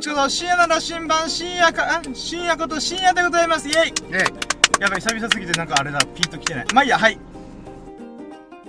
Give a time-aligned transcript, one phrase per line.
[0.00, 3.66] 町こと深夜なら新版深夜か、あ深夜こと深夜でございます。
[3.66, 4.24] イェイえ
[4.78, 6.66] やばい、久々すぎてなんかあれだ、ピンと来てない。
[6.74, 7.18] まあいいや、はい。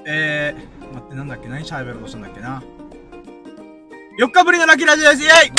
[0.06, 1.50] えー、待って、なんだっけ？
[1.50, 2.64] 何喋ろうとしたんだっけな
[4.20, 5.52] ？4日ぶりのラッキーラジオですイェイ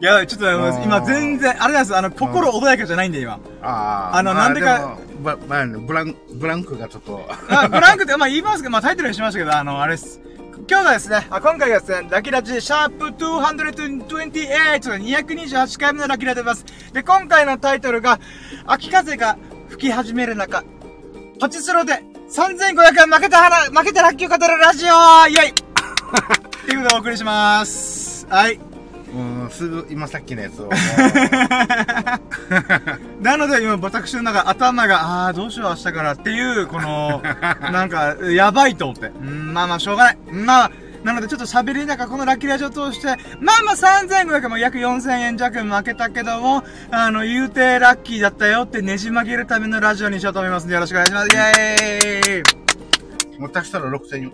[0.00, 3.38] いや、ちょっと今全然、あれなんですあの、心穏やかじゃないんで、今。
[3.62, 10.20] ああのなんでかブラン、ブランクがちょっと、あ、ブランクって、まあ言いますけど、まあタイトルにしましたけど、あの、あれです。
[10.68, 16.92] 今日がですね、あ今回がですね、ラキラジシャープ228と228回目のラキラでございます。
[16.92, 18.18] で、今回のタイトルが、
[18.66, 19.38] 秋風が
[19.68, 20.64] 吹き始める中、
[21.38, 25.54] パチスロで3500円負けたら、負けたラッキーを語るラジオイェイ っ
[26.66, 28.26] ていうことでお送りします。
[28.28, 28.65] はい。
[29.16, 30.68] うん、すぐ、今さっきのやつを、
[33.22, 37.22] なので今私の中頭が、あーどうしよう明日からっていう、この、
[37.72, 39.06] なんか、やばいと思って。
[39.06, 40.18] うん、まあまあしょうがない。
[40.30, 40.70] まあ、
[41.02, 43.06] なのでちょっと喋りながらこのラッキーラジオを通して、
[43.40, 51.28] まあまあ3500も約4000円弱負けたけども、あの、言うてラッキーだったよってねじ曲げるためのラジオにしようと思いますんでよろしくお願いします。
[51.28, 54.32] イェーイもう足したら6400、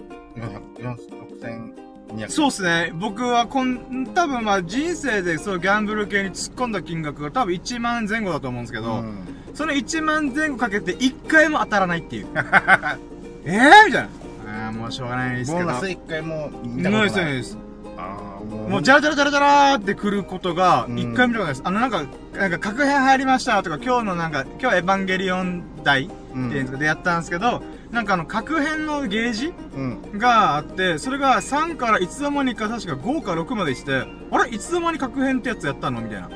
[0.77, 1.82] 6200。
[2.29, 2.93] そうっすね。
[2.95, 9.19] 僕はこん、多分まあ人生でそうギャンブル系に突っ込んだ金額が多分1万前後だと思うんですけど、うん
[9.55, 12.27] その1万前後かけて1回も当たらないっていう。
[13.45, 13.87] えー？
[13.87, 14.09] みたいな。
[14.47, 15.65] あーもうしょうがないですけど。
[15.67, 17.33] ボーナス一回も見たないですことない。
[17.33, 17.59] ないです。
[17.99, 18.69] ああ、もう。
[18.71, 21.63] もう、じゃらじゃらじゃらじゃらーって来ることが、うん一回も見たことないです。
[21.65, 22.05] あの、なんか、
[22.35, 30.19] なんか、確変入りましたとか、今日のなんか、今日エヴァンゲリオン台っていうんですか、でやったんですけど、なんかあの、確変のゲージうん。
[30.19, 34.51] があって、それが3からいつの間にか確か5か6まで来て、あれ？
[34.51, 36.01] いつの間に確変ってやつやったの？
[36.01, 36.29] みたいな。
[36.29, 36.31] っ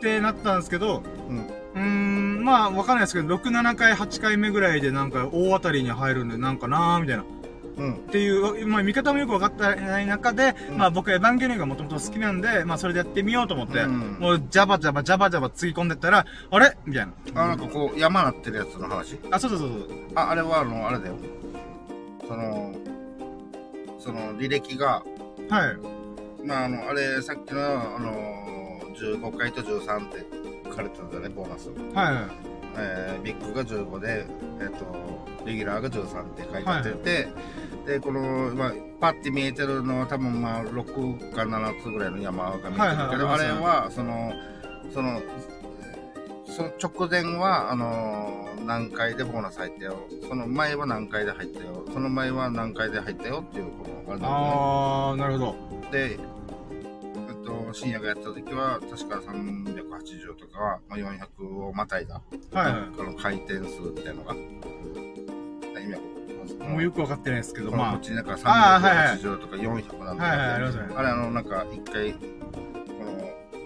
[0.00, 1.46] てなったんですけど、うん。
[1.74, 7.24] うーん、まあ、わかんないですけど、6、7回、8回目ぐらいでなんか大当たりに入るんで、なんかなーみたいな。
[7.80, 7.94] うん。
[7.94, 16.76] っていう、まあ見方もよく分かってない中で、うんまあ僕エヴァンゲリオンがもともと好きなんで、まあそれでやってみようと思って、うんもうジャバジャバジャバジャバつぎ込んでったら、あれ？
[16.84, 17.12] みたいな。
[17.42, 19.18] あ、なんかこう、山なってるやつの話？
[19.30, 19.88] あ、そうそうそうそう。
[20.14, 21.14] あ、あれはあの、あれだよ。
[22.28, 22.74] その、
[23.98, 25.02] その履歴が、
[25.48, 26.46] はい。
[26.46, 30.26] まああの、あれ、さっきの、あの、15回と13って
[30.66, 31.70] 書かれてたんだよね、ボーナス。
[31.94, 32.59] はいはい。
[32.80, 34.26] えービッグが15で、
[34.60, 37.28] えっ、と、レギュラーが13って書いてあってて、
[37.86, 44.32] で、この、まあ、パッて見えてるのは多分まあ、6か7つぐらいの山が見えてるけど、はいはいあれは、その、
[44.92, 45.20] その、
[46.46, 49.96] その直前は、あのー何回でボーナス入ったよ。
[50.28, 51.84] その前は何回で入ったよ。
[51.92, 55.52] その前は何回で入ったよっていう、この、あれだよあー、なるほど。
[55.52, 55.90] ね。
[55.90, 56.18] で、
[57.70, 62.14] えっと、深夜がやった時は、確か380とか、まあ、400をまたいだ。
[62.52, 64.34] はいはこの回転数みたいなのが。
[66.68, 70.48] もうよく分かってないですけど、まこっちなんかあーはいはい380とか400なんだはいはい
[70.96, 72.18] あれあのなんか一回こ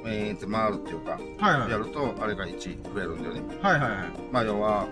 [0.05, 1.71] のえーって回るっていうかあ、はいはい。
[1.71, 4.07] やるとあれが1増えるんだよねはいはいはい。
[4.33, 4.87] まあ要は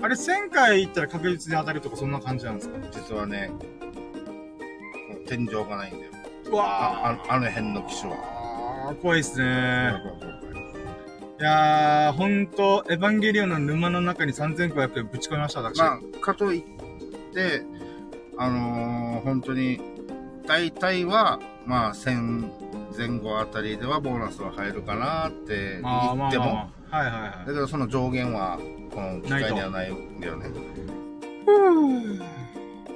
[0.00, 2.78] あれ1000回行ったら確実に当たるとかそんな感じなんですか？
[2.90, 3.50] 実はね
[5.26, 6.11] 天井がないんだよう
[6.56, 6.64] わ
[7.08, 10.32] あああの辺の機種はあー、怖いっすね怖
[11.40, 15.78] いやー、ほんと、エヴァンゲリオンの沼の中に3500円ぶち込みました、私。
[15.80, 16.62] まあかといっ
[17.34, 17.64] て
[18.36, 19.80] あのー、本当に
[20.46, 22.50] 大体はまあ1000
[22.96, 26.82] 前後あたりではボーナスは入るかなって言まあまあっても、まあまあ。
[26.92, 28.58] はいはいはいだけどその上限は
[28.94, 30.50] この機械にはないんだよね。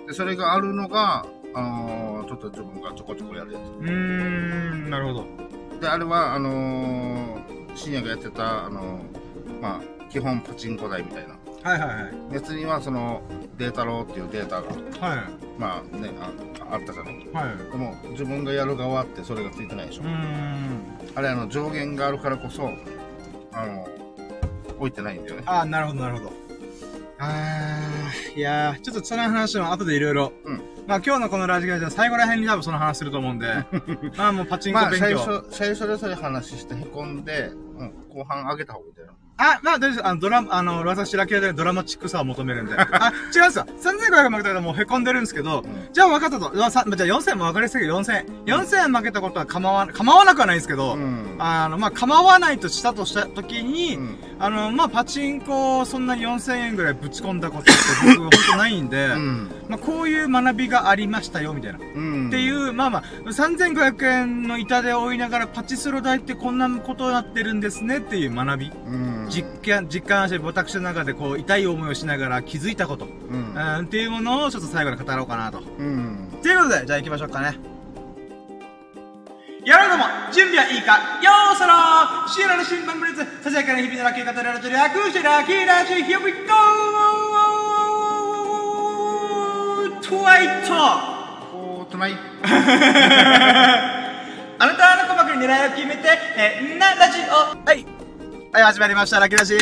[0.07, 5.25] でそれがあるのが、あのーちょっと自分がちょこちょこやるやうーん、なるほど。
[5.79, 5.81] つ。
[5.81, 11.35] で、あれは、あのー深夜がやってた、あのーまあ、基本パチンコ台みたいな。
[11.71, 12.35] はいはいはい。
[12.35, 13.23] やつには、その、
[13.59, 14.79] データローっていうデータが、はい。
[15.59, 17.15] まあね、ああったじゃない。
[17.33, 17.57] はい。
[17.73, 20.03] でも、自分がやる側ってそれがついてないでしょ。
[20.03, 20.79] うーん。
[21.15, 22.71] あれ、あの、上限があるからこそ、
[23.53, 23.89] あの、
[24.79, 25.43] 置いてないんだよね。
[25.47, 26.33] あー、なるほどなるほど。
[27.19, 30.33] あー、いやー、ちょっとその話も後でいろいろ。
[30.45, 33.47] うんまあ今日のこのラジオじゃ最後ら辺に多分その話すると思うんで。
[34.17, 35.19] まあもうパチンコまあ、勉強。
[35.19, 37.49] 最初、最初でそういう話してへこんで、
[37.79, 39.09] うん、後半上げた方がいいんだよ。
[39.39, 40.07] あ、まあ、大丈夫。
[40.07, 42.75] あの、ドラマ、あの、私だけでドラマチックさを求めるんで。
[42.77, 43.67] あ、違うんですよ。
[43.81, 46.55] 3500負けたらもう凹んでるんですけど、んじゃあ分かったと。
[46.55, 48.45] じゃあ4000も分かりやすいけど4000。
[48.47, 51.37] 4000負けたことは構わ、構わなくはないんですけど、うん。
[51.39, 57.73] あの、まあ、構わないとしたとした時に、うんあの、まあ、パチンコをそんなに4000円ぐらいぶち込んだことって
[58.19, 59.51] 僕ほんとないんで、うん。
[59.69, 61.79] まあ、こういう学びがありましたよ、みたいな。
[61.79, 62.29] うん。
[62.29, 68.71] っていう、まあまあ、3500円の板で追いながらパチスロ代ってこんなことになってるんですねっていう学び。
[68.71, 69.26] うん。
[69.29, 73.55] 実感、実感して私の中でこう、痛い思いをしながら気づいたこと、うん。
[73.55, 75.61] うん、っていうものをちょっと最後に語ろうかなと。
[75.61, 76.29] うん。
[76.43, 77.59] ということで、じゃあ行きましょうかね。
[79.65, 86.39] やろうども、準備はいいかよーそろーシエラの新版ブレツ、ささやかな日々のラッキー方でラジオ略してラッキーラジオ、Here we go!
[90.09, 90.73] トワイト
[91.53, 92.13] おー、トナイ。
[94.59, 97.33] あなたの鼓膜に狙いを決めて、えー、な、ラジオ
[97.67, 97.96] はい
[98.57, 99.59] はい、始まりました、ラッキーラジー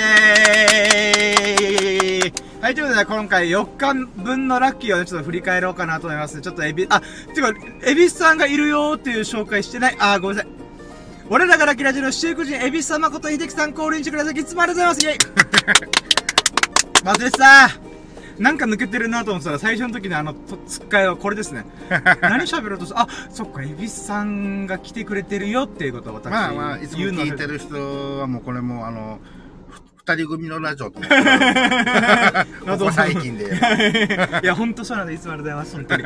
[2.62, 3.92] はい、ということで、今回4日
[4.22, 6.40] 分のラッキーをね、ちょっと振り返ろうかなと思います。
[6.40, 7.02] ちょっとエビ、あ、
[7.34, 7.52] てか、
[7.82, 9.96] エビスさんがいるよーっていう紹介してない。
[9.98, 10.52] あー、ごめんなさい。
[11.28, 14.34] 俺らがラッキーラジオの飼育人、エビスさん誠秀樹さん、降臨してください。
[14.34, 15.16] いつもありがとうございます。
[15.16, 15.18] イェイ
[17.02, 17.93] 忘れてた
[18.38, 21.64] なんか抜けてるなと思ってたら、最初の時のあの、とつっかえはこれですね。
[22.22, 29.20] 何喋ろうとしたあ、そっか、エビスさんが来てくれてるよっていうことを私まあまあ、いつも聞いてる人はもうこれもあの、
[29.70, 31.24] ふ二人組のラジオと思ってる
[32.78, 33.46] ここ最近で。
[34.42, 36.02] いや、ほんとそうなんで、いつもありがとうございます、本当に。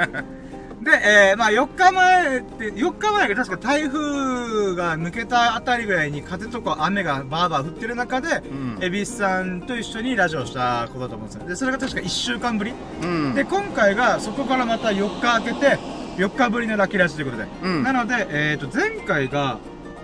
[0.83, 11.49] で、えー、まあ4日前って、4日前が確か台風が抜けたあたりぐらいに風とか雨がバーバー降ってる中で、うんエビスさんと一緒にラジオをしたことだと思うんですよ。
[11.49, 12.73] で、それが確か1週間ぶり。
[13.03, 13.35] うん。
[13.35, 15.79] で、今回がそこからまた4日空けて、
[16.17, 17.49] 4日ぶりのラッキーラジということで。
[17.63, 19.59] うんなので、えっ、と、前回が、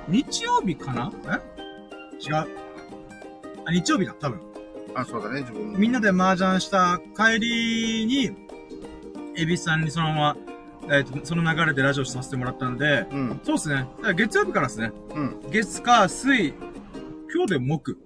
[0.08, 1.12] 日曜日かな？
[1.26, 1.54] え？
[2.20, 2.34] 違う。
[3.66, 4.40] あ、日曜日だ、多分。
[4.94, 5.78] あ、そうだね、自分も。
[5.78, 8.36] みんなで麻雀した帰りに、
[9.36, 10.36] エビスさんにそのまま、
[10.90, 13.40] えっ、と、その流れでラジオさせてもらったんで、うん。
[13.42, 13.74] そうですね。
[13.76, 14.92] だから月曜日からですね。
[15.14, 15.40] うん。
[15.50, 16.48] 月、火、水、
[17.34, 17.92] 今日で木。
[17.92, 17.96] ん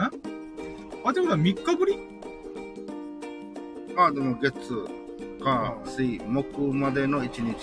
[0.00, 0.18] あ、って
[1.02, 1.98] ことは3日ぶり？
[3.96, 4.54] まあでも月、
[5.40, 7.56] 火、水、木までの一日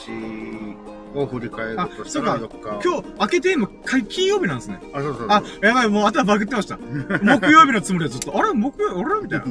[1.16, 2.84] を振り返るとしたらあ4日。
[2.84, 4.82] 今日、明けて今、か金曜日なんですね。
[4.94, 5.28] あ、そうそうそう。
[5.30, 6.78] あ、やばい、もう頭バグってました。
[7.24, 9.22] 木曜日のつもりでずっと、あれ木曜、あれ？
[9.22, 9.46] みたいな。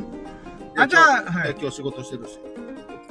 [0.82, 1.56] あ、じゃあ、はいえ。
[1.58, 2.38] 今日仕事してるし。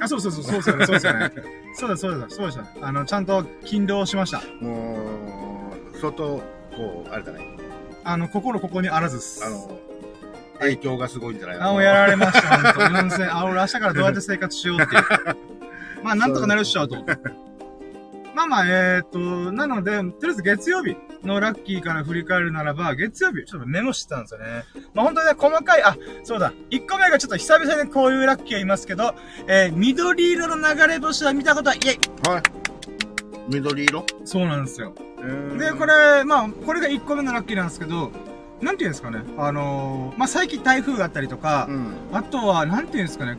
[0.00, 1.32] あ、そうそうそう、そうですよね、そうですよね。
[1.74, 2.86] そうだ、そうだ、そうでした。
[2.86, 4.42] あの、ちゃんと勤労しました。
[4.60, 6.42] もう、相当、
[6.76, 7.56] こう、あれだね。
[8.04, 9.44] あの、心ここにあらずっす。
[9.44, 9.78] あの、
[10.58, 12.80] 影響がすごいんじゃないあ、もうやられました、ほんと。
[12.80, 15.02] 4000あ、俺明日からどうやって生活しようっていう。
[16.02, 16.96] まあ、なんとかなるっしょ、と。
[18.34, 24.64] まあまあ、えーっと、なので、とりあえず月曜日のラッキーから振り返るならば、月曜日、ちょっとメモしてたんですよね。
[24.94, 26.52] まあ本当にね、細かい、あ、そうだ。
[26.70, 29.14] 1個目がちょっと久々にこういうラッキーがいますけど、
[29.46, 32.42] えー、緑色の流れ星は見たことは、イェイはい。
[33.48, 34.04] 緑色？
[34.24, 34.94] そうなんですよ。
[35.58, 38.10] で、これ、れ、まあ、これが1個目のラッキーなんですけど、
[38.60, 39.22] なんていうんですかね。
[39.36, 41.94] あのー、まあ最近台風があったりとか、うん。
[42.12, 43.38] あとは、なんていうんですかね。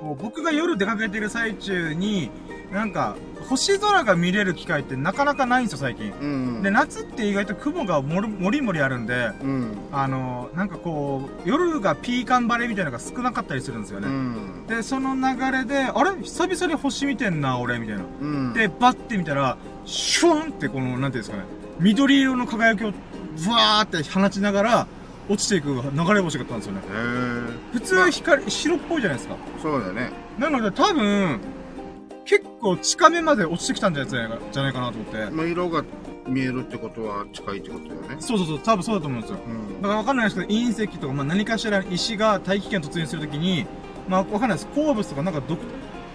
[0.00, 2.30] こう僕が夜出かけてる最中に、
[2.72, 3.16] なんか、
[3.50, 6.10] 星空が見れる機会ってなかなかないんですよ、最近。
[6.10, 6.24] う
[6.60, 6.62] ん。
[6.62, 9.76] で、夏って意外と雲がもりもりもりあるんで、うん。
[9.92, 14.08] あの、なんかこう、夜がピーカン晴れみたいなのが少なかったりするんですようね。
[14.08, 14.66] ん。
[14.66, 16.12] で、その流れで、あれ？
[16.22, 18.04] 久々に星見てんな、俺、みたいな。
[18.22, 18.52] うん。
[18.54, 21.42] で、バッて見たら、シュワンってこの、なんていうんですかね、
[21.78, 24.86] 緑色の輝きを、ブワーって放ちながら、
[25.28, 26.80] 落ちていく流れ星があったんですよね。
[27.72, 29.36] 普通光、白っぽいじゃないですか。
[29.62, 30.10] そうだよね。
[30.38, 31.38] なので多分、
[32.24, 35.30] 結構近めまで落ちてきたんじゃないかじゃないかなと思って。
[35.30, 35.84] まあ、色が
[36.26, 38.16] 見えるってことは近いってことだよね。
[38.20, 39.38] そうそうそう、多分そうだと思うんですよ。
[39.46, 43.66] うんだからわかんないですけど、隕石とか、まあ、何かしら石が大気圏突入するときに、
[44.08, 44.66] まあわかんないです。
[44.68, 45.56] 鉱物とかなんかど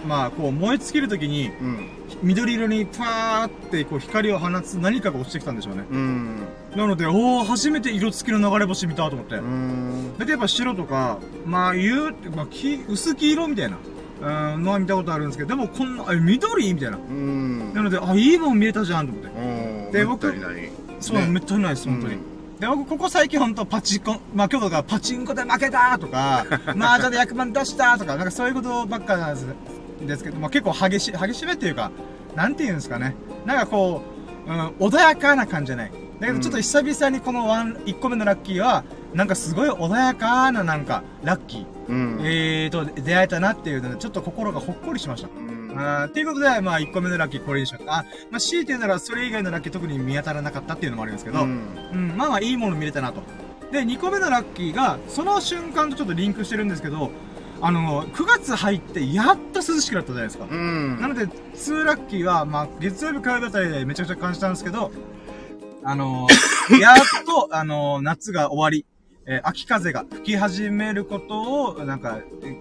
[0.08, 1.90] まあこう燃え尽きるときに、うん。
[2.24, 5.84] 緑色にパーってこう光を放つ何かが落ちてきたんでしょうね。
[5.90, 6.48] うん。
[6.76, 9.36] なので、おー、初めて色付きの流れ星見たと思って。
[9.36, 10.18] うん。
[10.18, 13.78] だってやっぱ白とか、まあ言うまあ黄、薄黄色みたいな、
[14.22, 16.74] うん、のは見たことあるんですけど、でもこんな、あ、緑？
[16.74, 16.98] みたいな。
[16.98, 17.74] うん。
[17.74, 20.00] なので、あ、いいもん見えたじゃんと思って。
[20.00, 20.34] で僕。
[21.00, 22.14] そう、ねめったにないです、本当に。
[22.16, 26.44] うんで、僕、ここ最近ほんとパチンコ、まあ今日とかパチンコで負けたとか、
[26.76, 29.48] 麻雀で100万出したとか、なんかそういうことばっかなんです
[30.08, 31.92] ですけど、まあ結構激しい、激しめっていうか、
[32.36, 33.16] なんて言うんですかね。
[33.46, 34.02] なんかこ
[34.48, 35.92] う、うん、穏やかな感じじゃない。
[36.20, 38.84] だけどちょっと久々にこのワン、1個目のラッキーは、
[39.14, 41.77] なんかすごい穏やかななんか、ラッキー。
[41.90, 42.20] うん。
[42.24, 45.30] えーと、出会えたなっていうので、ちょっと心がほっこりしました。
[45.36, 47.94] うんあーっていうことで、まあ、1個目のラッキーこれにしました。
[47.98, 52.18] あ、まあ、強いて言うなら、それ以外のラッキー特に見当たらなかったっていうのもあるんですけど、ううん、ん。
[52.18, 53.22] まあまあ、いいもの見れたなと。
[53.72, 57.12] で、2個目のラッキーが、その瞬間とちょっとリンクしてるんですけど、
[57.62, 60.48] あの、9月入って、やっと涼しくなったじゃないですか。
[60.50, 61.00] うん。
[61.02, 64.92] なので、2ラッキーは、まあ、月曜日火曜日あたりでめちゃくちゃ感じたんですけど、
[65.84, 68.86] あのーやっと、あのー夏が終わり、
[69.28, 72.58] えー秋風が吹き始めることを、なんか、え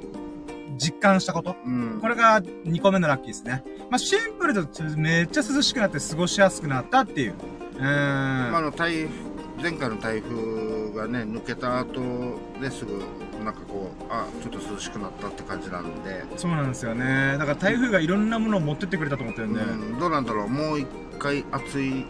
[0.79, 1.57] 実感したこと。
[1.65, 1.99] うん。
[2.01, 3.65] これが2個目のラッキーですね。
[3.91, 4.61] まあ、シンプルで
[4.97, 7.35] めっちゃ涼しくなって過ごしやすくなったっていう。
[7.77, 7.85] うーん。
[7.85, 13.03] まあ、あの台風前回の台風がね抜けた後ですぐ
[13.43, 17.37] なんかこう、あ、ちょっと涼しくなったって感じなんで、そうなんですよね。
[17.39, 19.61] だから台風がいろんなものを持ってってくれたと思ってるんで。
[19.61, 20.87] うん、どうなんだろう、もう一
[21.19, 22.05] 回暑い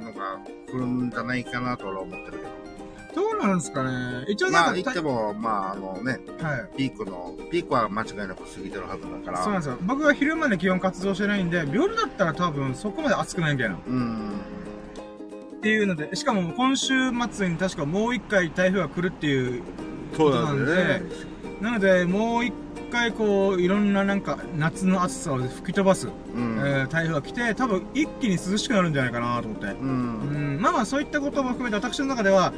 [0.00, 0.38] のが
[0.70, 2.49] 来るんじゃないかなと俺は思ってるけど
[3.14, 4.24] うなんですかね。
[4.28, 4.52] 一応ど。
[4.52, 6.76] なんか、まあ、言っても、まあ、あのね、はい。
[6.76, 9.42] ピークの、ピークは間違いなく過ぎてるはずだから。
[9.42, 9.78] そうなんですよ。
[9.82, 13.78] 僕が昼まで基本活動してないんで、夜だったら多分そこまで暑くないみたいな。
[13.86, 14.30] うん。
[15.56, 19.62] っていうので、しかも今週末に確かもう一回台風が来るっていう
[20.16, 21.02] そうことなんで、
[21.60, 22.54] なのでもう一
[22.90, 26.58] 回こう、いろんななんか夏の暑さを吹き飛ばす、うん。
[26.58, 29.66] えー台風が来て、多分一気に涼しくなるんじゃないかなと思って。
[29.66, 29.68] う。
[29.80, 32.52] うんん、まあまあそういったことも含めて私の中では、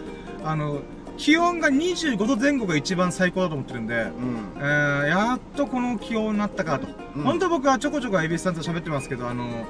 [0.44, 0.80] あの、
[1.16, 4.52] 気温が25度前後が一番最高だと思ってるんで、うん。
[4.56, 6.88] えー、やっとこの気温になったかと。
[7.16, 9.66] うん本当僕はちょこちょこエビスさんと喋ってますけど、あの、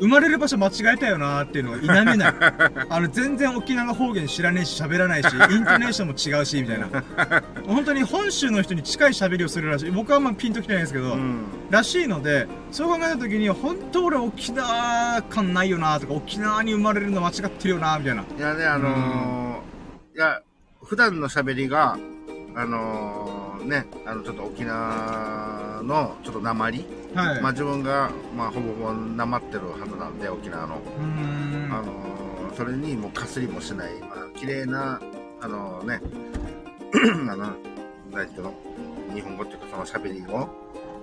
[0.00, 2.34] 生まれる場所間違えたよなーっていうのが否めない。
[2.88, 6.88] あの、全然沖縄方言知らねえし喋らないし、イントネーションも違うし、みたいな。
[7.66, 9.90] 本当に本州の人に近い喋りをするらしい。
[9.90, 11.44] 僕はあんまピンときてないんですけど、うん。
[11.68, 18.22] らしいので、そう考えた時に、本当俺沖縄感ないよなとか、沖縄に生まれるの間違ってるよなみたいな。
[18.22, 19.79] いやね、あのー、
[20.12, 20.42] いや、
[20.82, 21.96] 普段の喋りが、
[22.56, 27.42] あのー、ね、あの、ちょっと沖縄の、ちょっと鉛、はい。
[27.42, 30.76] まあ自分が、まあほぼほぼ鉛ってるはずなんで、沖縄の。
[30.76, 31.72] うーん。
[31.72, 35.00] あのー、それにもうかすりもしない、まあ綺麗な、
[35.40, 36.00] あのね、
[37.30, 37.54] あの、
[38.10, 38.54] 何ていうの？
[39.14, 40.48] 日本語っていうかその喋りを、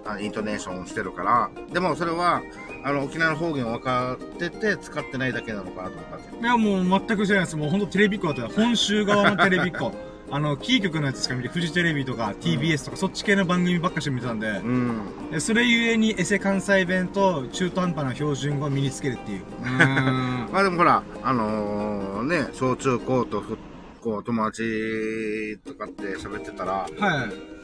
[0.05, 2.41] あのイントネーションしてるから、でもそれは、
[2.87, 6.39] あの、沖縄の方言分かってて使ってないだけなのかなと思ったんですよ。
[6.41, 7.57] いや、もう全く知らないです。
[7.57, 9.91] もう本当テレビっ子だったら、本州側のテレビっ子。
[10.31, 15.01] あの、キー局のやつしか見て、フジテレビとか TBS とか、そっち系の番組ばっかし見てたんで、うん。
[15.31, 19.41] でそれゆえにエセ関西弁と中途半端な標準語を身につけるっていう。
[19.41, 20.47] うーん。
[20.53, 23.57] まあでもほら、あのー、ね、小中高とふ、
[23.97, 26.89] こう、友達とかって喋ってたら、はい。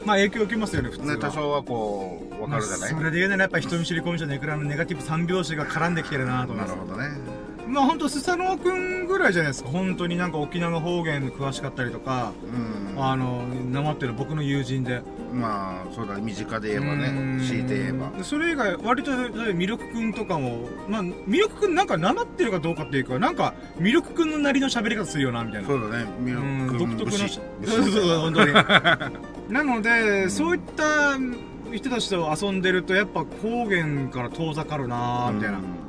[0.04, 1.14] まあ影響受けますよね、普通は。
[1.14, 6.80] ね、多少はこう、わかるじゃない、まあそれで言うならやっぱ人見知り込み者のいくらのネガティブ三拍子が絡んできてるなと思いますなる。
[6.82, 7.43] ほどね。
[7.66, 9.70] まあ本当スサノオくんぐらいじゃないですか。
[9.70, 12.32] 本当になんか沖縄方言詳しかったりとか、
[12.94, 13.02] うん。
[13.02, 13.42] あの、
[13.72, 15.02] なまってる僕の友人で。
[15.32, 18.10] まあ、そうだね、身近で言えばね、ん強いて言えば。
[18.16, 25.68] でそれ以外、割と、魅力くんとかも、まあ、魅力くんなんかなまってるかどうかっていうか、なんか、魅力くんのなりの喋り方するよな、みたいな。
[25.68, 27.28] そうだね、ミルうんク独特の そう
[27.66, 28.52] そうそう、本当に。
[29.50, 31.18] なので、そういった
[31.72, 35.58] 人たちと遊んでると、やっぱ方言から遠ざかるなみたいな。
[35.58, 35.83] うん。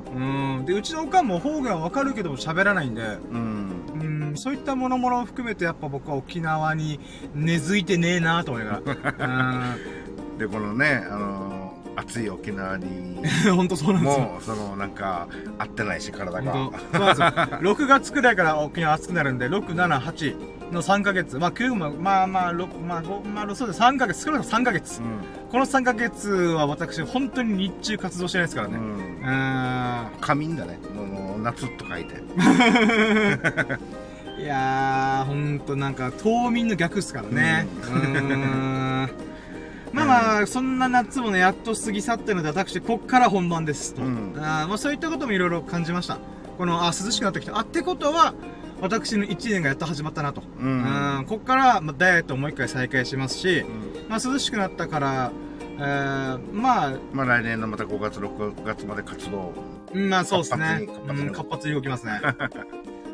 [0.65, 3.71] で、うちのおかんも方言はわかるけども喋らないんで、うん。
[3.93, 4.03] う
[4.33, 6.99] ん、そういったものものを含めて、やっぱ僕は沖縄に
[7.33, 9.75] 根付いてねえなと思いなが
[10.37, 13.51] で、このね、あのー、暑い沖縄に、ら。
[13.51, 13.55] うん。
[13.55, 14.25] 本当そうなんですよ。
[14.25, 16.53] もう、その、なんか、合ってないし、体が。
[16.53, 17.27] そうなんですよ。
[17.73, 21.37] 6月くらいから沖縄暑くなるんで、6、7、8の3ヶ月。
[21.37, 23.79] まあ9も、まあまあ6、まあ5、まあそうです。
[23.79, 25.01] 3ヶ月、少なくとも3ヶ月。
[25.51, 28.77] この3ヶ月は私、本当に日中活動してないですからね。
[28.77, 29.14] うん。
[29.25, 29.33] ううん。
[29.33, 30.19] ーん。
[30.21, 30.79] 仮眠だね。
[30.95, 32.15] もう、夏と書いて。
[34.37, 37.67] いやー、ほんとなんか、冬眠の逆っすからね。
[37.83, 39.09] うーん。
[39.93, 44.01] まあまあ、そんな夏もね、やっと過ぎ去ったので、私、こっから本番ですと。
[44.01, 46.17] うんあーまあ、そういったこともいろいろ感じました。
[46.57, 47.57] この、あ、涼しくなってきた。
[47.57, 48.33] あ、ってことは、
[48.81, 50.43] 私の1年がやっと始まったなと。
[50.59, 51.17] うん。
[51.19, 53.65] うん、こっから、まあ、ダイエットをもう一回再開しますし、うん
[54.09, 55.31] まあ、涼しくなったから、
[55.77, 59.53] えー、まあ、まあ来年のまた5月、6月まで活動。
[59.93, 60.87] うんまあそうですね。
[60.87, 62.19] 活発に活発にうん活発に動きますね。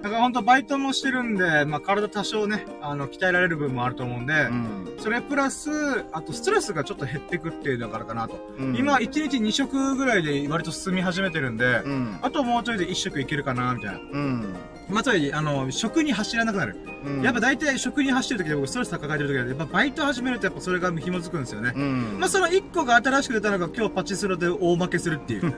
[0.02, 4.94] だから本当バイトもしてるんで、まあ体多少ね、あの、鍛えられる部分もあると思うんで、うん。
[4.98, 5.70] それプラス、
[6.12, 8.54] あとストレスがちょっと減ってくっていうのがあるかなと。
[8.58, 12.18] うん今、1日2食ぐらいで割と進み始めてるんで、うん。
[12.22, 14.00] あともうちょいで1食いけるかな、みたいな。
[14.00, 14.56] うん。
[14.90, 16.76] まあ、つまり、あの、食に走らなくなる。
[17.04, 17.22] うん。
[17.22, 21.74] やっぱ大体食に走ってる時で僕ストレス抱えてる時は、やっぱバイト始めるとやっぱそれが紐づくんですよね。
[21.76, 22.18] うん。
[22.20, 25.48] まあ、その1個が新しく出たのが今日パチスロで大負けするっていう。
[25.50, 25.54] う。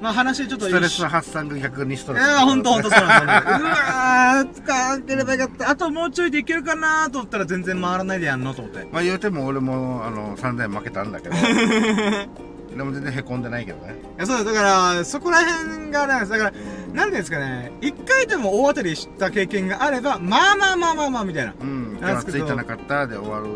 [0.00, 2.26] まあ話ちょっとストレスの発散が逆にストいレス。
[2.26, 3.58] やーほんとほんとそうなんですよ。
[3.60, 5.70] うわー、使わなければよかった。
[5.70, 8.86] あともうちょいでいけるかなーと思ったら全然回らないでやんのと思って。
[8.92, 11.34] まあ言うても俺も、あの、散々負けたんだけど。
[12.76, 13.94] でも全然凹んでないけどね。
[14.16, 14.54] いや、そうです。
[14.54, 14.62] だか
[14.94, 16.32] ら、そこら辺がなんです。
[16.32, 21.54] だから、なんていうんですかね、一回でも大当たりした経験があれば、まあまあまあまあまあ、みたいな。
[21.60, 22.00] うん。
[22.00, 23.46] なんですけど今日ついてなかったで終わる、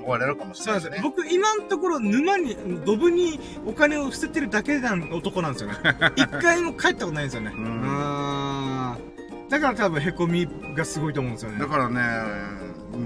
[0.00, 0.90] 終われるかもしそうなんですよ。
[0.92, 1.14] れないしね。
[1.16, 5.78] 僕、今のところ沼に、ドブにお金を捨ててるだけな男なんですよね。
[6.16, 7.52] 一回も帰ったことないんですよね。
[7.56, 8.96] うん。
[9.48, 11.58] だから多分凹みがすごいと思うんですよね。
[11.58, 12.00] だからね、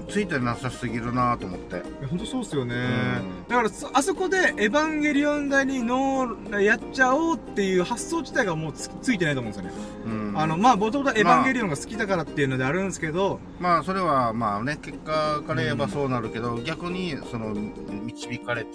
[0.07, 1.81] ついてなさすぎるなと思って。
[2.09, 10.11] 本当そうっすよね、うんだからそあそこでエヴァンゲリオン台にノーやっちゃおうっていう発想自体がもうつついてないと思うんですよねうん。
[10.29, 18.65] うんあの、まあ、もともとエヴァンゲリオンが好きだからっていうのであるんですけど、まあ、それは、まあね、結果から言えばそうなるけど、逆に、その、導かれ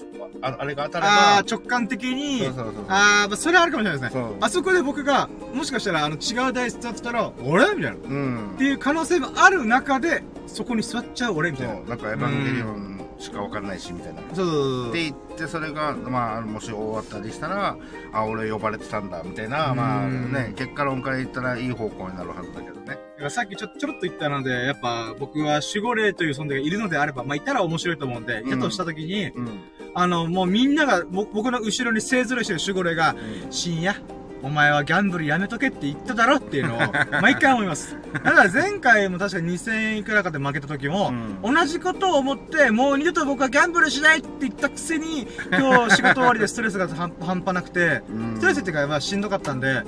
[0.41, 2.47] ああれが当たれば、ああ、直感的に。
[2.89, 4.25] ああ、まあ、それはあるかもしれないですね。
[4.41, 7.93] あそこで僕が、もしかしたら、あの、違う台座ってたら、俺みたいな。
[7.93, 8.65] っうんて。
[8.65, 11.75] いう可能性もある中で、そこに座っちゃう俺みたいな。
[11.81, 14.23] なんかエヴァンゲリオンしかわかんないし、みたいな。
[14.35, 17.77] そうって言って、それが、まあ、もし終わったりしたら、
[18.13, 22.99] あ、俺呼ばれてたんだ、みたいな、まあうんね、結果論から言ったらいい方向になるはずだけどね。
[23.29, 29.61] さっきちょちょろっと言ったので、やっぱ僕は守護霊という存在がいるのであれば、まあいたら面白いと思うんで、うんだとしたときに、うん。
[29.95, 33.15] あの、もうみんなが、ぼ僕の後ろに勢ぞろいしてる守護霊が、
[33.51, 33.95] 深夜、
[34.43, 36.81] お前はギャンブルやめとけって言っただろっていうのを、
[37.21, 37.97] 毎回思います。
[38.13, 49.85] だから前回も確か2000円いくらかで負けた時も、うん同じことを思って、もう二度と僕はギャンブルしないって言ったくせに、今日仕事終わりでストレスが半 半端なくて、うんストレスっていうか、まあしんどかったんで、は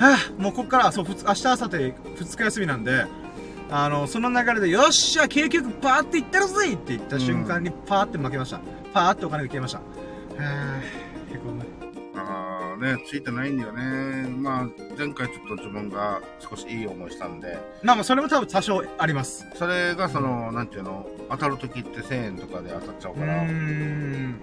[0.00, 3.06] ぁ、もうこっから、そう、明日、明後日、二日休みなんで、
[3.70, 8.60] あの、その流れで、よっしゃ、結局パーっていってるぜって言った瞬間に、パーって負けました。
[8.92, 9.78] パーってお金が消えました。
[9.78, 11.75] はぁ、結構ね。
[12.76, 14.28] ね、ついてないんだよね。
[14.28, 14.68] まあ、
[14.98, 19.46] 前回ちょっと自分が少しいい思いしたんで、まあまあ、それも多分多少あります。
[19.54, 24.40] それがその、なんていうの、当たる時って1000円とかで当たっちゃううから、ーん。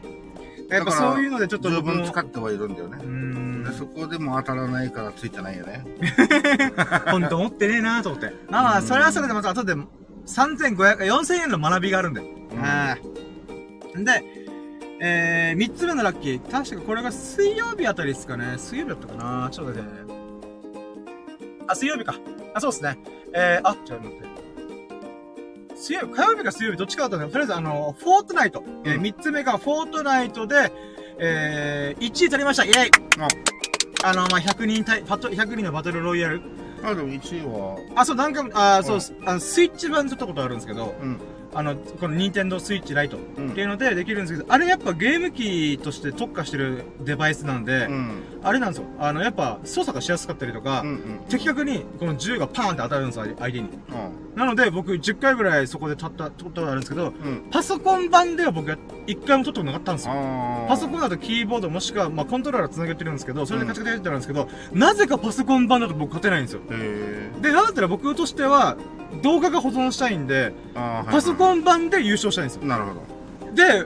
[0.69, 3.05] やっぱそういうのでちょっと十僕も分使ってはいるんだよねう。
[3.05, 3.71] ーんで。
[3.73, 5.85] そこでも当たらないからついてないよね。
[7.11, 8.33] 本当持ってねえなと思って。
[8.49, 9.75] まあまあ、それはそれでまた後で
[10.25, 12.21] 3500、4000円の学びがあるんで。
[12.21, 12.97] は
[13.95, 14.03] い。
[14.03, 14.42] で、
[15.05, 16.49] えー、3つ目のラッキー。
[16.49, 18.57] 確かこれが水曜日あたりですかね。
[18.57, 20.13] 水曜日だったかなちょっと待ってね。
[21.67, 22.15] あ、水曜日か。
[22.53, 22.97] あ、そうですね。
[23.33, 25.75] えー、あ、ちょっと待って。
[25.75, 28.63] 水曜日、火曜日か水曜日どっちかだったんだけど、とりあえずあの、フォートナイト。
[28.85, 30.71] えー、うん3つ目がフォートナイトで、
[31.19, 32.91] えー、1位取りましたイェイ
[34.03, 36.41] ああの、まあ、100人対、パト、100人のバトルロイヤル。
[36.81, 41.19] あ、でも1位は、あ、そう、なんか、あ、そう、あの、スイッチ版ちょっとことあるんですけど、うん。
[41.55, 48.23] あの、このニンテンドースイッチライトっうんていうのでできるんですけど、あれやっぱゲーム機として特化してるデバイスなんで、うん。
[48.43, 48.85] あれなんですよ。
[48.99, 50.87] あの、やっぱ操作がしやすかったりとか、うん。
[50.89, 51.19] うん。
[51.29, 53.69] 的確にこの銃がパーンって当たるんですよ、相手に。
[53.69, 57.07] うなので僕10回ぐらいそこで取った、取ったことあるんですけど、ん。
[57.07, 57.43] うん。
[57.51, 60.13] パソコン版では僕は1回も取ったことなかったんですよ。
[60.67, 66.61] パソコンだとキーボードもしくは、まあ、コントローラー繋げてるんですけど、それでカチャカチャやってるんですけど、なぜかパソコン版だと僕勝てないんですよ。
[67.41, 68.77] で、なんだったら僕としては、
[69.21, 72.65] 動画が保存したいんで、パソンコン版で優勝したいんですよ。
[72.65, 73.53] なるほど。
[73.53, 73.85] で、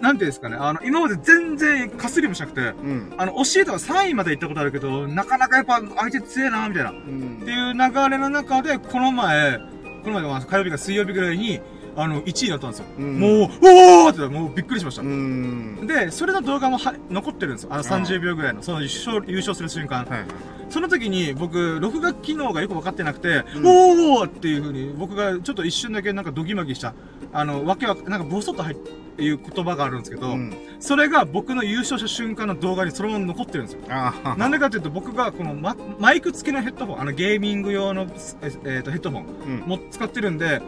[0.00, 3.14] なんていうんですかね、あの、今まで全然かすりもしなくて、うん。
[3.16, 6.90] あの、教えとか3位まで行ったことあるけど、なかなかやっぱ相手強えな、みたいな。
[6.90, 9.58] っうんていう流れの中で、この前、
[10.04, 11.60] この前火曜日か水曜日ぐらいに、
[12.00, 12.86] あの、1位になったんですよ。
[12.98, 15.02] うんもう、おーって、もうびっくりしました。
[15.02, 15.86] うん。
[15.86, 17.70] で、それの動画もは残ってるんですよ。
[17.72, 20.04] あのあ30秒ぐらいの、その優勝優勝する瞬間。
[20.04, 20.28] はいはい。
[20.70, 26.94] その時に僕、録画機能がよく分かってなくて、うんおーっていう風に、僕がちょっと一瞬だけなんかドギマギした、
[27.32, 30.54] あの、わけは、なんかボソッと入っていう言葉があるんですけど、うん。
[30.78, 33.80] それが僕の優勝した瞬間の動画にそのまま残ってるんですよ。
[33.88, 38.02] なんでかっていうと僕がこのママイク付きのヘッドホン、あのゲーミング用の、
[38.42, 39.68] ええーとヘッドホンうん。
[39.68, 40.62] も使ってるんで、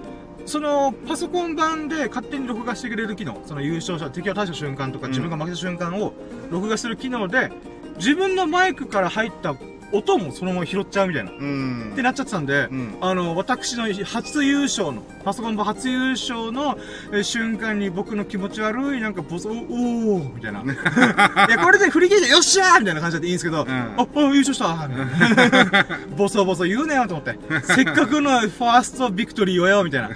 [0.47, 6.13] そのパソコン版で勝手に録画してくれる機能、その優勝者、敵を倒した瞬間とか自分が負けた瞬間を
[6.51, 7.51] 録画する機能で、
[7.97, 9.55] 自分のマイクから入った
[9.93, 11.31] 音もそのまま拾っちゃうみたいな。
[11.31, 11.91] うん。
[11.93, 12.99] ってなっちゃってたんで、うん。
[13.01, 16.79] あの、私の初優勝の、パソコン版初優勝の
[17.13, 20.63] えー瞬間に僕の気持ち悪い、なんかボソ、おーみたいな。
[21.47, 25.87] いや、これで振り切って、よっしゃーみたいな感じでいいんですけど、んあ、あ、優勝したーみたいな。
[26.17, 27.39] ボソボソ言うなよと思って。
[27.65, 30.11] せっかくのファーストビクトリーをよ、みたいな。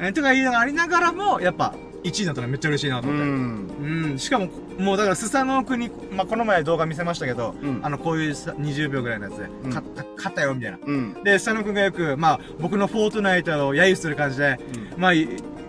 [0.00, 3.28] えとか言いながらありながらも、やっぱ、1位になったらめっちゃ嬉しいなとう思って。
[3.28, 4.10] ん。
[4.10, 10.78] うん、しかも、もうだから、スサノオ君に、まあ、この前動画見せましたけど、うんあの、こういうさ20秒ぐらいのやつで、うん勝った、勝ったよ、みたいな。
[10.84, 11.24] うん。
[11.24, 14.58] で、スサノオ君がよく、まあ、僕のフォートナイトを揶揄する感じで、
[14.96, 15.12] まあ、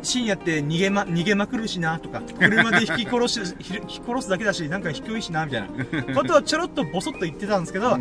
[0.04, 7.98] 深夜って逃げま、逃げまくるしな、とか、車で引き殺し、 ひ引き殺すだけだし、なんか低いしな、みたいな、ことをちょろっとボソッと言ってたんですけど、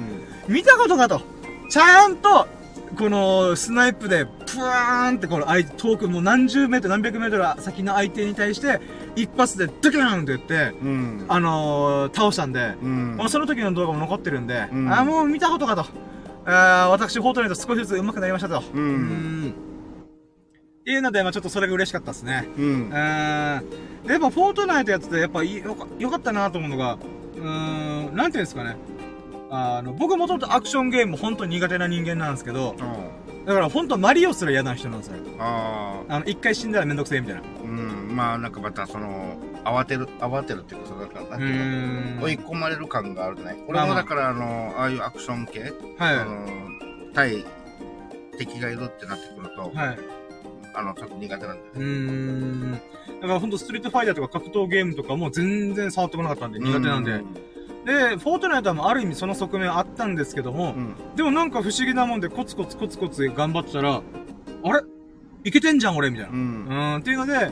[0.49, 1.21] 見たことかと。
[1.69, 2.49] ちゃんと、
[2.97, 8.81] このスナイプで、プワーンってこの相手、遠くもう何十メートル、何百メートル先の相手に対して、
[9.17, 11.25] 一発でドキューンって言って、うん。
[11.29, 13.17] あのー、倒したんで、うん。
[13.17, 15.87] もうその時の動画も残ってるんで、うんあーもう見たことかと。
[16.47, 18.59] あー私、フォートナイト少しずつ上手くなりましたと。
[18.59, 18.63] う。
[18.77, 19.51] うんん。
[19.51, 22.49] っていうので、まあちょっとそれが嬉しかったですね。
[22.57, 22.91] うん。
[22.91, 26.99] で、やっぱフォートナイトやってて、やっぱよかよかったなと思うのが、
[27.37, 28.77] うーん、なんていうんですかね。
[29.51, 32.77] あの、僕もともとアクションゲーム本当に苦手な人間なんですけど、
[33.47, 35.17] だから本当マリオすら嫌な人なんですよ。
[35.39, 36.17] ああ。
[36.17, 37.43] あの、一回死んだらめんどくせえみたいな。
[37.63, 38.15] うん。
[38.15, 43.59] まあ、なんかまたその、慌てる、慌てるっていうか、その、なんか、なん追い込まれる感があるじゃない。
[43.67, 46.17] 俺もだから、あの、ああいうアクション系、はい。
[46.17, 46.47] あの、
[47.13, 47.45] 対
[48.39, 49.99] 敵がいるってなってくると、はい。
[50.75, 51.61] あの、ちょっと苦手なんだよね。
[51.75, 52.73] うーん。
[53.21, 57.23] だからほんとストリートファイターとか格闘ゲームとかも全然触ってこなかったんで苦手なんで。
[57.85, 60.95] で、フォートナイトはもうある意味その側面あったんですけども、うん。
[61.17, 64.81] でもなんか不思議なもんでコツコツコツコツ頑張ってたら、あれ？
[65.45, 66.33] いけてんじゃん俺みたいな。
[66.33, 66.35] う。
[66.35, 67.51] うんーん、っていうので、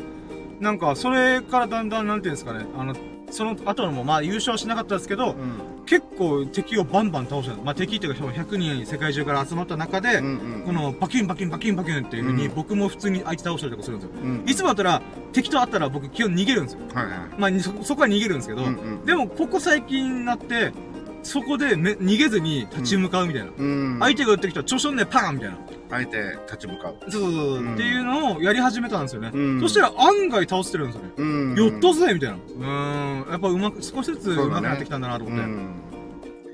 [0.61, 2.95] なんかそれからだんだんなんていうんですかね、あの、
[3.31, 5.85] その後のもまあ優勝はしなかったですけど、うん。
[5.87, 7.63] 結構敵をバンバン倒したの。
[7.63, 10.63] まあ敵っていうか100人世界中から集まった中で、うんうん。
[10.67, 14.17] このバキンバキンバキンバキンっていう風に、うん僕も普通に相手倒したりとかするんですよ。
[14.23, 14.45] うん。
[14.47, 16.81] いつもだったら敵と会ったら僕基本逃げるんですよ。
[16.95, 17.17] はいはい。
[17.39, 20.73] まあそ、そこは逃げるんですけど、うんうんでもここ最近になって、
[21.23, 23.51] そこでめ逃げずに立ち向かうみたいな。
[23.57, 23.99] うん。
[24.01, 25.57] 相手が撃ってきたら、ちょしょんねパーンみたいな。
[25.91, 26.97] 相手立ち向かう。
[27.11, 29.31] そうそうそう、うんっていうのをやり始めたんですよね。
[29.33, 31.13] うんそしたら案外倒してるんですよね。
[31.17, 31.55] うん。
[31.57, 32.37] やったぜみたいな。
[32.37, 33.31] うーん。
[33.31, 35.45] やっぱうまく、少しずつそうだね上手くなってきたんだなと思って。
[35.45, 35.75] うん。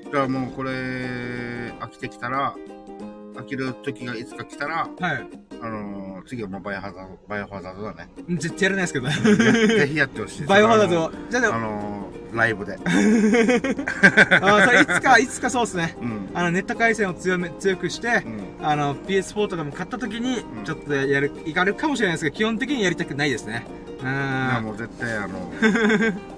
[0.05, 2.55] だからもうこれ、飽きてきたら、
[3.35, 5.27] 飽きる時がいつか来たら、はい。
[5.61, 8.09] あのー、次はもうバイオハザード、バイオハザードだね。
[8.29, 9.07] 絶対やらないですけど。
[9.79, 10.45] ぜひやってほしい。
[10.45, 11.11] バイオハザード。
[11.29, 12.77] じゃあであも、のー、ライブで。
[12.85, 15.95] あーそれいつか、いつかそうですね。
[16.01, 16.29] うん。
[16.33, 18.29] あの、ネット回線を強め、強くしてう、
[18.63, 18.65] ん。
[18.65, 23.65] あの、PS4 とかも買った時にうん、ちょっとやる、いかるかもしれないですけど、基本的にやりたくないですね。
[23.99, 24.63] ういやーん。
[24.65, 25.51] もう絶対あの、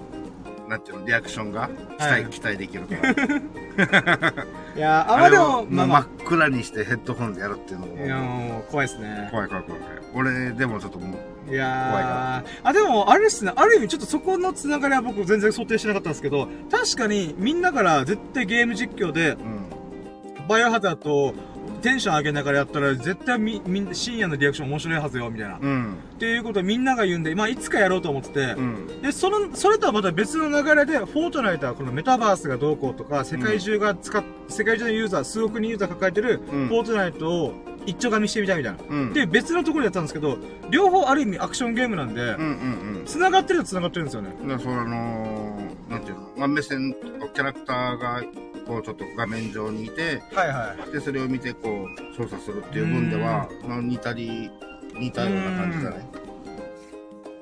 [0.68, 3.10] なんていうの、リアクションが期待、はい期待できるから。
[4.76, 9.30] いやー、あ、まあでも、真っ暗にしてヘッドホンでやるっていうのあ、いやも、もう、怖いですね。
[9.32, 9.98] 怖い怖い怖い怖い。
[10.14, 11.18] 俺、でもちょっとも
[11.50, 20.48] う、いやあ、でも、あれですね、ある意味ちょっとそこのつながりは僕全然想定してなかったんですけど、確かにみんなから絶対ゲーム実況で、うん。
[20.48, 21.34] バイオハザードを
[21.82, 25.60] テンション上げながらやったら絶対み、みん深夜のリアクション面白いはずよ、みたいな。
[25.62, 25.94] うん。
[25.94, 29.02] っていうことをみんなが言うんで、まあいつかやろうと思ってて、うん。
[29.02, 37.54] で、その、それとはまた別の流れで、フォートナイトはこのメタバースがどうこうとか、世界中が使っ、世界中のユーザー、数億人ユーザー抱えてる、うんフォートナイトを
[37.86, 38.80] 一丁噛みしてみたいみたいな。
[38.90, 39.14] うん。
[39.14, 40.38] で、別のところでやったんですけど、
[40.70, 44.30] 両方ある意味アクションゲームなんでうん、うん繋がってると繋がってるんですよね。
[44.60, 46.94] その、あのー、なんていうの、まあ、目線、
[47.34, 48.22] キャラクターが、
[48.68, 50.92] こう、ちょっと画面上にいて、はいはい。
[50.92, 54.52] で、それを見て、こう、操作するっていう分では、まあ、似たり、
[54.94, 56.00] 似たような感じじゃない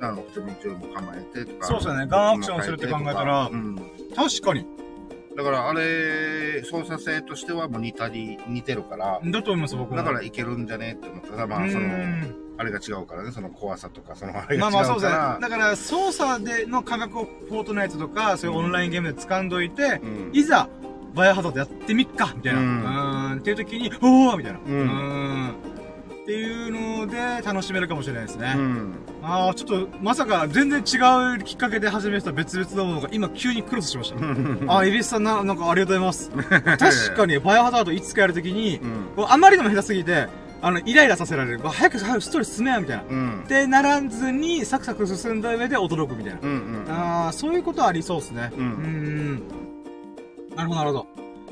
[0.02, 1.68] あの、普通に銃も構えてとか。
[1.68, 3.76] そうですよねガンアクションするって考えたらうん。
[4.16, 4.66] 確かに。
[5.36, 9.98] だから、あれ、操作性としてはもう似たり、似てるから、だと思います、僕も。
[9.98, 14.60] だからいけるんじゃねって思ったら、まあ、うその、んあれが違うからね、その怖さとか、そのあれが違うから。
[14.60, 15.18] まあまあそうですね。
[15.42, 20.30] だから、操作での感覚をフォートナイトとか、そういうオンラインゲームで掴んどいて、うん。
[20.34, 20.70] いざ、
[21.16, 22.60] バイオハザードやってみっかみたいな。
[22.60, 23.40] ううんーん。
[23.40, 24.60] っていう時に、おーみたいな。
[24.60, 25.50] うんーん。
[25.50, 28.54] っていうので、楽しめるかもしれないですね。
[28.58, 28.94] うん。
[29.22, 34.74] ああ、ちょっと、まさか、全然違うきっかけで始めた別々のものが、今急にクロスしました。
[34.74, 36.32] ああ、エビスさんな、なんかありがとうございます。
[37.12, 38.80] 確かに、バイオハザードいつかやるときに、
[39.18, 39.26] うん。
[39.30, 40.28] あまりにも下手すぎて、
[40.64, 41.60] あの、イライラさせられる。
[41.60, 43.04] 早く、早くストーリー進めや、みたいな。
[43.08, 43.44] うん。
[43.48, 46.40] で、ならずに、サクサク進んだ上で驚くみたいな。
[46.42, 46.50] うん。
[46.86, 46.92] うん。
[46.92, 48.52] ああ、そういうことはありそうですね。
[48.58, 49.44] うんん。
[50.56, 51.08] なるほど、なるほど。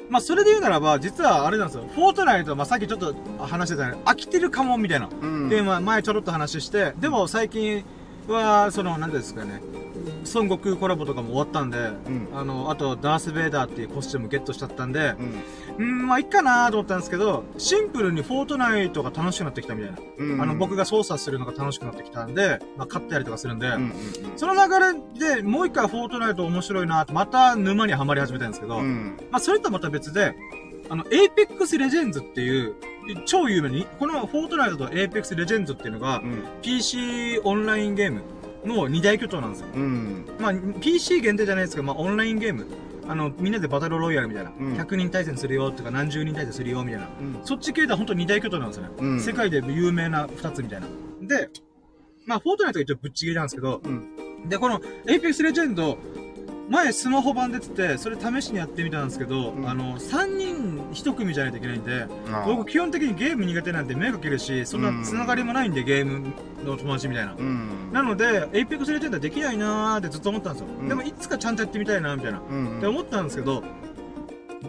[0.10, 1.86] まあ、それで言うならば、実はあれなんですよ。
[1.96, 5.10] フォートナイト、まあ、さっきちょっと話してたように、飽きてるかも、みたいな。
[5.10, 5.50] うん。
[5.50, 7.84] で、まあ、前ちょろっと話して、でも最近
[8.32, 9.62] は、その、なんていうんですかね、
[10.34, 15.16] 孫悟空コラボとかも終わったんで、んあの、あと、ダース・ベイダーっていうコスチュームゲットしちゃったんで、
[15.78, 15.84] うん。
[15.84, 19.98] うん、まあ、いいかなと思ったんですけど、シンプルにフォートナイトが楽しくなってきたみたいな。
[20.18, 20.42] うん。
[20.42, 23.74] あの、僕が操作するのが楽しくなってきたんで、まあ、勝ったりとかするんで、うん。
[23.74, 23.94] うん。
[24.36, 24.60] その流
[25.20, 29.18] れでもう一回フォートナイト面白いなと、また沼にはまり始めたんですけど、うん。
[29.32, 30.36] まあ、それとはまた別で、
[30.90, 32.76] あの、エイペックスレジェンズっていう、
[33.26, 36.44] 超有名に、このフォートナイトとエイペックスレジェンズっていうのが、うん。
[36.62, 38.22] PC オンラインゲーム
[38.66, 39.68] の二大巨頭なんですよ。
[39.74, 40.26] うん。
[40.40, 42.66] まあ、PC 限定じゃないですけど、まあ、オンラインゲーム。
[43.08, 44.52] あの、みんなでバトルロイヤルみたいな。
[44.52, 47.08] ん100人対戦するよとか、何十人対戦するよみたいな。
[47.20, 47.40] うん。
[47.44, 48.90] そっち系では本当に二大巨頭なんですよね。
[48.98, 50.88] うん世界で有名な二つみたいな。
[51.22, 51.50] で、
[52.26, 54.50] まあ、フォートナイトが一応ぶっちぎりなんですけど、うん。
[54.50, 55.20] で、この、エイ
[56.70, 67.34] 前スマホ版出てて、それ試しにやってみたんですけど、うんあの、3人1組じゃないといけないんで、あ僕基本的にゲーム苦手なんで目かけるし、そんな繋がりもないんで、ゲームの友達みたいな。
[67.38, 67.92] うん。
[67.92, 70.68] なので、エイペックスレジェンドはできないなーってずっと思ったんですよ。
[70.82, 72.40] うんでも、いつかちゃんとやってみたいな、みたいな。
[72.40, 72.78] うん。
[72.78, 73.64] って思ったんですけど、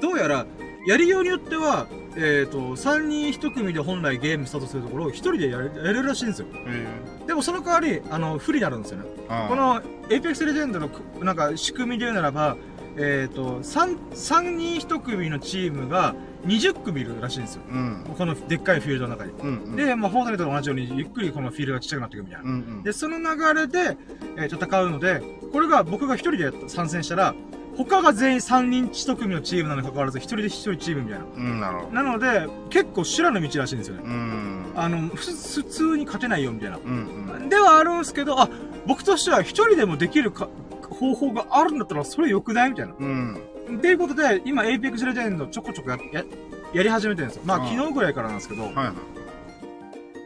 [0.01, 0.47] どうやら、
[0.87, 6.47] やりようによっては、えっ、と、3人1組で本来ゲームスタートするところを1人でやれやれるらしいんですよ。
[6.67, 6.87] え
[7.27, 9.05] でもその代わり、あの、不利になるんですよね。
[9.47, 12.57] ー、この、エイペックスレジェンドのく、なんか、仕組みで言うならば、
[12.97, 16.15] えっ、と、3、三人1組のチームが
[16.47, 17.63] 20組いるらしいんですよ。
[17.69, 18.05] うん。
[18.17, 19.33] このでっかいフィールドの中に。
[19.33, 19.77] うん。
[19.77, 22.53] で、まあ、フォートナイトと同じように、ゆっくりこのフィールドがちっちゃくなっていくみたいなう。
[22.55, 22.83] ん。
[22.83, 23.97] で、その流れで、
[24.37, 25.23] えー戦うので、
[25.53, 27.35] これが僕が一人で参戦したら、
[27.77, 31.25] 他が全員3人1組のチームなのに関わらず、1人で1人チームみたいな。
[31.25, 31.93] うん、なるほど。
[31.93, 34.03] なので、結構修羅の道らしいんですよね。
[34.05, 34.73] うん。
[34.77, 36.79] あの、ふ普通に勝てないよ、みたいな。
[36.79, 38.49] うん、ではあるんですけど、あ、
[38.87, 40.49] 僕としては一人でもできるか
[40.91, 42.95] 方法があるんだったらそれ良くないみたいな。
[42.99, 43.41] うん。
[43.69, 43.79] うん。
[43.79, 46.25] っていうことで、今、Apex Legends ちょこちょこや、や、
[46.73, 47.43] やり始めてるんですよ。
[47.45, 48.65] まあ、うん昨日ぐらいからなんですけど。
[48.65, 48.93] はいは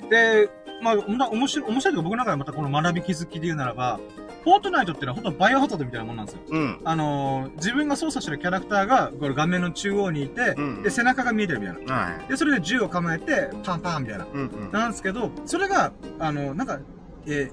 [0.06, 0.10] い。
[0.10, 0.50] で、
[0.82, 4.00] まあ、おも面白い、面白いというか僕の中でまたこの学び気づきで言うならば、
[4.44, 6.40] フォートナイトってのは本当バイオハザードみたいなもんなんですよ。
[6.48, 6.80] うん。
[6.84, 11.94] あのー自分が操作してるキャラクターが、これ画面の中央にいて、うんで、背中が見えてるみたいな。
[11.94, 12.28] はい。
[12.28, 14.26] で、それで銃を構えて、パンパンみたいな。
[14.32, 14.72] うんうん。
[14.72, 16.78] なんですけど、それが、あの、なんか、
[17.26, 17.50] え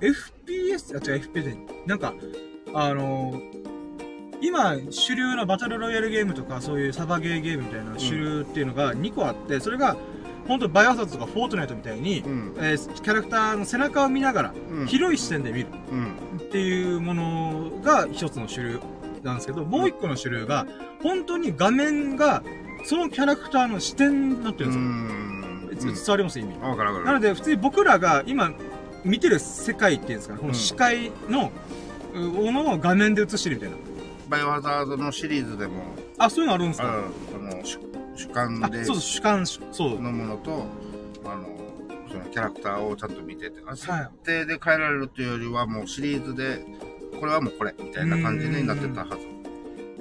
[0.00, 0.14] ー
[0.46, 2.14] FPS、あ、違う、FPS なんか、
[2.72, 3.40] あの
[4.40, 9.96] 今、主流のバトルロイヤルゲームとか、そういうサバゲーゲームみたいな主流っていうのが2個あって、それが、
[10.46, 12.54] 本当バイオハザードとかフォートナイトみたいに、うん。
[12.58, 14.86] えーキャラクターの背中を見ながら、うん。
[14.86, 16.14] 広い視点で見るうん。
[16.38, 18.80] っていうものが一つの主流
[19.22, 20.66] なんですけど、もう一個の主流が、
[21.02, 22.42] 本当に画面が、
[22.84, 25.92] そのキャラクターの視点になってるんですよ。
[25.92, 25.94] ん。
[25.94, 26.54] 伝わります意味。
[26.60, 27.04] わかるわかる。
[27.06, 28.52] なので、普通に僕らが今
[29.04, 31.52] 見てる世界っていうんですかね、この視界の、
[32.14, 33.76] うものを画面で映してるみたいな。
[34.28, 35.82] バイオハザードのシリーズでも、
[36.18, 36.92] あ、そういうのあるんですか？
[36.92, 37.62] あるその
[38.20, 39.62] 主主観あ、でそうそう、主観、そ
[39.94, 40.00] う。
[40.00, 40.66] のものと、
[41.24, 41.48] あの、
[42.10, 46.64] そのキャラクターをちゃんと見てて、あ設はい定で変えられるというよりは、もうシリーズで、
[47.18, 49.30] これはもうこれ、みたいな感じになってたはず。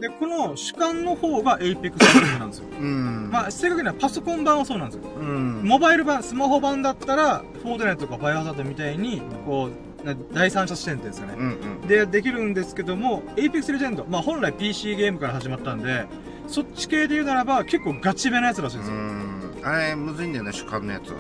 [0.02, 2.66] で、この主観の方が Apex ゲームなんですよ。
[2.80, 3.30] うん。
[3.32, 5.10] まあ、正確にはパソコン版はそうなんですよ。
[5.20, 5.62] うん。
[5.64, 9.70] モバイル版、スマホ版だったら、フォートナイトとかバイオハザードみたいに、こ
[10.04, 11.34] う、な第三者視点ですかね。
[11.38, 11.88] うんうん。
[11.88, 16.06] で、できるんですけども、Apex Legend、まあ本来 PC ゲームから始まったんで、
[16.50, 18.98] そっち系で言うならば結構ガチめなやつらしいんですよ。
[18.98, 19.62] うん。
[19.64, 21.14] あれ、むずいんだよね、主観のやつ。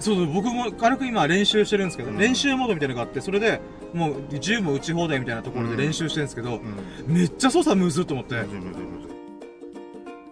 [0.00, 3.60] そうそう、僕も軽く今練習してるんですけど、うん練習モードみたいなのがあって、それで、
[3.94, 7.14] もう銃も撃ち放題みたいなところで練習してるんですけど、うん。
[7.14, 8.34] めっちゃ操作むずっと思って。
[8.42, 9.08] むずいむずいむ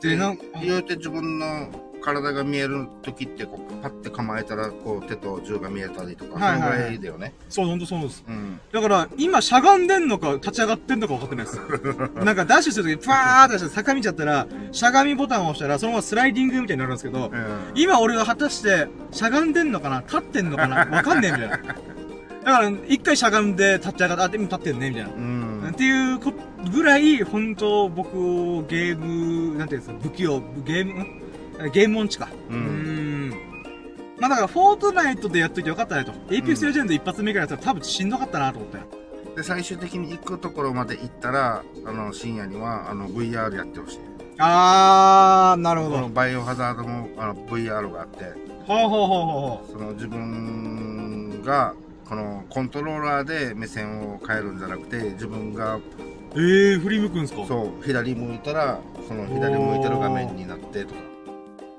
[0.01, 0.11] ずい。
[0.11, 1.69] で、なん言うて自分の
[2.01, 7.35] 体が見える時って、こう、パッて構えたら、こう、手と銃が見えたりとか、はいはいはいそのぐらいだよね。
[7.49, 8.25] そう、ほんとそうです。
[8.27, 8.61] うん。
[8.73, 11.61] だから、今しゃがんでんのか立ち上がってんのか分かってないです。
[12.25, 17.47] なんかダッシュするときに、パーって出して坂道だったら、しゃがみボタンを押したら、そのままスライディングみたいになるんですけど、うん。
[17.75, 21.59] 今俺が果たして、しゃがんでんのかな立ってんのかなわかんねえみたいな。
[22.45, 25.11] だから、一回しゃがんで立ち上がって、あ、でも立ってんねみたいな。
[25.11, 25.69] うん。
[25.71, 26.33] っていうこ
[26.73, 31.07] ぐらい、本当僕をゲーム、なんていうんですか、不器用、ゲーム、ん
[31.68, 32.29] ゲーム音痴か。
[32.49, 33.31] ううんん。
[34.20, 36.12] まあだから、フォートナイトでやっといてよかったねと。
[36.31, 38.79] エイペックスレジェンド一発目からやったら多分しんどかったなと思って。
[39.37, 43.99] で、最終的に行くところまで行ったら、あの、深夜には、あの、VR やってほしい。
[44.38, 46.09] あー、なるほこのど。
[46.09, 48.25] バイオハザードも、あの、VR があって、
[48.66, 51.75] ほうほうほうほうほその自分が、
[52.09, 55.81] このコントローラーで目線を変えるんじゃなくて、自分が、う。
[56.35, 57.44] えー、振り向くんすか？
[57.46, 61.01] そう、左向いたら、その左向いてる画面になってとか。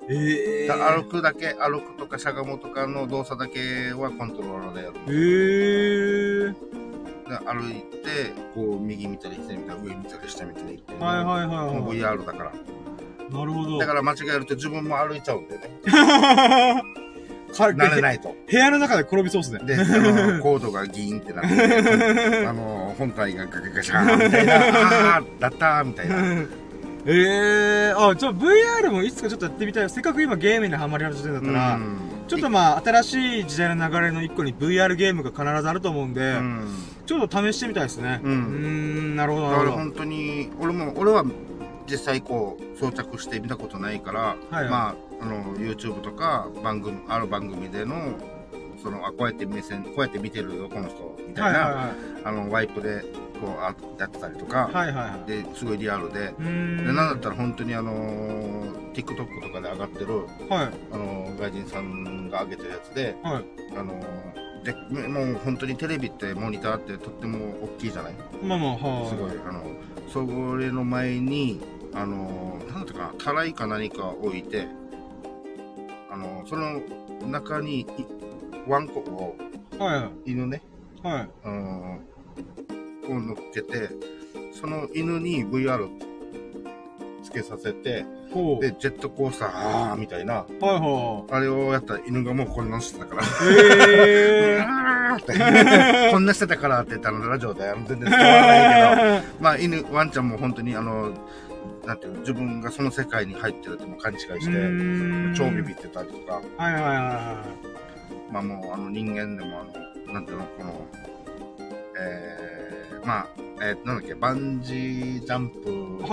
[0.09, 1.03] えだー。
[1.03, 4.95] 歩くだけ、歩くとかしゃがむとかの動作だけはコントローラーでやる。
[5.07, 6.81] えー。
[7.29, 11.75] で歩いて、こう、右見たり左見たり、上見たり下見たりっていはいはいはいはい。
[11.97, 12.51] VR だから。
[13.31, 13.77] なるほど。
[13.77, 15.69] だから間違えると自分も歩いちゃうんだよね。
[15.85, 16.83] か
[17.53, 18.35] 慣れないと。
[18.49, 19.59] 部屋の中で転びそうっすね。
[19.63, 26.15] で、あの、コードがギーンってなって、 あの、本体がガガガシャーンみたいな、あー、だったーみたいな。
[27.05, 29.89] ええー、あ、ちょ、VR もいつかちょっとやってみたい。
[29.89, 36.65] せっかく今ゲームにハマり始めたんだったら、うんちょっとまあ、新しい時代の流れの一個に VR ゲームが必ずあると思うんで、うん。
[37.05, 38.21] ちょっと試してみたいですね。
[38.23, 39.83] うんうーん、なるほど、だなるほど。
[39.83, 41.25] 本当に、俺も、俺は
[41.89, 48.13] 実際こう、装着して見たことないから、はいはいまあ、あの、YouTube とか番組、ある番組での、
[48.81, 53.03] その、あ、こうやって目線、こうやって見てるよ、この人、みたいな、はいはあの、ワイプで、
[53.41, 54.87] こう、あやってたりとか、いはい。
[54.87, 55.29] はいはいはい。
[55.29, 56.33] で、すごいリアルで。
[56.37, 56.43] で、
[56.85, 60.17] なんだったら本当にあのー TikTok とかで上がってる、
[60.49, 60.69] はい。
[60.91, 63.45] あのー外人さんが上げてるやつで、はい。
[63.77, 64.73] あのーで、
[65.07, 68.13] もう本当にテレビってモニターってとっても大きいじゃない？
[68.43, 69.09] まあまあ、はい。
[69.09, 69.63] すごい、あの、
[70.07, 71.61] それの前に、
[71.93, 74.67] あのー、なんていうかな、たらいか何か置いて、
[76.11, 76.79] あのー、その
[77.27, 77.87] 中にい、
[78.67, 79.35] ワンコを、
[79.79, 80.31] はい。
[80.31, 80.61] 犬ね、
[81.01, 81.29] はい。
[81.43, 83.89] あのー、こう乗っけて、
[84.59, 85.87] その犬に VR
[87.23, 88.05] つけさせて。
[88.61, 93.25] で、ジェットコースター、あーみたいな、はいはあれをやったら犬がもうこんなしてたから、い。
[93.89, 99.23] え あーって、こんなしてたからって言ったらラジオで全然伝わらないけど、ー。
[99.41, 101.11] まあ犬、ワンちゃんも本当にあの、
[101.85, 104.19] なんていうの、自分がその世界に入ってるってもう勘違い。
[104.19, 104.37] して、
[105.35, 107.43] 超ビビってたりとか、はいはいはいは
[108.31, 110.87] まあもうあの人間でもあの、なんていうの、この、
[111.99, 112.50] えー、
[113.05, 113.27] まあ、
[113.61, 115.69] えーなんだっけ、バンジージャンプ
[116.03, 116.07] を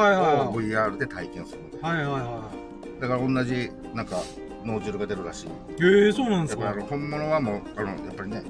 [0.55, 2.51] VR で体験するみたいはいはいは
[3.01, 3.09] な。
[3.09, 4.17] だから同じ、なんか、
[4.65, 5.47] 脳汁が出るらしい。
[5.47, 5.51] い。
[5.87, 8.43] ええそうなんですかやっぱりあの、本物はもう、あの、やっぱりね、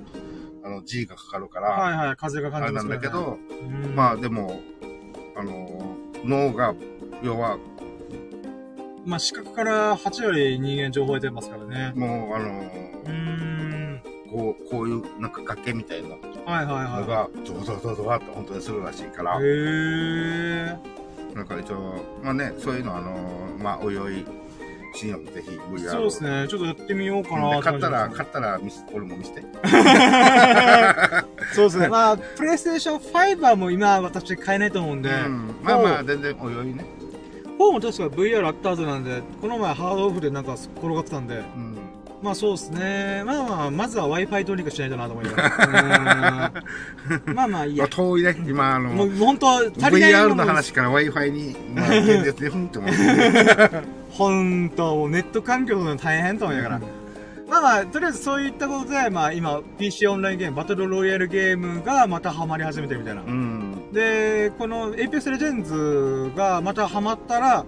[0.65, 2.91] あの、G がかかるから、はいはい、風が感あれじますね。
[2.95, 4.61] なんだけど、うんまあでも、
[5.37, 6.75] あの、脳が、
[7.23, 7.59] 要は、
[9.05, 11.93] まあ視覚から8割人間情報得てますからね。
[11.95, 12.49] もう、あの、
[13.05, 14.01] うーん。
[14.31, 16.09] こう、こういう、なんか崖みたいな
[16.49, 19.43] はいはいはのが、ドドドドドって本当にするらしいから、い。
[19.43, 20.79] へえ。
[21.35, 23.15] なんか一応、まあね、そういうのあの、
[23.59, 24.25] まあ、おいおい、
[24.95, 26.47] 深夜もぜひ VR そうですね。
[26.49, 28.59] ちょっとやってみようかなで買ったら、と買ったら
[28.95, 29.43] 俺も見せて。
[31.53, 31.89] そうですね。
[31.89, 36.83] まあ、プレイステーション5はもう今私買えないと思うんで、うん、まあまあ、全然おいおいね。
[37.59, 41.88] 4も確か VR あったはずなんで、この前ハードオフでなんか転がってたんで、うん。
[42.21, 43.23] まあそうですね。
[43.25, 46.53] まあまあ、まずは Wi-Fi どうにかしないとなと思いながら。
[47.07, 47.89] うーんまあまあいいやまあ、。
[47.89, 52.99] 遠いね、今、あの、もう本当足りない VR の話から Wi-Fi に、まあ、現実でふんって思って。
[54.11, 56.81] 本当もうネット環境が大変と思いながら。
[57.49, 63.23] まあまあ、とりあえずそういったことで、まあ今、PC オンラインゲーム、バトルロイヤルゲームがまたハマり始めてるみたいな。
[63.23, 63.91] うん。
[63.93, 67.65] で、この Apex Legends がまたハマったら、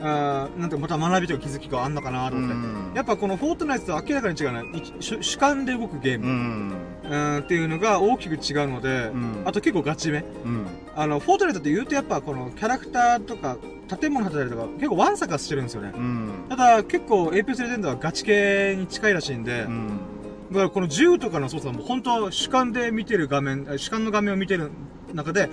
[0.00, 2.54] あーなんてまた学びとか気づきがあんのかなとう思って。
[2.54, 2.94] ん。
[2.94, 4.68] やっぱこのフォートナイトと明らかに違うのは、い
[5.00, 6.72] 主主観で動くゲーうム、ん。
[7.10, 10.24] うん、っていうのが大きく違うので、うんあと結構ガチめ。
[10.44, 10.66] うん。
[10.96, 13.56] あの、フォートナイトって言うとやっぱこのキャラクターとか、
[14.00, 15.92] 建物建てたりとか、結構ワンサカしてるんですよね。
[15.94, 16.30] うん。
[16.48, 19.88] ただ結構 Apex Legends はガチ系に近いらしいんで、うん。
[20.50, 24.70] だからこの銃とかの操作も本当主観で見てる画面、あ主観の画面を見てる
[25.12, 25.48] 中で、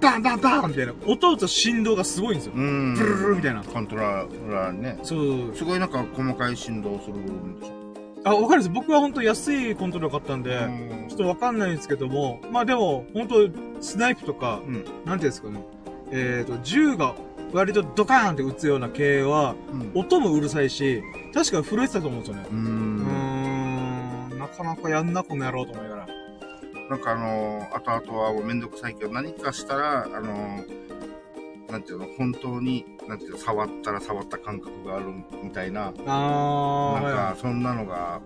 [0.00, 2.52] バンバンバンみたいな、音と振動がすごいんですよ。
[2.56, 2.94] うん。
[2.96, 3.62] プルルルみたいな。
[3.62, 4.98] コントローラーね。
[5.02, 5.54] そう。
[5.54, 7.80] すごいなんか細かい振動するんでしょ。
[8.24, 8.70] あ、わかるんです。
[8.70, 14.74] 僕は本当安いコントローラー買ったんで、んちょっとわかんないんですけども、まあでも、本当スナイプとか、うん。
[14.74, 15.64] なんていうんですかね、
[16.10, 17.14] えっ、と、銃が
[17.52, 20.00] 割とドカーンって撃つような系は、うん。
[20.00, 22.42] 音もうるさいし、確か震えてたと思うんですよね。
[22.50, 22.60] ううー。
[24.34, 26.19] ん、なかなかやんな、この野郎と思いながら。
[26.90, 35.04] なんかあのー、後々はもうめんどくさいけど、何かしたら、あのー、なんていうの、本当に、なんていうの、触ったら触った感覚がある
[35.40, 38.20] みたいな、あー、なんはいか、そんなのが、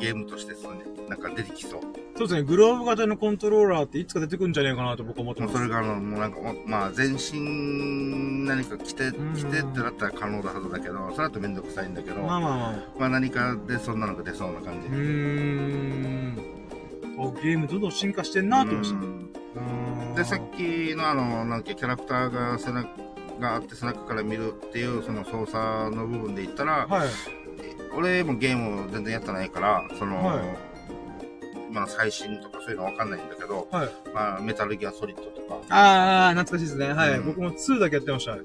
[0.00, 1.80] ゲームとしてそうね、なんか出てきそう。
[2.16, 5.54] そうですね、グローブ型のコントローラーっていつか出てくるんじゃねえかなと僕は思ってます。
[5.54, 12.82] それが、あの、もうなんか、もまあ、全身何か着て、ん着てってなったら可能だはずだけど、それだとめんどくさいんだけど、まあまあまあ。
[12.98, 14.88] まあ何かでそんなのが出そうな感じ。
[14.88, 16.53] うーん。
[17.16, 18.94] おゲームどんどん進化してんなと思いまし
[20.14, 20.16] た。
[20.16, 22.88] で、さっきのあの、なんかキャラクターが背中
[23.40, 27.08] があって背中から見るっていうその操作の部分で言ったら、はい。
[27.96, 30.74] 俺もゲームを全然やってないから、その、はい
[31.74, 33.88] 今の最新とかそういうのわかんないんだけど、はい。
[34.14, 36.94] まあ、メタルギアソリッドとか、あー、懐かしいですね。
[36.94, 37.18] はい。
[37.18, 38.38] うん僕も2だけやってました。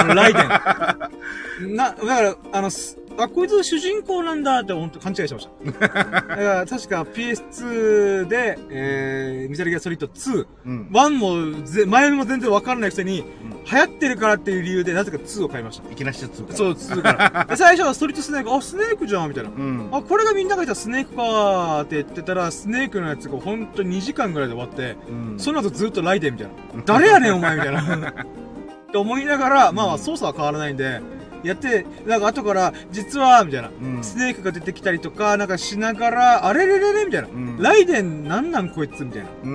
[0.00, 0.48] あの、ライデン。
[1.76, 5.80] な、だから、あの、すあ、こいつ主人公なんだって本当勘違いしてました。
[5.80, 6.04] だか
[6.36, 10.46] ら、確か PS2 で、えー、ミサルギアソリッド2。
[10.66, 10.88] うん。
[10.92, 11.10] 1
[11.58, 15.90] もぜ、前も全然わかんないくせに、うん流行ってるからっていう理由で、なぜか2を買いました。
[15.90, 16.54] いきなり2か。
[16.54, 17.44] そう、2から。
[17.48, 19.50] で最初はストリートスネーク、あ、スネークじゃんみたいな。
[19.50, 19.88] うん。
[19.90, 26.82] あ、これがみんなが言ったスネークかーって言ってたら、スネークのやつがほんと2時間ぐらいで終わって、うんその後ずっとライデンみたいな。
[26.84, 27.80] 誰やねんお前みたいな。
[28.10, 31.00] って思いながら、まあまあ操作は変わらないんで、
[31.44, 33.68] やって、なんか後から、実は、みたいな。
[33.68, 37.28] うんスネークが出てきたりとか、なんかしながら、あれれれれみたいな。
[37.28, 39.28] うんライデンなんなんこいつみたいな。
[39.44, 39.50] うう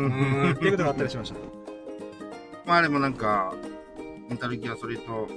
[0.47, 1.35] んっていうことがあったりしました。
[2.65, 3.53] まあでもなんか、
[4.29, 5.27] メタルギアソリッド、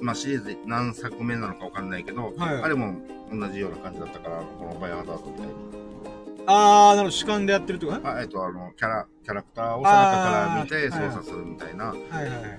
[0.00, 2.94] まあシリーズ何作目なのかわかんないけど、はいあれも
[3.32, 5.52] 同じような感じだったから、このバイオハザードみたいに。
[6.46, 8.08] あー、なるほど、主観でやってるってことね？
[8.10, 11.86] あえっと、あの、キャラ、キャラクターを背中から見て操作するみたいな。
[11.86, 12.58] はいはいはい。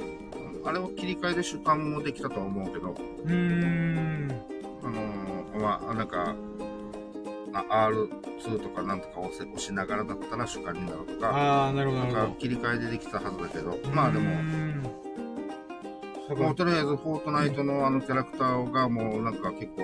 [0.65, 4.31] あれを切り替えで主観もできたとは思うけど、うーん。
[4.83, 6.35] あのー、まあ、なんか、
[7.53, 14.29] あ R2 とかなんとか押せ押しながらだったら主観になるとか、あー、なるほど、な切り替えでできたはずだけど、まあでも、
[16.35, 19.81] もうとりあえず、フォートナイトのあのキャラクターがもうなんか結構、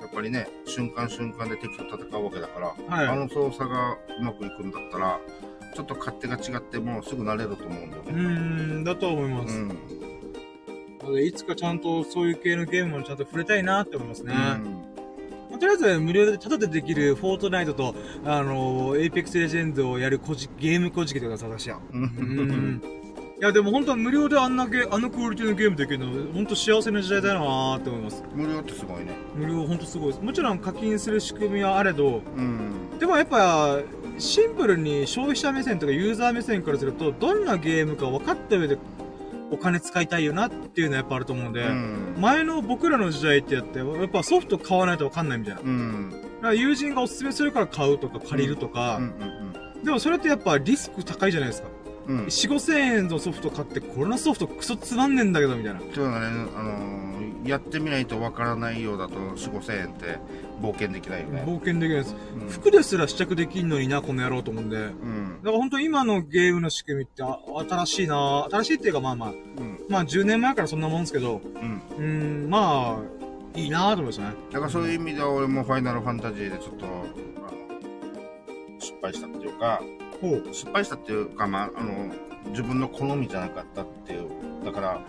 [0.00, 3.06] やっぱりね、瞬間瞬間で敵と戦うわけだから、はい。
[3.06, 5.20] あの操作がうまくいくんだったら、
[5.76, 8.12] ちょっと勝手が違ってもすぐ慣れると思うんだようね。
[8.12, 9.54] ーん、だと思います。
[9.54, 11.22] うん。
[11.22, 14.32] いつかちゃんとそういう系のゲームもちゃんと触れたいなって思いますね。
[14.32, 21.78] まあとりあえず、無料でタダでできるフォートナイトと、あのー、エイペックスレジェンドをやるこじゲームこじきとかさ、私は。
[21.92, 22.80] うん。
[23.38, 28.24] いや、でも本当は無料であんなゲあのクオリティのゲームできるの、本当幸せな時代だなーって思います。
[28.34, 29.12] 無料ってすごいね。
[29.34, 30.22] 無料本当すごいです。
[30.22, 32.98] もちろん課金する仕組みはあれど、うん。
[32.98, 33.78] でもやっぱ、
[34.16, 38.78] シンプルに消費者目線とかユーザー目線からすると、どんなゲームか分かった上で
[39.50, 42.14] お金使いたいよなっていうのはやっぱあると思うんで、うん。
[42.18, 45.60] 前の僕らの時代ってやって、やっぱソフト買わないと分かんないみたいな。
[45.60, 46.10] だうん。
[46.40, 49.06] から友人がおすすめするから買うとか借りるとか、うんう
[49.42, 51.68] んでもそれってやっぱリスク高いじゃないですか。
[52.08, 52.18] うん。
[52.18, 52.24] うん。
[52.26, 55.80] 4、5千円のソフト買って、これのソフトクソつまんねえんだけど、みたいな。
[55.94, 56.26] そうだね、
[56.56, 60.18] あのー、やってみないとわからないようだと、4、5千円って
[60.60, 61.44] 冒険できないよね。
[61.46, 62.16] 冒険できないです。
[62.40, 64.76] うん服ですら試着できんのにな、この野郎と思うんで。
[64.76, 65.40] だかうん。
[65.42, 67.38] ら本当今のゲームの仕組みってあ
[67.68, 69.78] 新しいな新しいっていうかまあまあ、うん。
[69.88, 71.40] まあ10年前からそんなもんですけど、
[71.98, 72.46] うん。
[72.46, 74.34] ん、まあ、いいなと思いましたね。
[74.52, 76.86] だからそういう意味では俺もファイナルファンタジーでちょっと、
[79.06, 79.80] 敗したっていうか。
[80.52, 82.12] 失敗したっていうか、まあ、あの、
[82.50, 84.28] 自分の好みじゃなかったっていう。
[84.64, 85.00] だから、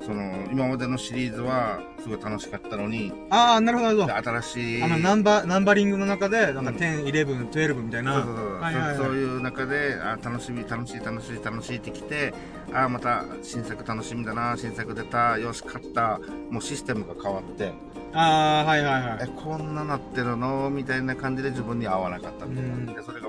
[0.00, 4.04] その、今までのシリーズはすごい楽しかったのに、ああ、なるほど。
[4.14, 8.14] 新しい、あの、ナンバー、ナンバリングの中で、なんかうん10、11、12みたいな。
[8.14, 12.32] そうそうそうそそういう中であ楽しみ楽しい楽しい楽しいってきて
[12.72, 16.18] あまた新作楽しみだな新作出たよし買った
[16.50, 17.72] もうシステムが変わって
[18.12, 19.28] ああ、はいはいはえい。
[19.28, 20.70] こんななってるの？
[20.70, 23.25] みたいな感じで自分に合わなかったみたいなうんでそれが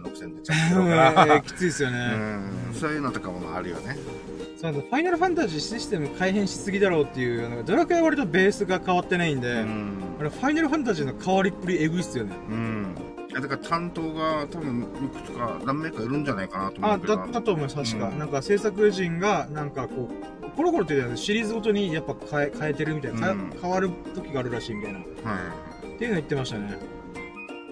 [0.00, 1.98] もう5000、6000出ちゃってるからえーきついですよね。
[2.14, 2.16] う
[2.70, 3.96] んそういうのとかもあるよね
[4.60, 12.34] そうファイナルファンタジーシステム改変しすぎだろうっていう、なんかドラクエは割とベースが変わってないんで、うんあれファイナルファンタジーの変わりっぷりエグいっすよね。
[12.48, 12.94] うん
[13.30, 18.08] いやだから担当が多分いくつか何名かいるんじゃないかなと思あ、うけどだったと思います、確か。
[18.08, 25.00] うんなんか制作陣が、なんかこう、コロコロってシリーズごとにやっぱ変え変えてるみたいな、変わる時があるらしいみたいな。
[25.00, 25.08] っは
[25.94, 26.78] いていうの言ってましたね。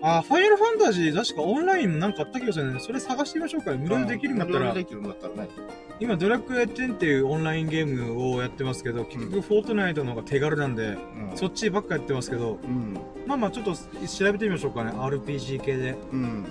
[0.05, 2.81] あ、ファイナルファンタジー確かオンラインなんかあった気がするね。
[2.81, 3.73] それ探してみましょうか。
[3.73, 5.49] 無料でできるんだったら無料で、できるんだったらね
[6.01, 14.91] 今ドラクエ10っていうオンラインゲームをやってますけど、結局フォートナイトの方が手軽なんで、うんそっちばっかやってますけど、うんまあまあちょっと調べてみましょうかね。
[14.91, 15.97] RPG 系で。
[16.13, 16.47] うん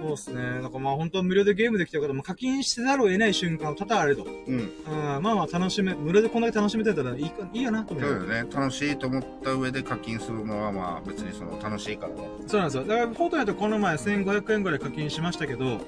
[0.00, 0.42] そうですね。
[0.60, 4.24] なんかまあ本当は無料でゲームできた方も課金してざるを得ない瞬間は多々あると。
[4.24, 8.08] うんうん、まあまあ楽しめ、無料でこんだけ楽しめてたらいいか、いいよなと思う。
[8.08, 8.50] そうだよね。
[8.54, 12.28] 楽しいと思った上で課金するのはまあ別にその楽しいからね。
[12.46, 12.84] そうなんですよ。
[12.84, 15.80] だからフォートナイトこの前1500円ぐらい課金しましたけど、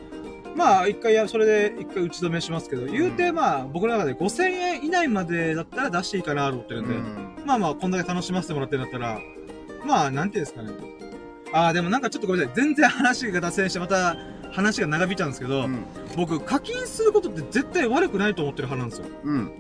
[0.56, 6.94] まあ一回や、それで一回打ち止めしますけど、言うてまあ僕の中で5000円以内までだったら出していいかなと思ってるんで、
[7.44, 9.20] まあまあこんだけ楽しませてもらってるんだったら、
[9.86, 10.97] まあなんていうんですかね。
[11.52, 12.56] ああ、でもなんかちょっとごめんなさい。
[12.56, 14.16] 全然話が脱線してまた
[14.52, 15.84] 話が長引いちゃうんですけど、うん。
[16.16, 19.18] 僕課金することって絶対悪くないと思ってる派なんですよ。
[19.24, 19.52] うん。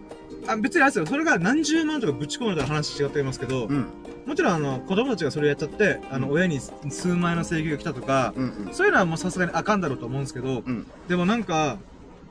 [0.46, 1.06] あ別にあれですよ。
[1.06, 3.86] それが何十万とかぶち込まれたら話違ってますけど、うん。
[4.26, 8.66] もちろんあの子供たちがそれやっちゃって、あのうん親に数万円の請求が来たとか、うん。
[8.66, 8.74] うん。
[8.74, 10.86] そういうのはもうさすがにあかんだろうと思うんですけど、うん。
[11.08, 11.78] でもなんか、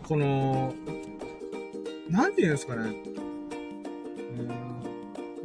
[0.03, 0.73] この、
[2.09, 2.95] なんていうんですかね。
[4.39, 4.66] うん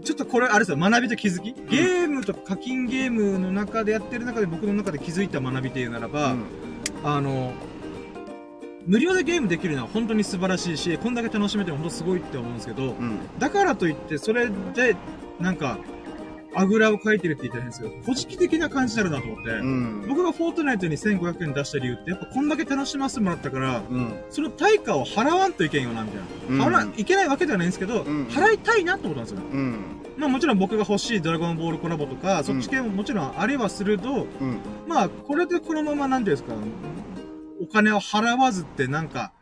[0.05, 1.53] ちょっとこれ、あれですよ、学びと気づき？
[1.53, 6.35] ゲームとか課金ゲームの中でやってる中で僕の中で気づいた学びというならば、
[7.05, 7.53] あの、
[8.87, 13.19] 無料でゲームできるのは本当に素晴らしいし、こんだけ楽しめても本当すごいって思うんですけど、うん。
[13.39, 14.97] だからといって、それで、
[15.39, 15.79] なんか、
[16.55, 20.07] あぐらをかいてるって言ったら変ですけど、古事記的な感じになるなと思って、うん。
[20.09, 24.15] 僕がフォートナイトに1500円出した理由って、やっぱこんだけ楽しませてもらったから、うん。
[24.31, 26.67] その対価を払わんといけんよな、みたいな。
[26.67, 29.41] 払わいけないわけではないんですけど、うん払いたいなと思ったんですよ。
[29.53, 29.77] うん。
[30.19, 34.59] まあもちろん僕が欲しいドラゴンボールコラボとか、そっち系ももちろんありはすると、うん。
[34.87, 36.55] まあこれでこのままなんていうんですか、
[37.63, 39.33] お金を払わずってなんか、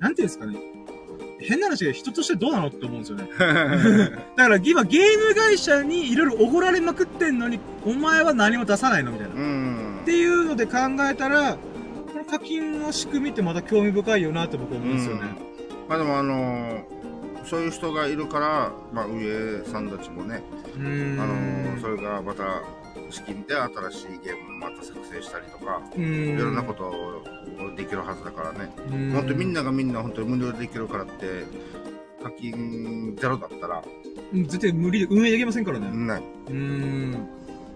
[0.00, 0.77] なんていうんですかね。
[1.40, 3.28] 変な話で人としてどうなのって思うんですよね。
[4.36, 9.34] だから今ゲーム会社にいろいろおごられまくってんのに、お前は何も出さないのみたいな。
[9.34, 10.04] うんっ。
[10.04, 10.78] ていうので考
[11.10, 11.56] えたら、
[12.12, 15.22] この課金の仕組みってまた興味深いよなって僕は思うんですよね。
[15.88, 16.98] まあでもあのー
[17.44, 20.42] そういう人がいるから、まあ上さんたちもね。
[20.76, 22.62] あのーそれがまた
[23.10, 25.80] 資金で新しいゲームをまた作成したりとか。
[25.96, 27.22] いろんなことを
[27.76, 28.70] できるはずだからね。
[28.76, 29.12] うーん。
[29.12, 31.44] 本当にみんながみんな本当に無料でできるからって、
[32.22, 33.82] 課金ゼロだったら、
[34.32, 35.88] うん絶対無理で運営できませんからね。
[35.90, 36.22] ない。
[36.48, 37.12] うーん。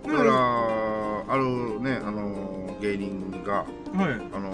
[0.05, 3.66] だから、あるね、あのー芸人が、はい。
[4.35, 4.53] あのー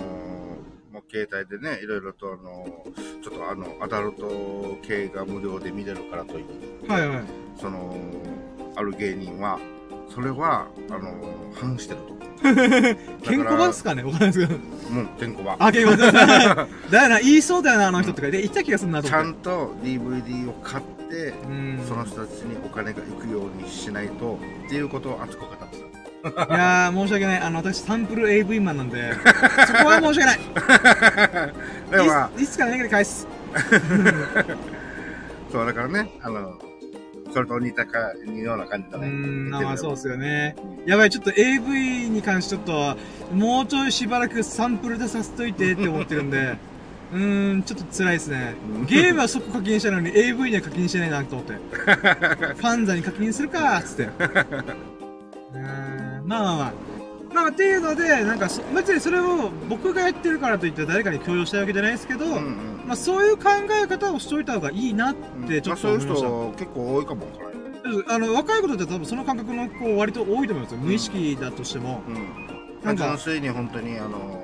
[0.92, 7.24] もう携帯でね、いろいろとあのーちょっとあの、アダルト系が無料で見れるからといって、はいはい。
[7.58, 7.96] その、
[8.76, 9.58] ある芸人は、
[10.18, 12.18] それは、あのー反してると。
[13.22, 14.02] ケンコバっすかね？
[14.02, 14.60] わかんないですけど。
[14.90, 15.56] うん、ケンコバ。
[15.60, 18.28] あ、ケンコバだよな、言いそうだよな、あの人とか。
[18.30, 19.28] で、言った気がするなとち思って。
[19.28, 21.80] ゃんと DVD を買って、うん。
[21.86, 25.56] その人たちにお金が行くようにしないと、っていうことを熱く語って
[26.36, 26.44] た。
[26.54, 27.40] いやー、申し訳ない。
[27.40, 29.12] あの、私、サンプル AV マンなんで、
[29.68, 30.40] そこは申し訳ない。
[31.92, 33.26] でもまあ、いついつか何かで返す。
[35.52, 36.58] そう、だからね、あの、
[37.30, 39.08] それと似たか、似ような感じだうね。
[39.08, 40.56] ん、まあそううですよね。
[40.86, 42.96] やばい、ちょっと AV に関してちょっと、
[43.34, 46.56] もうちょいしばらくサンプルでさせといてって思ってるんで、
[47.12, 48.86] うーん、ちょっと辛いですねうん。
[48.86, 51.52] ゲームはそこ課金したのに AV には課金してないなと思って。
[51.74, 54.02] ファンザに課金するか、つって。
[55.54, 56.72] うーん、まあまあまあ。
[57.32, 62.82] まあ、っていうので、なんかそ、別にそれを僕がやってるからといって誰かに強要したいわけじゃないですけど、んうん。
[62.86, 63.50] まあそういう考
[63.82, 65.14] え方をしといた方がいいなっ
[65.46, 66.28] てちょっとまあ、そういう思いました。
[66.28, 67.26] 人結構多いかも。
[68.08, 72.84] あの若い子だって多分その感覚の子割と多いと思いますよ、無意識だとしても、うん。
[72.84, 74.42] なんか純粋に本当に、あの、も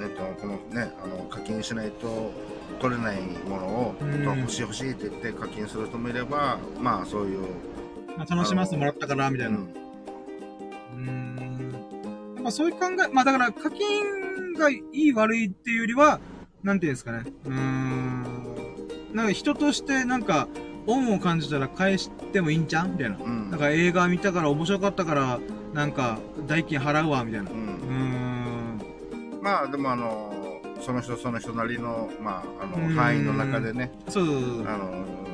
[0.00, 2.32] えっと、このね、あの、課金しないと
[2.80, 7.40] 取れないものを、うんえっと欲しい欲しいって言って課金する人もいれば、まあ、そういう、
[8.16, 9.60] まあ、楽しませてもらったからみたいなう
[10.96, 16.20] うんーんやっぱそういう考えまあだから課金がいい悪いっていうよりは
[16.62, 17.22] なんていうんですかね。
[17.44, 18.24] うーん。
[19.14, 20.48] なんか人としてなんか
[20.86, 23.16] 恩を感じたら返してもいいんちゃうみたいな。
[23.16, 23.50] うん。
[23.50, 25.38] なんか映画見たから面白かったから
[25.72, 27.50] なんか代金払うわみたいな。
[27.50, 27.54] う。
[27.54, 29.42] うんーん。
[29.42, 32.94] まあ、でもあの、その人その人なりの、まあ、あうん。
[32.94, 34.68] の、範囲の中でね、そうそうそうそう。
[34.68, 34.90] あの、
[35.24, 35.27] で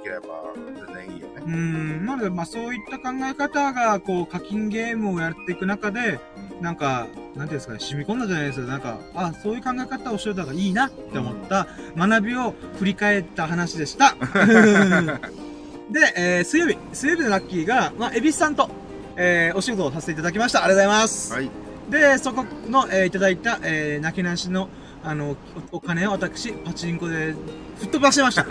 [0.00, 1.34] きれば全然いいよね。
[1.36, 6.18] うーん、なので、まあそういった考え方が、こう、課金ゲームをやっていく中で、
[6.60, 8.66] なんか、なんていうんですかね、染み込んだじゃないですよ。
[8.66, 14.16] なんか、あ、そういう考え方をしといた方がいいなって思った学びを振り返った話でした。
[15.90, 18.70] で、えー、水曜日、水曜日のラッキーが、まあ、エビスさんと、
[19.16, 20.64] えー、お仕事をさせていただきました。
[20.64, 21.32] ありがとうございます。
[21.32, 21.50] はい。
[21.90, 24.68] で、そこの、えーいただいた、えー、なけなしの、
[25.02, 25.36] あの、
[25.72, 27.34] おお金を私、パチンコで
[27.78, 28.44] 吹っ飛ばしてました。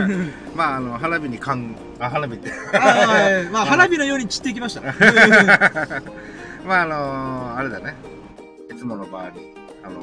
[0.56, 2.50] まあ、あの、花火にかん、あ、花火って。
[2.72, 4.80] あまあ、 花火のように散っていきました。
[6.66, 7.94] まあ、あのあれだね。
[8.70, 10.00] いつもの場合に、あの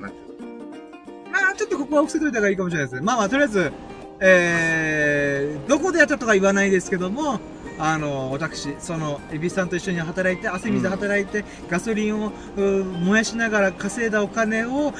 [0.00, 1.30] なんていうの？
[1.30, 3.00] まあ、ちょっとここは伏せといた方がいいかもしれないですね。
[3.02, 3.72] まあまあ、とりあえず、
[4.20, 7.40] えー、どこでやったとか言わないですけども、
[7.78, 14.92] あの、私、その、エビさんと一緒に働いて、汗水で働いて、ガソリンを、燃やしながら稼いだお金を、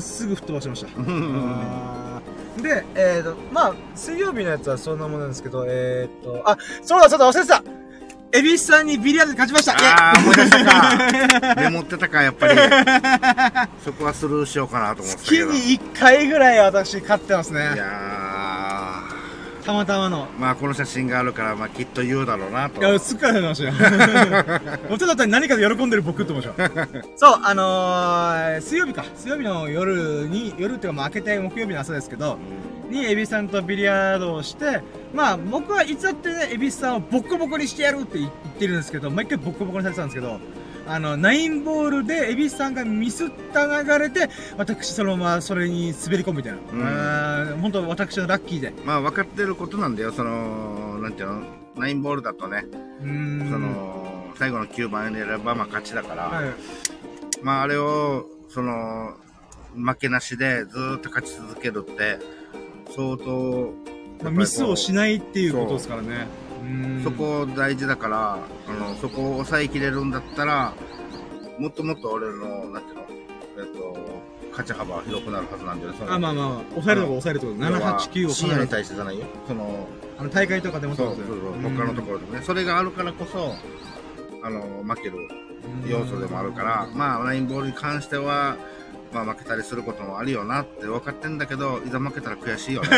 [0.00, 2.62] すぐ吹っ飛ばしました。
[2.62, 7.62] で、えーと、まあ、水曜日のやつはそんなものなんですけど、えーと、あ、そうだそうだ、忘れてた
[8.30, 11.54] エビスさんにビリヤードで勝ちましたああ、思い出したか。
[11.56, 12.54] メモってたか、やっぱり。
[13.82, 15.44] そこはスルーしようかなと思ってた月。
[15.44, 17.60] に1回ぐらい私勝ってますね。
[17.74, 19.07] いや
[19.68, 20.26] たまたまの。
[20.26, 22.80] ーまあこの写真があるから、まあきっと言うだろうなと。
[22.80, 23.74] いや、すっから出ましたよ。
[24.88, 26.88] 元だったら何かで喜んでる僕って思いました。
[27.16, 29.04] そう、あのー、水曜日か。
[29.14, 32.38] 水曜日の夜に、夜っていうかまあ明けて木曜日の朝ですけど、
[32.88, 34.80] にエビさんとビリヤードをして、
[35.12, 40.40] まあ僕はいつだってね、エビさんをボッコボコにしてやるって言ってるんですけど、毎回ボッコボコにされてたんですけど、
[40.88, 47.42] あの、ナインボールでエビさんがミスった流れで、私そのままそれに滑り込むみたいな。
[47.52, 48.72] うん、本当私のラッキーで。
[48.84, 51.42] まあ分かってることなんだよ、その、なんていうの、
[51.76, 52.64] ナインボールだとね、
[53.02, 53.50] うーん。
[53.50, 56.50] その、最後の9番に選ばまあ勝ちだから、はい。
[57.42, 59.14] まああれを、その、
[59.76, 62.18] 負けなしでずーっと勝ち続けるって、
[62.96, 63.74] 相当、
[64.22, 66.26] まあ、ミスをしないっていうことですからね。
[66.62, 68.38] うんそこ大事だから、
[68.68, 70.72] あの、そこを抑えきれるんだったら、
[71.58, 73.02] もっともっと俺の、なんていうの、
[73.58, 73.96] えっと、
[74.50, 75.98] 勝ち幅は広くなるはずなんだよね。
[75.98, 77.58] そのあ、まあまあ、抑えるとこ抑えるってこと。
[77.58, 79.18] 7、8、9を深夜に対してじゃない？
[79.18, 79.26] よ。
[79.46, 79.88] その、
[80.18, 82.14] あの、大会とかでもそうそうそう、他のところ。
[82.14, 82.42] ろでもね。
[82.42, 83.54] それがあるからこそ、
[84.42, 85.16] あの、負ける
[85.86, 88.56] 要素でもあるから、まあ、ラインボールに関しては、
[89.12, 92.88] まあ、負けたりすることもあるよなって分かってんだけど、いざ負けたら悔しいよね。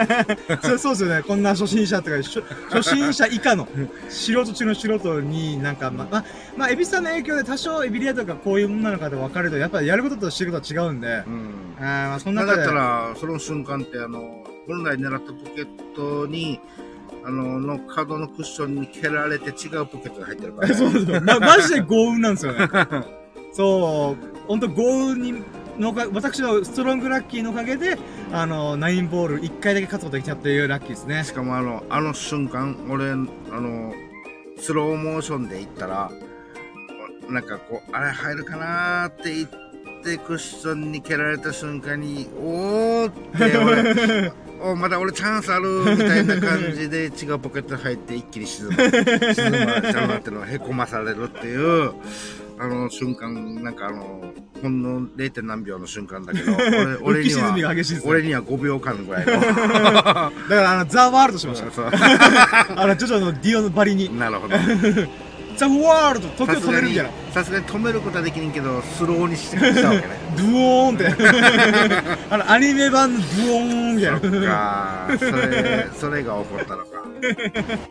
[0.62, 1.22] そうそうですよね。
[1.22, 3.68] こんな初心者とか、初初心者以下の、
[4.08, 6.24] 素人中の素人になんか、ま、ま、
[6.56, 11.76] まあ、エビスさんの影響で多少エビリアとかこういうものなのかで分かると、やっぱりやることとしてることは違うんで、うん。
[11.80, 12.54] あそんなだ。
[12.54, 16.60] ったら、その瞬間って、あの、本来狙ったポケットに、
[17.24, 20.74] あの、の角のクッションに蹴られて違うポケットに入ってるから、ね。
[20.76, 21.20] そうそう。
[21.20, 22.68] ま、マジで幸運なんですよね。
[23.52, 24.29] そう。
[24.50, 24.82] 本当幸
[25.12, 25.44] 運に、
[25.78, 27.96] のか、私のストロングラッキーのおかげで、
[28.32, 31.22] あの、ナインボール1回だけ勝つことができたっていうラッキーですね。
[31.22, 33.94] しかもあの、あの瞬間、俺、あの、
[34.58, 36.10] スローモーションで行ったら、
[37.28, 39.48] なんかこう、あれ入るかなーって言っ
[40.02, 44.32] て、クッションに蹴られた瞬間に、おーって俺、
[44.72, 48.72] おまだ俺チャンスあるみたいな感じで違うポケットに入って一気に沈む。
[48.74, 51.92] 沈まちゃうなっていうのをへこまされるっていう、
[52.62, 55.42] あの瞬間、なんかあの、ほんの 0.
[55.42, 56.52] 何秒の瞬間だけど、
[57.02, 58.10] 俺俺に浮き沈みがは、激しいですね。
[58.10, 59.32] 俺には5秒間ぐらいの。
[59.40, 61.70] だから、あの、ザ・ワールドしました。
[61.70, 64.16] そうあの、ジョジョのディオのバリに。
[64.18, 64.54] なるほど。
[65.56, 67.10] ザ・ワールド時を止めるみたいな。
[67.32, 70.04] さすがに止めることはできんけどスローにしてしたわけね
[70.36, 72.24] ドゥオーンって。
[72.30, 74.46] あの、アニメ版のドゥオーンみたいそっな。
[74.48, 76.90] かそれそれが起こったのか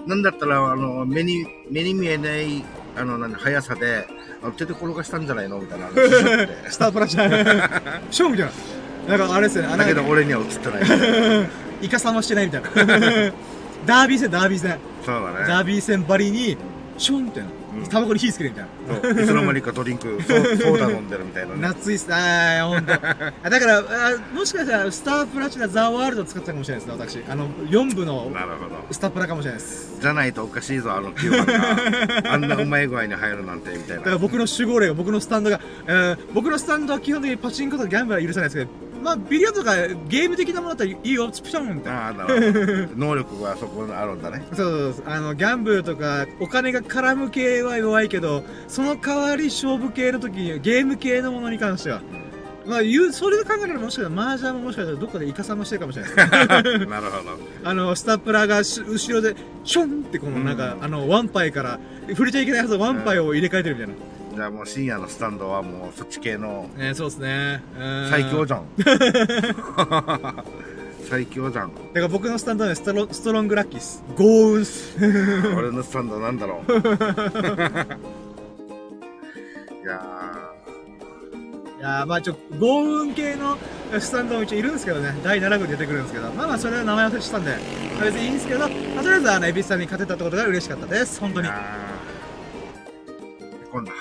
[0.05, 2.63] なんだったらあの目に目に見えない
[2.97, 4.07] あのなんだ速さで
[4.41, 5.59] あの手で転がしたんじゃないの？
[5.59, 7.29] みたいな話をしてスタープラチナ。
[8.11, 8.47] ショーみたい
[9.07, 9.17] な。
[9.17, 9.69] なんかあれですよね。
[9.73, 11.49] あだけどの俺には映ってない
[11.85, 12.69] イカサマしてないみたいな。
[13.85, 14.77] ダービー戦、ダービー戦。
[15.05, 16.57] そうだねダービー戦ばりに、
[16.97, 17.58] ションみたいなうん。
[17.87, 19.21] タバコに火つけるみたいな。
[19.21, 22.07] いつの間にかドリンクソーダ飲んでるみたいなね夏いっす。
[22.11, 23.83] あー、ほんだからあ、
[24.33, 27.31] もしかしたら、スタープラチナザ・ワールド使ってたかもしれないですね、私。
[27.31, 28.31] あの、4部の
[28.91, 29.97] スタプラかもしれないです。
[29.99, 31.45] じゃないとおかしいぞあの9番
[32.23, 38.71] があんなうまい具合に入るなんてみたいなだから僕の守護霊が、僕のスタンドが、えー僕のスタンドは基本的にパチンコとかギャンブルは許さないですけど、
[39.01, 39.75] まあ、ビリヤードとか
[40.07, 42.05] ゲーム的なものだったらいいよ、ピシャンみたいな。
[42.05, 43.05] ああなるほど。
[43.05, 44.45] 能力がそこにあるんだね。
[44.53, 45.05] そうそうそう。
[45.07, 52.01] あのギャンブルとかお金が絡む系は弱いけどその代わり勝負系の時にゲーム系のものに関しては。
[52.65, 56.63] まあ言うそれで考えればもしかしたら麻雀ももしかしたらどっかでイカサマしてるかもしれない。
[56.63, 57.39] で すなるほど。
[57.63, 60.83] あのスタプラがし後ろでションってこのなんか、うん。
[60.83, 61.79] あのワンパイから
[62.09, 63.95] 触れちゃいけないはずのワンパイを入れ替えてるみたいな、
[64.39, 67.61] じゃあもう深夜のスタンドはもうそっち系のねそうですね。
[67.77, 68.09] うん。
[68.09, 68.63] 最強じゃん。
[71.09, 71.75] 最強じゃん。
[71.75, 74.01] だから僕のスタンドはねストロストロングラッキーっす。
[74.15, 74.95] 豪運っす。
[75.57, 76.71] 俺のスタンドなんだろう。
[76.71, 76.73] い
[79.85, 80.01] や
[81.77, 83.57] いやーまあちょ豪運系の
[83.99, 85.17] スタンドも一応いるんですけどね。
[85.21, 86.31] 第7部で出てくるんですけど。
[86.31, 87.57] まあまあそれは名前忘れしたんで。
[87.97, 88.69] まあ別にいいんですけど、まあ、
[89.03, 91.19] とりあえずあの蛭子さんに勝てたってことが嬉しかったです。
[91.19, 93.91] 本当にー いやー今度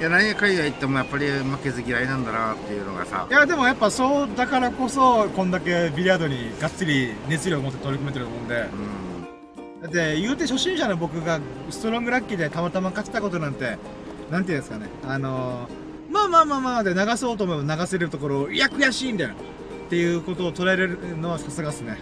[0.00, 3.26] いや何やかんや言ってもやっぱり負けず嫌いなんだなっていうのがさ。
[3.30, 8.68] いやでもやっぱそうだからこそこんだけビリヤードにがっつり熱量を持って取り組めてると思うんで。
[9.76, 9.82] うん。
[9.82, 11.40] だって言うて初心者の僕が
[11.70, 13.78] ストロングラッキーでたまたま勝てたことなんて
[14.30, 14.88] なんていうんですかね。
[15.06, 19.36] あのー、まあまあまあまあで流そうと思えば流せるところをいや悔しいみたいなっ
[19.88, 21.98] ていうことを捉えれるのはさすがっすね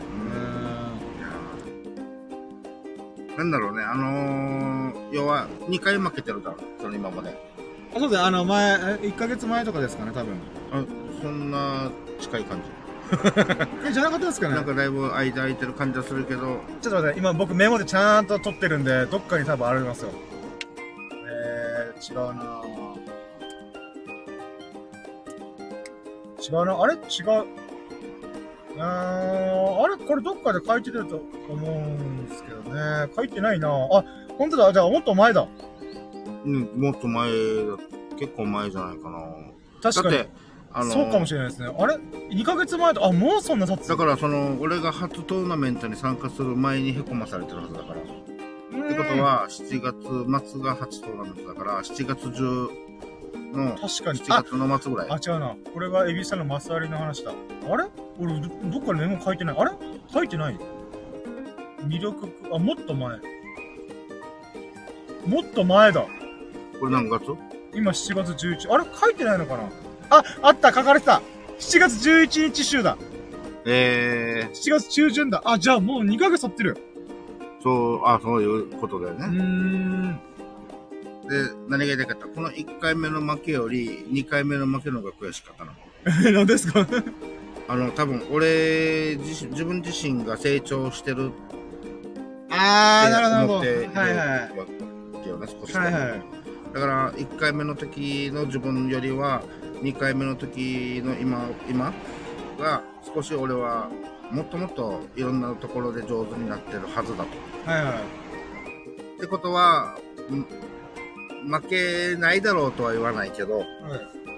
[3.39, 7.31] なんだろうねあのー、要は2回負けてるだろその今まで。
[7.95, 10.35] あそうですねあの前え1ヶ月前とかですかね多分。
[10.73, 10.85] あ
[11.23, 12.61] そんな近い感
[13.87, 14.57] えじゃなかったですかじね？
[14.57, 16.59] なんかだいぶ間空いてる感じはするけど。
[16.81, 20.11] ちょっと待って今僕メモでちゃんと取ってるんでどっかに多分ありますよ。
[21.29, 22.61] えー、違うな
[26.43, 26.95] 違うなあれ？
[26.95, 27.01] 違う
[28.75, 29.97] うーんあれ？
[29.97, 33.13] これどっかで書いてると思うんですけどね。
[33.17, 33.69] 書いてないな。
[33.69, 34.05] あ
[34.39, 34.73] 本当だ。
[34.73, 35.47] じゃあもっと前だ。
[36.45, 37.37] うんもっと前だ。
[38.19, 39.21] 結構前じゃないかな。
[39.83, 40.25] 確かに。
[40.73, 41.75] あのーそうかもしれないですね。
[41.77, 47.95] あれ？2ヶ月前とあもうそんな経つだからその俺が初トーナメントに参加する前にへこまされてるはずだから。
[47.97, 52.31] ってことは7月末が初トーナメントだから7月
[53.53, 55.57] 中の確かに7月の末ぐらいあ、違うな。
[55.73, 57.33] これがエビさんのマスワリの話だ。
[57.33, 57.85] あれ？
[58.19, 59.57] 俺ど、どっかにメモ書いてない。
[59.59, 59.73] あれ？
[60.13, 60.57] 書いてない
[61.87, 63.19] 魅力、あ、もっと前。
[65.27, 66.07] もっと前だ。
[66.79, 67.25] これ何月？
[67.75, 68.73] 今7月11。
[68.73, 68.85] あれ？
[68.99, 69.63] 書いてないのかな？
[70.11, 71.23] あ、あった書かれてた
[71.59, 72.97] !7 月11日週だ。
[73.65, 75.43] えー、7月中旬だ。
[75.45, 76.77] あ、じゃあもう2ヶ月経ってる。
[77.63, 79.43] そう、あ、そういうことだようーね。
[79.43, 80.21] ん。
[81.31, 85.73] で、何が言いたかったこの1回目の負けより2回目の負けの方が悔しかったな。
[86.29, 86.87] え、 何ですか？
[87.69, 91.31] あの、多分俺自身、自分自身が成長してる
[92.51, 93.53] あー、なるほど。
[93.55, 94.51] 思ってはいは
[95.25, 95.29] い。
[95.29, 96.23] よね、少しはいはい。
[96.75, 99.43] だから1回目の時の自分よりは
[99.83, 101.93] 2回目の時の今今
[102.59, 102.83] が
[103.15, 103.89] 少し俺は
[104.31, 107.71] もっともっといろんなところで上手になってるはずだと。
[107.71, 107.95] はいはい。
[109.17, 109.97] ってことは
[110.31, 110.45] ん
[111.47, 113.67] 負けないだろうとは言わないけどはい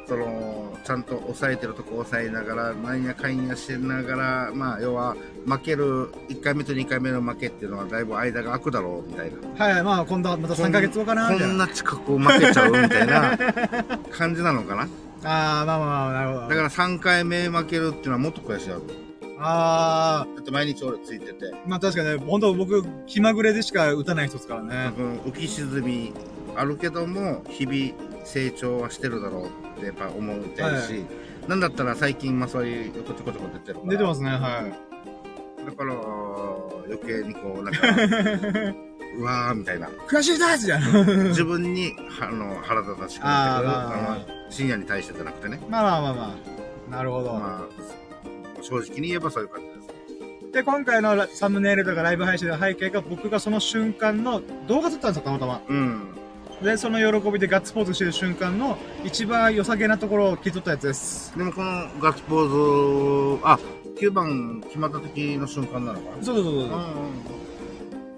[0.07, 9.65] そのちゃんと抑えてるとこ抑えながらなんやかんやしてながらまあ要は負ける1回目と2回目の負けっていうのはだいぶ間が空くだろうみたいな。
[9.65, 11.29] はい、まあ今度はまた3ヶ月後かな。
[11.29, 13.39] こんな近く負けちゃうみたいな
[14.11, 14.89] 感じなのかな？
[15.25, 16.41] ああまあまあ、なるほど。
[16.49, 18.85] だから3回目負けるっていうのはもっと悔しいだろう
[19.45, 24.93] あだって毎日俺ついてて、ー、まあ確かにね、本当僕、気まぐれでしか打たない人ですからね。
[25.27, 26.13] 浮き沈み
[26.57, 29.47] あるけども日々成長はしてるだろう
[29.79, 31.05] ってやっぱ思うみたいし、
[31.43, 35.67] はなんだったら最近まあそういうちょこちょこ出てる出てますね、はい。
[35.67, 35.95] だから
[36.87, 37.87] 余計にこうなんか
[39.19, 40.83] うわーみたいな悔しいですじゃん。
[41.29, 46.37] 自分にあの腹立たしくなってくるああ深夜に対してじゃなくてねまあまあまあま
[46.89, 46.91] あ。
[46.91, 47.33] なるほど。
[47.35, 55.63] まあ正直に言えばそういう感じですで、今回のラサムネイルとかライブ配信の背景が僕がその瞬間の動画撮ったんですよ、たまたま。
[55.67, 56.09] うん。
[56.63, 61.37] で、その喜びでガッツポーズしてる瞬間の一番良さげなところを切り取ったやつです。
[61.37, 63.59] でもこのガッツポーズ、あ、
[63.99, 66.25] 9番決まった時の瞬間なのかな？
[66.25, 66.67] そうそうそうそう。
[66.67, 66.69] う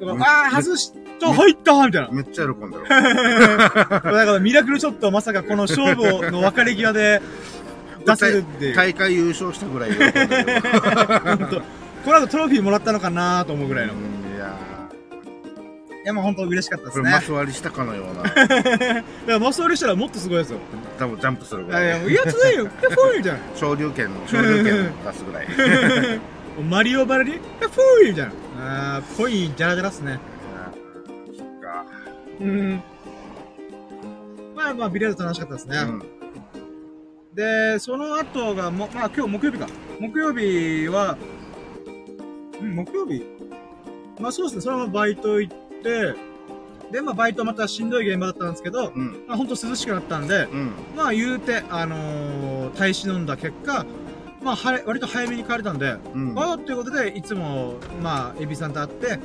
[0.00, 2.08] だからめあー、外した、入ったみたいな。
[2.08, 2.14] ん。
[2.14, 2.84] めっちゃ喜んだろ。
[2.88, 7.22] だからミラクルショットをまさかこの勝負の別れ際で
[8.06, 8.76] 出せるっていう。
[8.76, 10.60] 大会優勝したぐらい喜んだよ。
[11.24, 11.60] 本当
[12.04, 13.94] この後トロフィーもらったのかなと思うぐらいの。
[13.94, 14.23] いうんい
[16.04, 17.10] やや、もう本当嬉しかったでーこれすね。
[17.12, 20.58] マス割りしたかのような、 だからマス割りしたらもっとすごいですよ。
[20.98, 22.00] 多分ジャンプするぐいやいや、らい。
[22.02, 22.66] もういやつないよ。
[22.66, 23.38] ピャフーみたいな。
[23.56, 25.48] 昇竜拳の、昇竜拳出すぐらい。
[26.68, 28.32] マリオバラに、ピャフーみたいな。
[28.96, 30.20] あー、コインジャラジャラっすね。
[31.36, 31.84] そっか。
[32.40, 32.82] うん。
[34.54, 35.78] まあまあ、ビリヤード楽しかったですね。
[35.78, 36.02] うん。
[37.34, 39.66] で、その後がも、まあ今日木曜日か。
[39.98, 41.16] 木曜日は、
[42.60, 43.24] うん、木曜日？
[44.20, 45.63] まあそうですね、そのままバイト行って、
[46.90, 49.24] で、まあバイトまたしんどい現場だったんですけど、うん。
[49.26, 50.72] まあほんと涼しくなったんで、うん。
[50.96, 53.84] まあ言うて、あのー、耐え忍んだ結果、
[54.42, 56.38] まあはれ割と早めに帰れたんで、うん。
[56.38, 59.18] ああということで、いつも、まあ、エビさんと会って、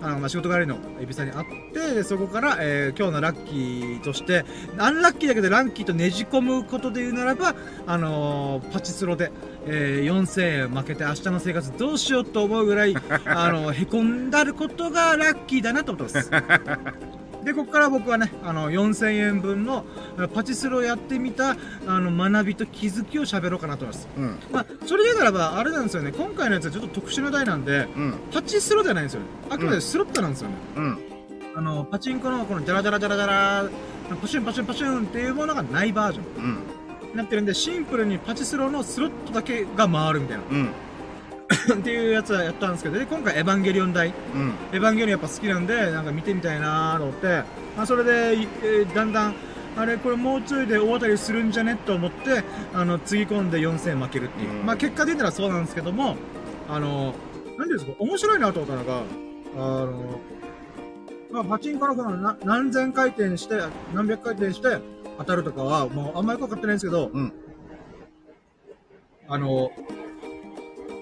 [0.00, 4.44] あの、まあ、仕事帰りのエビさんに会って、でそこから、えー今日のラッキーとして、
[4.78, 7.54] アンラッキーだけどランキーとねじ込むことで言うならば、
[7.86, 9.30] あのーパチスロで、
[9.66, 12.94] えー4000円負けて明日の生活どうしようと思うぐらい、
[13.26, 16.30] あの、へこんだることがラッキーだなと思ってます。
[17.44, 19.84] で、ここから僕はね、あの、4000円分の
[20.16, 21.56] あパチスロをやってみた、
[21.86, 24.08] あの、学びと気づきを喋ろうかなと思います。
[24.16, 24.38] うん。
[24.52, 28.14] まあ、それでならば、あれなんですよね、今回のやつはちょっと特殊な台なんで、うん。
[28.32, 29.26] パチスロじゃないんですよね。
[29.50, 30.54] あくまでスロットなんですよね。
[30.76, 30.98] うん。
[31.56, 33.68] あの、パチンコのこのジャラジャラジャラジャラ、
[34.20, 36.58] パシュンパシュンパシュンっていうものがないバージョン
[37.14, 40.44] なってるんで、シンプルにパチスロのスロットだけが回るみたいな。
[40.50, 40.70] うん。
[41.74, 44.08] っていうやつはやったんですけど、で、今回エヴァンゲリオン台。
[44.08, 44.54] うん。
[44.72, 47.26] エヴァンゲリオンやっぱ好きなんで、なんか見てみたいなーと思って、
[47.76, 49.34] まあ、それで、いえーだんだん、
[49.76, 51.76] あれ、これもうちょいで大当たりするんじゃね？
[51.76, 52.42] と思って、
[52.72, 54.50] あの、つぎ込んで4000負けるっていう。
[54.50, 56.16] うんまあ、結果出たらそうなんですけども、
[56.68, 57.14] あの、
[57.58, 59.02] なんていうんですか、面白いなと思ったのが、
[59.56, 60.20] あの、
[61.30, 63.56] まあ、パチンコのこのな何千回転して、
[63.94, 64.78] 何百回転して
[65.18, 67.32] 当たるとかは、もうあんまりよくわかってないんですけど、うん。
[69.28, 69.70] あの、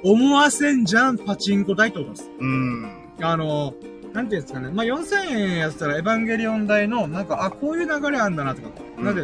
[0.02, 2.30] 思わせんじゃんパチンコ台ってことです。
[2.38, 2.90] うん。
[3.20, 3.74] あの、
[4.12, 4.70] なんていうんですかね。
[4.70, 8.68] まあ、4000円やってたら、エヴァンゲリオン代の、なんか、あ、こういう流れあんだなとか。
[8.98, 9.22] うんなんで、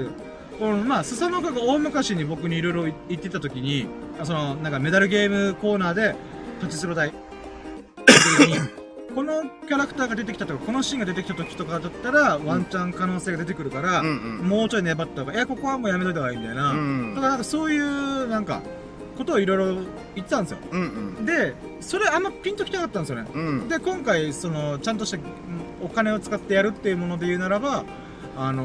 [0.58, 3.86] この、まあ、スサノオカが大昔に僕にいろいろ言ってた時に、
[4.20, 6.14] あその、なんかメダルゲームコーナーで、
[6.60, 7.12] パチスロ台。
[9.16, 14.46] このキャラクターが出てきたとか、このシーンが出てきた時とかだったら、ワンチャン可能性が出てくるから、うんうん。
[14.46, 16.72] もうちょい粘った方が、いや、ここはもうやめといた方がいいみたいな。
[16.72, 18.60] うんだからなんかそういう、なんか、
[19.16, 19.64] ことをいろいろ
[20.14, 20.58] 言ってたんですよ。
[20.70, 21.24] うんうん。
[21.24, 23.30] で、それあんまピンときなかったんですよね。
[23.34, 23.68] うん。
[23.68, 25.24] で今回そのちゃんとしたうん
[25.82, 27.84] お金を使ってやるっていうもので言うならば
[28.36, 28.64] あの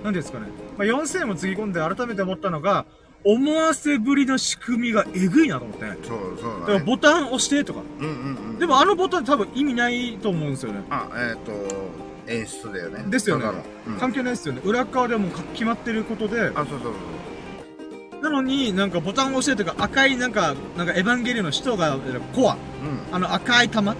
[0.00, 0.46] ー、なんですかね、
[0.76, 2.86] まあ、4000円もつぎ込んで改めて思ったのが
[3.24, 6.84] 思わせぶりの仕組みがえぐいなと思ってだそう、そうからだね。
[6.84, 8.58] ボタン押してとかうんうんうん。
[8.58, 11.52] でもあのボタン多分意味ないと思うんですよねあ、えっ、と、
[12.30, 13.04] 演出だよね。
[13.10, 13.46] ですよね
[13.86, 16.92] うん関係ないですよね裏側でもか決まってることであ、そうそうそう。
[18.22, 21.98] なのになんかボタン押してとか赤いなんかなんかエヴァンゲリオンの使徒が
[22.34, 22.56] コアう
[23.12, 23.96] あの赤い玉ん。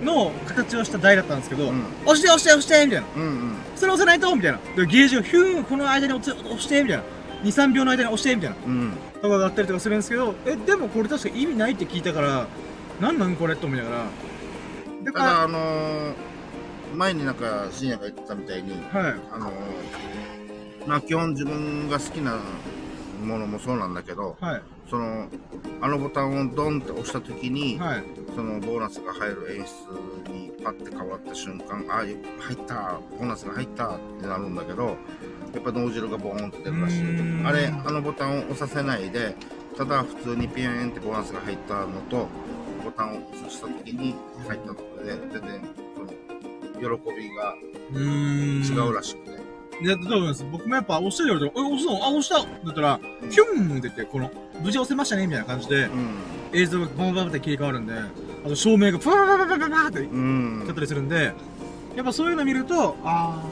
[0.00, 0.04] うん。
[0.04, 3.56] の形をした台だったんですけど、うん押して押して押してみたいなうんうん。
[3.74, 4.58] それ押さないとみたいな。
[4.76, 7.04] で、ゲージをヒューン、この間に押して押してみたいな。
[7.42, 8.56] 2、3秒の間に押してみたいな。
[8.66, 8.92] うん。
[9.14, 12.46] とかがあったりとかするんですけど、え、でもこれ確か意味ないって聞いたから、
[13.00, 14.04] なんなんこれと思いながら。
[15.04, 16.14] だかただ、あのー、
[16.94, 19.14] 前になんか、深夜が言ってたみたいに、ら、はい。
[19.32, 19.52] あのー、
[20.86, 22.38] まあ基本自分が好きな
[23.24, 24.62] ものもそうなんだけど、はい。
[24.88, 25.26] その、
[25.80, 28.04] あのボタンをドンって押した時に、はい。
[28.34, 32.16] そのボーナスが入る演出にパッて変わった瞬間、あ、入っ
[32.66, 34.96] た、ボーナスが入ったってなるんだけど、
[35.56, 37.02] やっぱ脳汁がボーンって出るらしい。
[37.44, 39.34] あれ、あのボタンを押させないで、
[39.76, 42.28] ただ普通にピューンってボーナスが入ったのと、
[42.84, 44.14] ボタンを押した時に
[44.46, 45.60] 入ったのとで、全然、
[45.94, 46.08] その、
[46.98, 47.56] 喜びが。
[47.92, 49.36] 違うらしくて。
[49.82, 50.44] いや、だと思います？
[50.52, 52.04] 僕もやっぱ押してるより、え、押すの？
[52.04, 53.00] あ、押しただったら、
[53.30, 54.30] ヒュンって言って、この、
[54.62, 56.16] 無事押せましたねみたいな感じで、うん。
[56.52, 61.32] 映像がバンバンって切り替わるんで、あと照明がパーパーパーパーパーパーってうんだったりするんで、
[61.96, 63.42] やっぱそういうの見ると、あ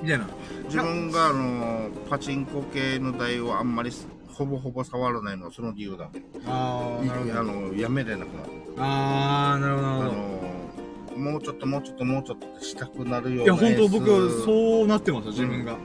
[0.00, 0.28] ー、みたいな。
[0.70, 3.90] 自分があのパチンコ系の台をあんまり
[4.32, 6.08] ほぼほぼ触らないのはその理由だ。
[6.46, 7.00] あ。
[7.00, 8.48] あのやめれなくなる。
[8.78, 11.18] あー、なるほど、なあるほど。
[11.18, 14.44] のもうちょっともうちょっともうちょっとしたくなるよういや、な本当僕、う。
[14.44, 15.72] そうなってますよ、自分が。
[15.72, 15.80] だか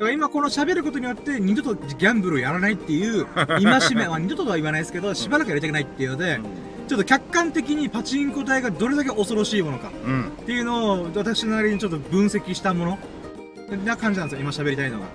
[0.00, 3.62] ら今この喋ることによって、二度とギャンブルをやらないっていう、 戒
[3.94, 6.40] め、まあ二度とは言わないですけど、しばらくやりたくないっていうので、
[6.88, 10.28] ちょっと客観的にパチンコ台がどれだけ恐ろしいものかうん。
[10.28, 12.98] っていうのを私なりにちょっと分析したもの
[13.76, 15.06] な感じなんですよ、今喋りたいのが。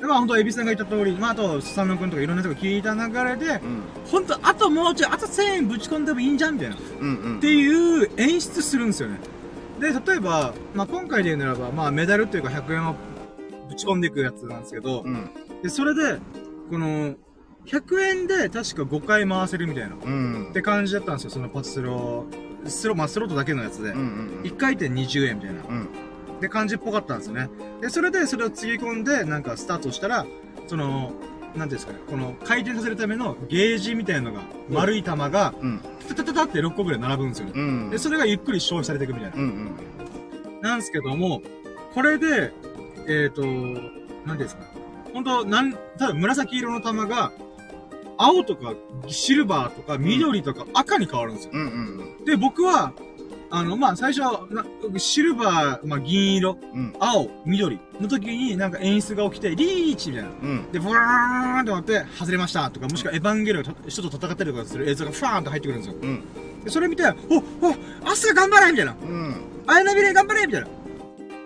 [0.00, 3.82] で、まあ本当エビさんが言った通り、まああと、スサノ君とかいろんな人が聞いた流れで、うん。
[4.10, 6.76] 本当あともうちょい、あと1000円ぶち込んでもいいんじゃんみたいな。
[6.76, 7.08] っうん。
[7.16, 7.40] うん。
[7.40, 9.18] ていう演出するんですよね。
[9.78, 12.94] で、例えば、まあ今回で言うならば、まあメダルというか100円を
[13.68, 15.30] ぶち込んでいくやつなんですけど、うん。
[15.62, 16.18] で、それで、
[16.70, 17.14] この、
[17.66, 19.96] 100円で確か5回回せるみたいな。
[20.02, 20.52] うんっ。
[20.52, 22.68] て感じだったんですよ、そのパチスロー。
[22.68, 23.90] スロ、まあスロットだけのやつで。
[23.90, 23.98] うん。
[23.98, 24.42] うん。
[24.44, 25.60] 1回転20円みたいな。
[25.68, 25.88] うん。
[26.40, 27.48] で感じっぽかったんですよね。
[27.80, 30.26] で、それでそれをつぎ込んで、なんかスタートしたら、
[30.66, 31.12] その、
[31.56, 35.80] なんていうんですかね、この回転させるためのゲージみたいなのが、うん丸い玉が、うん。
[36.08, 37.52] タタタタって6個ぐらい並ぶんですよね。
[37.56, 37.90] うん。
[37.90, 39.36] で、それがゆっくり消費されていくみたいな。
[39.36, 39.74] うん。
[40.48, 40.60] うん。
[40.60, 41.42] なんですけども、
[41.92, 42.52] これで、
[43.08, 44.68] えっ、ー、と、なんていうんですかね。
[45.12, 47.32] 本当なん、ただ紫色の玉が、
[48.16, 48.74] 青とか
[49.08, 51.52] シルバーとか緑とか赤に変わるんですよ。
[51.54, 51.60] うん。
[52.18, 52.24] うん。
[52.24, 52.92] で、僕は、
[53.52, 54.64] あの、まあ、最初はな、
[54.98, 56.94] シルバー、まあ、銀色、うん。
[57.00, 60.30] 青、緑の時になんか演出が起きて、リーチみたいな。
[60.30, 60.72] うん。
[60.72, 65.96] で、ブワーンってなって、外れましたとか、もしくはエヴァンゲリオンと人と戦ったりとかする映像がファーンと入ってくるんですよ。
[66.00, 66.22] うん。
[66.64, 67.12] で、それ見て、お、お、
[68.08, 68.94] アスカ頑張れみたいな。
[69.02, 69.34] うん。
[69.66, 70.68] アイナビレ頑張れみたいな。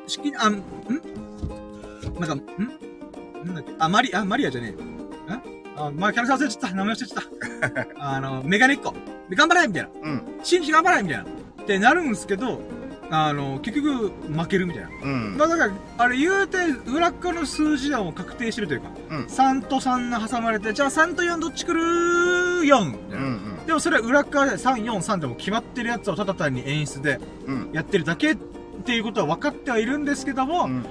[0.07, 0.62] しき、あ、ん？
[2.20, 2.42] なんか、ん？
[3.46, 3.72] なんだっけ？
[3.78, 4.78] あ、マリ、あ、マリアじゃねえよ。
[4.78, 4.94] ん
[5.76, 6.76] あ、まあ、キャラクター忘れちゃった。
[6.76, 7.22] 名前忘れちゃっ
[7.72, 7.86] た。
[8.16, 8.94] あの、メガネっ子。
[9.30, 9.88] で、頑張れみたいな。
[10.02, 10.22] うん。
[10.42, 11.24] シンジ頑張れみたいな。
[11.64, 12.60] ってなるんですけど、
[13.10, 14.88] あの、結局、負けるみたいな。
[15.02, 15.36] うん。
[15.36, 16.58] まあだから、あれ言うて、
[16.90, 21.80] 裏っ側の数字はもう確定してるというか、うん3と3が挟まれて、じゃあ3と4どっち来る
[22.62, 22.84] ?4!
[22.86, 23.26] みたいな。
[23.26, 23.66] うん。
[23.66, 27.70] でもそれは裏っ側で3、4、3でも決まってるやつをただ単に演出でうん。
[27.72, 28.36] やってるだけっ
[28.84, 30.84] ていうことは分かってはいるんですけども、うん。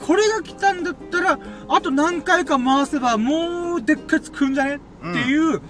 [0.00, 4.76] これが来たんだったら、あと何回か回せばもうでっかいやつ来んじゃね？
[4.76, 5.60] っていう、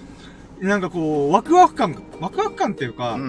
[0.61, 3.21] なんかこう、ワクワク感が、ワクワク感っていうか、うん。
[3.21, 3.27] うん。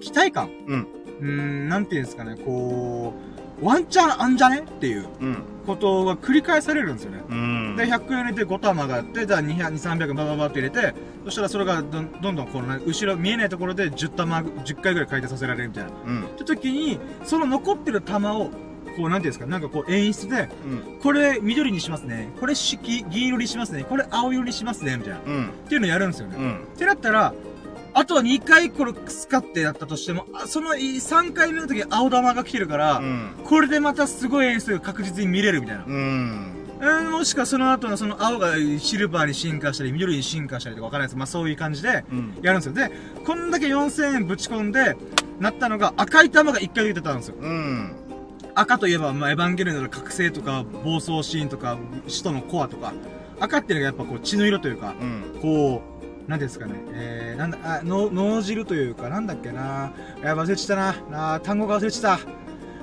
[0.00, 0.86] 期待感うん。
[1.20, 3.14] うーん、なんていうんですかね、こ
[3.62, 4.58] う、ワンチャンあんじゃね？
[4.60, 5.36] っていううん。
[5.66, 7.22] ことが繰り返されるんですよね。
[7.28, 7.74] うん。
[7.76, 10.94] で、100円入れて5玉があって、じゃあ200、300バババって入れて、
[11.24, 15.90] そしたらそれがどんどんこの、ね、後ろ見えないところで10玉、10回ぐらい回転させられるみたいな。
[16.06, 16.22] うん。
[16.24, 18.50] って時に、その残ってる玉を、
[18.96, 21.00] こう、なんていうんですか、なんかこう演出で、うん。
[21.02, 22.30] これ緑にしますね。
[22.38, 23.84] これ色、銀色にしますね。
[23.88, 24.96] これ青色にしますね。
[24.98, 25.18] みたいな。
[25.18, 25.50] っうん。
[25.68, 26.36] ていうのをやるんですよね。
[26.38, 26.56] うん。
[26.74, 27.34] ってなったら、
[27.98, 33.30] あとは2回これ使ってやったとしても、あその3回目の時青玉が来てるから、うん。
[33.42, 35.84] これでまたすごい演出が確実に見れるみたいな。
[35.86, 36.52] うん。
[36.78, 41.16] うん、もしくはその後のその青がシルバーに進化したり、緑に進化したりとかわからないです。
[41.16, 42.38] まあそういう感じでうん。
[42.42, 42.74] やるんですよ。
[42.74, 42.90] で、
[43.24, 44.94] こんだけ4000円ぶち込んで、
[45.40, 47.36] なったのが赤い玉が1回出てたんですよ。
[47.40, 47.92] うん。
[48.54, 51.78] 赤といえば、まあエヴァンゲリオンの覚醒とか、暴走シーンとか、
[52.08, 52.92] 使徒のコアとか、
[53.40, 55.40] 赤っていうのがやっぱこう血の色というか、うん。
[55.40, 55.95] こう、
[56.28, 62.18] なんていうんですかね、えー、なんだ、あ、の脳汁というか、なんだっけな、やば忘れちゃったな、あー単語が忘れちゃっ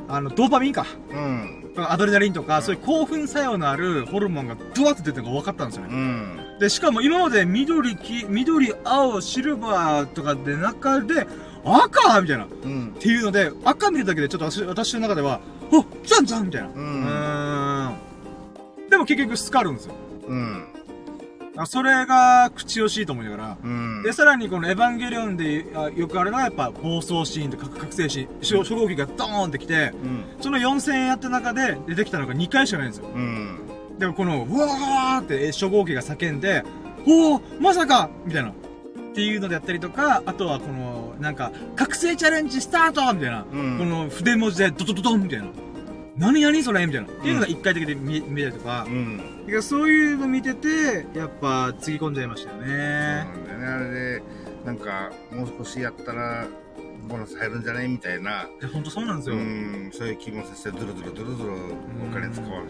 [0.08, 0.16] た。
[0.16, 0.86] あの、ドーパミンか。
[1.12, 1.60] うん。
[1.76, 5.90] アドレナリンとか、そういう興奮作用のあるホルモンがドワッと出てるのが分かったんですよね。
[5.92, 6.60] うん。
[6.60, 11.26] で、しかも今まで緑、黄、緑、青、シルバーとかで中で、
[11.66, 12.46] 赤みたいな。
[12.46, 12.96] っうん。
[13.00, 15.40] ていうので、赤見るだけでちょっと私私の中では、
[15.72, 16.68] お来たんじゃんみたいな。
[16.68, 16.72] う。
[16.74, 18.90] うんーん。
[18.90, 19.96] でも結局スカるんですよ。
[20.28, 20.66] うん。
[21.56, 23.58] あそれが口惜しいと思いながら。
[23.64, 24.04] うん。
[24.04, 30.26] で、さらにこのエヴァンゲリオンであよくあるのはやっぱ暴走シーンとか覚醒シーン、初初号機がドーンってきて、うん。
[30.42, 33.08] その4000円やった中で出てきたのが2回しかないんですよ。
[33.14, 33.60] うん。
[34.00, 36.64] でもこの、うわーって初号機が叫んで、
[37.06, 38.50] おーまさかみたいな。
[38.50, 38.54] っ
[39.16, 43.46] ていうのでやったりとか、あとはこの、なんか、覚醒チャレンジスタートみたいな。
[43.52, 45.46] うんこの筆文字でドドドドンみたいな。
[46.18, 47.08] 何々それみたいな。
[47.08, 48.90] っていうのが一回だけで見見えたりとかう。
[48.90, 49.18] ん。
[49.18, 52.76] だからそういうの見てて、やっぱ、つぎ込んじゃいましたよそうね。
[52.76, 53.66] なんだよね。
[53.66, 54.24] あれで、
[54.66, 56.48] なんか、もう少しやったら、
[57.08, 58.44] ボーナス入るんじゃないみたいな。
[58.44, 59.36] いや、ほんとそうなんですよ。
[59.36, 59.90] うん。
[59.92, 61.54] そういう気もさせて、ドロドロドロドロ
[62.10, 62.68] お金使われ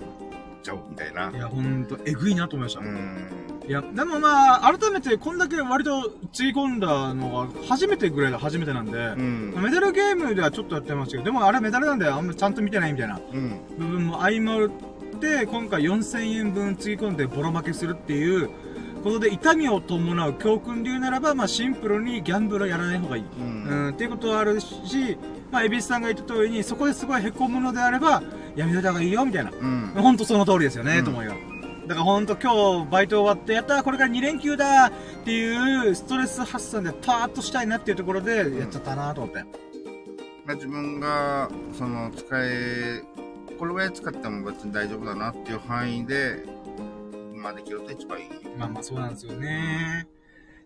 [0.64, 1.30] ちゃうみたいな。
[1.30, 2.80] いや、ほんと、えぐいなと思いました。
[2.80, 3.28] うん。
[3.68, 9.53] いや、でもまあ、改めてこんだけ割とつぎ込んだのが初めてぐらいが初めてなんで、うん。
[9.61, 13.61] メダルゲームではちょっとやってましたけど、でもあれメダルなんであんまちゃんと見てないみたいなうん。
[13.78, 14.70] 部分も相まっ
[15.20, 18.49] て、今回4000円分つぎ込んでボロ負けするっていう
[19.03, 23.24] ことで痛みを伴う教訓で言うならば、まあシンプルにギャンブルはやらない方がいい。
[23.24, 23.26] う。
[23.41, 25.18] うんん、っていうことはあるし、
[25.51, 28.24] まあ、エビスさんが言った通りに、そこですごい凹むのであれば、
[28.55, 29.51] やめといた方がいいよ、みたいな。
[29.51, 29.91] うん。
[29.95, 31.33] ほんとその通りですよね、うんと思いが。
[31.87, 34.91] だからほんと今日バイト終わって、やったーこれから2連休だーっ
[35.25, 39.43] ていうストレス発散でパーッとしたいなっていうところでやっちゃったなと思って。
[40.45, 43.01] まあ、自分が、その、使え、
[43.57, 46.45] これぐらい使っても別に大丈夫だなっていう範囲で、
[47.35, 48.27] まあできると一番いい。
[48.57, 50.07] まあまあそうなんですよね。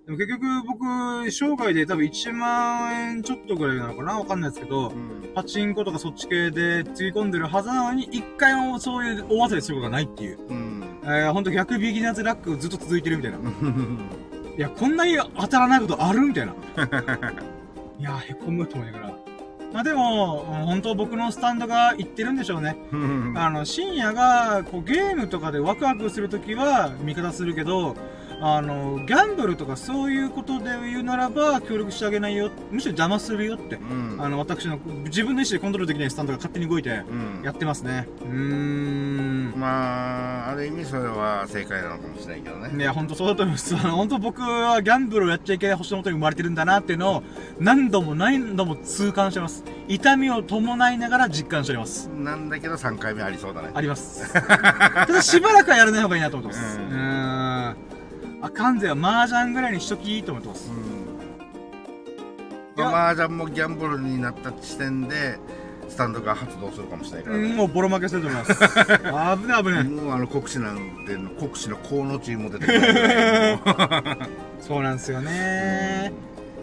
[0.08, 4.18] でも結局僕、生涯で多分1万円ちょっとぐらいなのかな？
[4.18, 5.34] わかんないですけど、うん。
[5.36, 10.40] パチンコとかそっち系でつぎ込んでるはずなのに、一回もそういう大当たりすることがないっていう。
[10.48, 11.02] うん。
[11.04, 13.38] えー、ほんと逆ビギナーズラックずっと続いてるみたいな。
[14.58, 16.54] いや、こんなに当たらないことあるみたいな。
[18.00, 19.14] いや、へこむと思いながら。
[19.74, 20.38] まあでも、
[20.68, 22.78] 本当僕のスタンドが言ってるんでしょうね。
[23.36, 27.98] あの、深夜が、こう、ゲームとかでワクワクするときは味方するけど、
[28.40, 32.52] あの、ギャンブルとかそういうことで言うならば、協力してあげないよ。
[32.72, 33.76] むしろ邪魔するよって。
[33.76, 34.18] うん。
[34.20, 37.42] あの、私の、自分の意思でコントロールできないスタンドが勝手に動いて、うん。
[37.44, 38.08] やってますね。
[38.22, 39.54] うーん。
[39.58, 42.72] まあ、ある意味それは正解なのかもしれないけどね。
[42.78, 43.76] いや、ほんとそうだと思います。
[43.76, 47.24] あの、ほんと僕はギャンブルをやっちゃいけない星の元に生まれてるんだなっていうのを、
[47.60, 49.64] 何度も何度も痛感してます。
[49.88, 52.08] 痛みを伴いながら実感しております。
[52.10, 53.72] なんだけど3回目ありそうだね。
[53.74, 54.32] あります。
[54.32, 56.80] ただしばらくはやらない方がいいなと思ってます。
[56.80, 57.97] うう
[58.38, 58.46] んーん。
[58.46, 60.72] あ、完全は麻雀ぐらいにしときと思ってます。
[60.72, 60.74] う
[62.82, 62.84] ん。
[62.84, 65.40] まあ、麻雀もギャンブルになった時点で、
[65.90, 67.56] スタンドが発動するかもしれないからうん、ね。
[67.56, 68.54] もうボロ負けすると思います。
[68.60, 69.84] 危ない危ない。
[69.86, 73.60] もうあの国士なんての国士の河野チームも出てくる
[74.60, 76.12] そうなんですよね。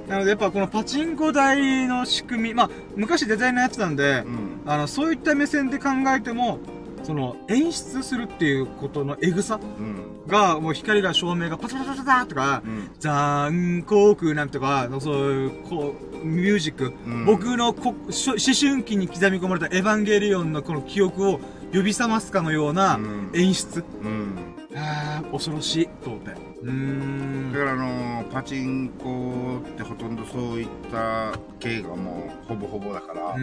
[0.09, 6.59] なのでやっぱこのパチンコ台の仕組み、まあ、昔デザイナーやってたんで、うんあの、そういった目線で考えても、
[7.05, 10.27] その、演出するっていうことのエグさうん。
[10.27, 12.91] が、もう光が照明がパタパタパタとか、うん。
[12.99, 17.25] 残酷なんとか、そそういう、こう、ミュージック、うん。
[17.27, 21.41] 僕のこ思春期に刻み込まれたエヴァンゲリオンのこの記憶を
[21.73, 23.31] 呼び覚ますかのようなうん。
[23.35, 23.85] 演出。
[24.03, 24.55] うん。
[24.77, 26.31] あー恐ろしい、と思って。
[26.63, 27.53] うーん。
[27.53, 27.59] だ。
[27.59, 33.39] からあのパチンコってほとんどそういった系がもうほぼほぼだから、そ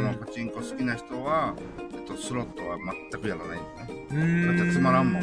[0.00, 1.54] のパチンコ好きな人は、
[2.04, 2.76] と、スロットは
[3.10, 4.06] 全くやらないんだね。
[4.10, 5.20] うーんだってつまらんも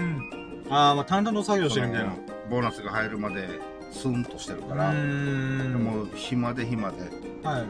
[0.69, 2.13] ああ、まあ淡々と作業してるみたいな。
[2.49, 3.47] ボーナスが入るまで
[3.91, 5.73] スンとしてるかうら、ーん。
[5.83, 6.97] もう暇で暇で。
[7.43, 7.63] はい。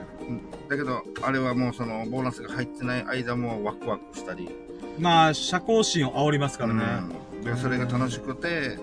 [0.70, 4.49] だけど、あれはもうそのボーナスが入ってない間もワクワクしたり、
[4.99, 6.84] まあ、社交心を煽りますからね。
[6.84, 8.78] うんでそれが楽しくて、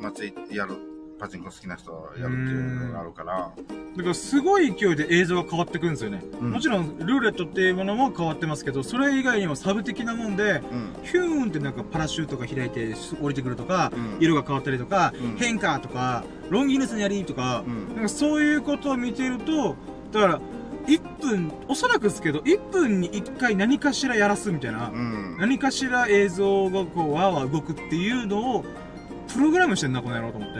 [0.00, 0.76] まあ、やる、
[1.22, 3.52] パチンコ好きな人はやるっていうのがあるから、
[3.96, 6.20] だからすごい勢いで映像が変わってくるんですよね。
[6.40, 10.96] うんもちろん、ルーレットっていうものも変わってますけど、それ以外にもサブ的なもんで、うん。
[11.04, 19.76] ヒューンってなんかパラシュートが開いて降りてくるとか、うん色が変わったりとか、うん変化とか、ロンギヌスのやりとか、うんなんかそういうことを見てると、
[20.10, 20.40] だから、
[20.88, 25.36] 1分、おそらくですけど、1分に1回何かしらやらすみたいな、うん。
[25.38, 28.64] 何かしら映像がこう、わーわー動くっていうのを、
[29.32, 30.58] プログラムしてんな、この野郎と思って。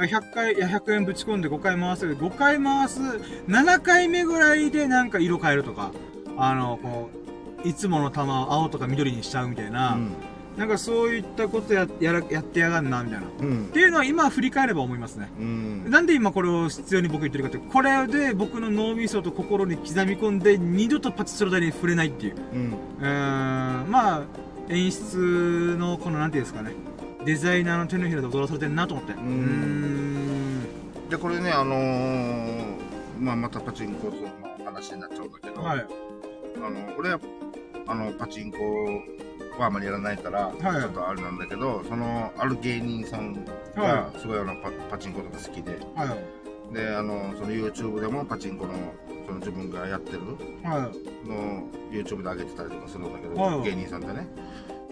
[0.00, 0.08] うん。
[0.08, 2.06] 100回、いや、100円ぶち込んで5回回す。
[2.06, 3.00] 5回回す。
[3.48, 5.92] 7回目ぐらいでなんか色変えるとか、
[6.36, 7.10] あの、こ
[7.64, 9.98] う、いつもの玉を青とか緑にしちゃうみたいな、
[10.56, 13.26] なんかそういったことや、やら、やってやがんな、みたいな。
[13.26, 13.64] っうん。
[13.72, 15.30] ていうのは今振り返れば思いますね。
[15.38, 15.90] うん。
[15.90, 22.36] なんで今これを必要に僕言ってるかって、これで僕の脳みそと心に刻み込んで二度とパチスロ台に触れないっていう。
[22.52, 22.64] うん。
[22.66, 24.22] ん、まあ、
[24.68, 26.72] 演出のこの、なんていうんですかね、
[27.24, 29.12] デザイナーの手のひらで踊らされてるなと思って。
[29.12, 30.62] うーん。
[31.08, 34.12] で、これね、あのー、まあ、またパチンコの
[34.64, 35.86] 話になっちゃうんだけど、はい。
[36.56, 37.20] あの、俺は、
[37.86, 38.58] あの、パチンコ
[39.58, 43.44] はあまりやらないから、はいちょっとあれなんだけど、その、ある芸人さん
[43.74, 46.16] がは、すごいあのパ、パチンコとか好きで、は
[46.70, 46.74] い。
[46.74, 48.72] で、あの、その YouTube でもパチンコの、
[49.26, 50.20] その自分がやってる
[50.62, 51.28] はい。
[51.28, 54.26] の YouTube で上げてたりとかするんだけど、はい芸人さんでね。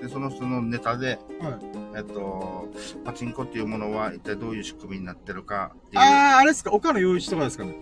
[0.01, 1.99] で、その人のネタで、はい。
[1.99, 2.69] えっと、
[3.05, 6.03] パチンコっていうものは一体どういう仕組みになってるかっていう。
[6.03, 6.73] あー、あれですか？
[6.73, 7.75] 岡野陽一とかですかね？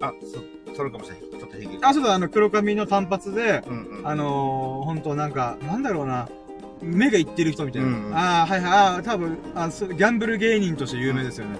[0.00, 1.20] あ、そ、それかもしれん。
[1.20, 4.08] ちょっと平気あ、そうだ、あの、黒髪の単発で、うんうん。
[4.08, 6.28] あのー、ほんとなんか、なんだろうな、
[6.82, 7.88] 目がいってる人みたいな。
[7.88, 11.58] うんうんあー、はいはい、あー、多分あギャンブル芸人として有名ですよね。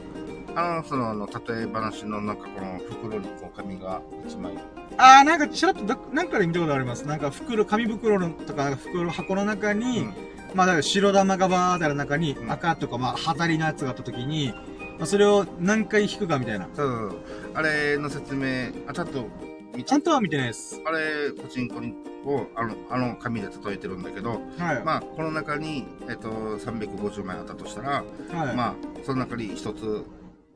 [0.54, 4.54] あの、その、あの、例え話のなんかこの袋にこう紙が一枚。
[4.98, 7.06] あー、なんか、ちらっとだ、なんかで見たことあります。
[7.06, 10.14] なんか、袋、紙袋のとか、袋、箱の中に、うん
[10.54, 14.52] まあ、だから白玉がバーってある中にう、ん赤とか、まあ、はたりのやつがあった時に、
[14.98, 16.68] まあ、それを何回引くかみたいな。
[16.74, 17.20] そうそうそう。
[17.54, 19.26] あれの説明、あ、ちゃんと
[19.74, 20.80] 見ちゃんとは見てないです。
[20.84, 21.94] あれ、パチンコに
[22.26, 24.84] を、あの、あの紙で例えてるんだけど、はい。
[24.84, 28.56] まあ、この中に、えっと、350枚あったとしたら、はい。
[28.56, 28.74] まあ、
[29.04, 30.04] その中に一つ、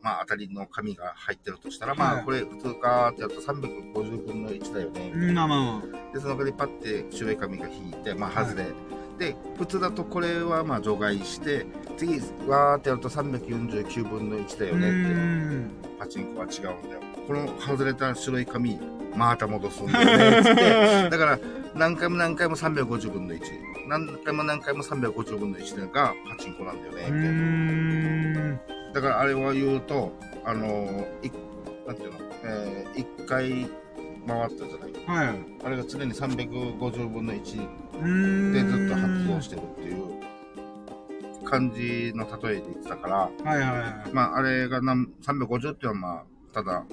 [0.07, 5.11] まあ、当たりの紙が入ってるとしたら、まあ、はいこれ普通かーってやると350分の1だよね。
[5.13, 5.83] うんまあまあま
[6.15, 8.67] で、その中でパッて白い紙が引いて、まあ、外れ。
[9.19, 15.99] で、普通だとこれはまあ除外して、次、わーってやると349分の1だよねって。
[15.99, 17.01] パチンコは違うんだよ。
[17.27, 18.79] この外れた白い紙、
[19.17, 20.43] また戻すんだよね。
[20.45, 21.11] つって。
[21.11, 21.39] だから、
[21.75, 23.41] 何回も何回も350分の1。
[23.89, 27.03] 何回も何回も350分の1がパチンコなんだよね。
[27.09, 28.51] うーみたいな。
[28.73, 28.76] ん。
[28.97, 30.11] だからあれは言うと、
[30.43, 31.33] あのー、い、
[31.87, 33.51] なんていうの、えー、一回
[34.27, 35.27] 回ったじゃない？
[35.29, 35.39] はい。
[35.67, 38.53] あれが常に350分の1うーん。
[38.55, 44.13] でずっと発動してるっていう感じの例えで言ってたから、はいはいはい。
[44.15, 46.85] まああれが何350っていうのはまあ、ただ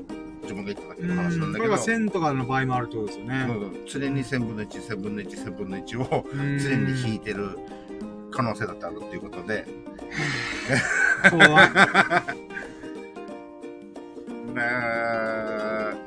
[0.41, 3.45] 自分が言っただけの話なんだけど、これが1000とかの場合もあるってことですよね。
[3.47, 7.57] そう常に1000分の1、1000分の1、1000分の1をうん常に引いてる
[8.33, 9.65] 可能性だってあるっていうことで。
[14.53, 14.61] ね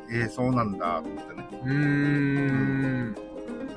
[0.08, 1.48] えー、そうなんだと思ってね。
[1.64, 3.16] うーん。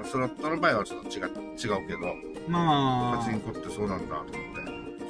[0.04, 1.26] スロットの場合はちょっと違う
[1.58, 2.00] 違うけど、
[2.48, 3.40] まあパチン。
[3.42, 4.40] コってそうなんだと思って。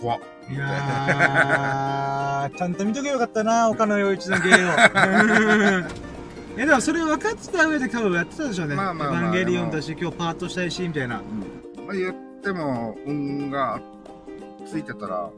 [0.02, 0.20] 怖っ。
[0.50, 4.56] いやー、 ちゃんと見とけばよかったな、岡野陽一の芸を。
[4.56, 6.10] うん
[6.58, 8.76] いやでもそれ分かってた上で多分やってたでしょうね。
[8.76, 11.22] まあまあまあエヴァンゲリオンだし、今日パートしたいし、みたいな。
[11.88, 13.82] まあ、言っても、運が
[14.66, 15.30] ついてたら、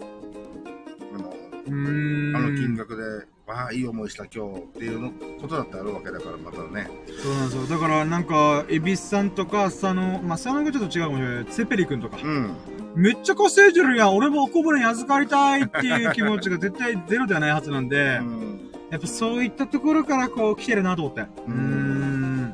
[1.13, 1.33] あの。
[1.63, 3.03] あの金額で、
[3.45, 6.89] わあ、いい思いした今日っていうのことだってあるわけだから、またね。
[7.21, 7.77] そうなんですよ。
[7.77, 11.45] だからなんか、エビスさんとか、佐野、まあ、佐野がちょっと違うかもしれない。
[11.49, 12.17] セペリ君とか。
[12.23, 12.55] うん。
[12.95, 14.15] めっちゃ稼いでるやん。
[14.15, 18.71] 俺もおこぼれに預かりたいっていう気持ちが絶対ゼロではないはずなんで、うん。
[18.89, 21.25] やっぱそういったところからこう来てるなと思って。
[21.47, 22.53] うん。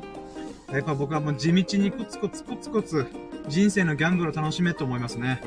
[0.72, 3.06] やっぱ僕はもう地道にコツコツコツコツ
[3.48, 5.40] 人生のギャンブルを楽しめと思いますね。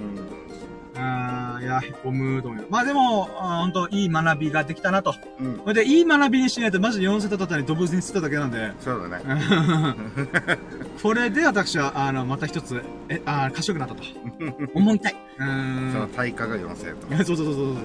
[0.95, 2.66] あーいや、へこむと思う。
[2.70, 5.16] まあでも、あーほんといい学びができたなと。
[5.39, 5.60] うん。
[5.62, 8.72] それでいい学びにしないとマジで4セットだったりドブズに捨てただけなんで。
[8.82, 9.24] そうだね。
[11.02, 14.04] これで私は、あの、また一つ、え、あー賢くなったと。
[14.76, 15.16] 思いたい。
[15.39, 16.10] うーそのん。
[16.10, 17.08] 対価が4000円と。
[17.16, 17.76] いやそうそうそうそうそう。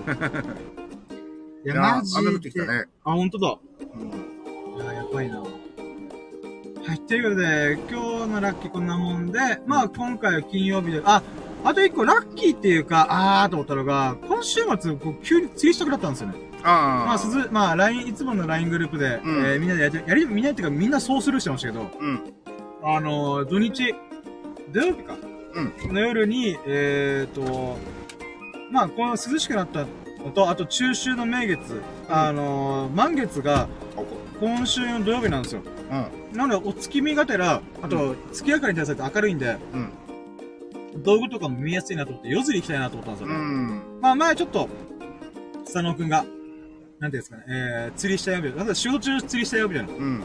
[1.64, 2.62] いや、マジで。
[3.04, 3.56] あ、ほんとだ。
[3.94, 4.82] うん。
[4.82, 5.42] いや、やばいな。
[6.86, 11.22] はい、ということで、今日のラッキーこんなもんで、まあ今回は金曜日で、あ、
[11.64, 13.06] あと一個ラッキーっていうか、
[13.42, 16.34] あーと思ったのが、今週末、こう急に釣りしたくなったんですよね。
[16.62, 17.06] ああ。
[17.06, 22.20] まあ、すず、まあ、LINE、いつもの LINE グループで、うんえーみんなでやって、やり、みんなっていうかみんなそうするしてましたけど、うん。
[22.84, 23.92] あのー土日、
[24.72, 25.16] 土曜日か。
[25.54, 25.92] うん。
[25.94, 27.78] の夜に、えーと、
[28.70, 29.80] まあ、この涼しくなった
[30.24, 33.66] のと、あと中秋の名月、あのー満月が、
[34.40, 35.62] 今週の土曜日なんですよ。
[36.32, 36.36] うん。
[36.36, 41.02] なので、お月見がてら、あと、月明かりに出されて明るいんで、うん。
[41.02, 43.44] 道具とかも見やすいなと思って、夜釣り行きたいなと思ったんですようね。
[43.44, 43.82] ん。
[44.00, 44.68] まあ、前ちょっと、
[45.64, 46.24] 佐野くんが、
[46.98, 48.56] なんていうんですかね、えー、釣りしたよみたいな。
[48.58, 49.92] なんか仕事中釣りしたよみたいな。
[49.92, 50.22] っうん。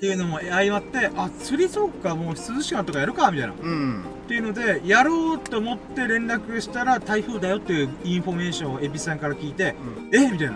[0.00, 3.52] ていうのも相まって、あ、釣りそうか、もう涼しくなったからやるか、みたいな。
[3.54, 4.02] っうん。
[4.28, 9.74] ていうので、やろうと思って連絡したら、台風だよっていうインフォメーションをエビさんから聞いて、
[10.12, 10.54] えみたいな。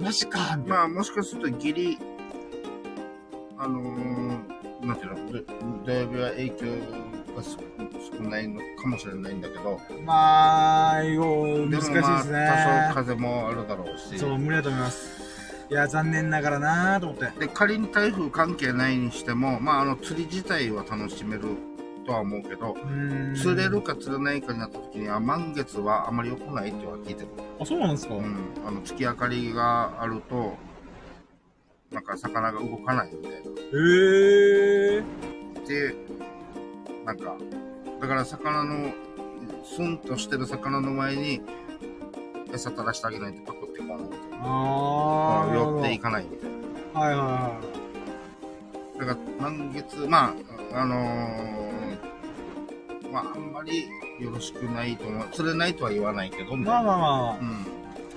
[0.00, 0.58] マジか。
[0.66, 1.98] まあ、もしかするとギリ、
[3.58, 6.66] あのー、なんていうの、ど土曜日は影響
[7.34, 7.58] が少
[8.16, 12.48] 少ないのかもしれないんだけど、まあ、よ難しいでもまあ、ですね。
[12.48, 15.26] 多少風もあるだろうし、そう、無理だと思います。
[15.68, 17.46] いや、残念ながらなーと思って。
[17.46, 21.56] で、仮に台風関係ないにしても、まあ、あの、釣り自体は楽しめる
[22.06, 22.76] とは思うけど、
[23.34, 27.28] 釣れるか釣れないかになった時には、満月はあまり良くないっては聞いてる。
[27.60, 28.36] あ、そうなんですか、うん。
[28.66, 30.56] あの、月明かりがあると、
[31.90, 33.38] なんか魚が動かないみたいな。
[33.38, 33.42] へ
[34.98, 35.66] えー。
[35.66, 35.94] で、
[37.04, 37.36] なんか、
[38.00, 38.92] だから魚の、
[39.64, 41.42] スンとしてる魚の前に、
[42.52, 44.38] 餌垂らしてあげないとパクっていかないみたいな。
[44.42, 45.54] あー。
[45.54, 46.50] 寄っていかかないみたい
[46.94, 47.00] な。
[47.00, 47.60] はいはいは
[48.98, 50.34] だから、満月、ま
[50.72, 51.85] あ、あのー
[53.16, 53.88] まあ、あんまり
[54.20, 55.28] よろしくないと思う。
[55.32, 56.56] 釣れないとは言わないけど、い。
[56.56, 57.38] まあまあまあまあ。
[57.38, 57.66] うん。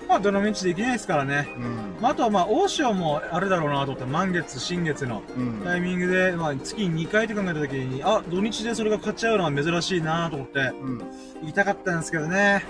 [0.09, 1.47] まあ、どの道できないですからね。
[1.55, 2.01] うん。
[2.01, 5.61] まあ、あとはまあ、大潮もあるだろうなと思って、満月、新月のうん。
[5.63, 10.97] タイミングで、まあ、月に2回って考えた時に、あ、土日でそれが買っちゃうのは珍しいなと思って、うん。
[10.97, 12.65] 行きたかったんですけどね。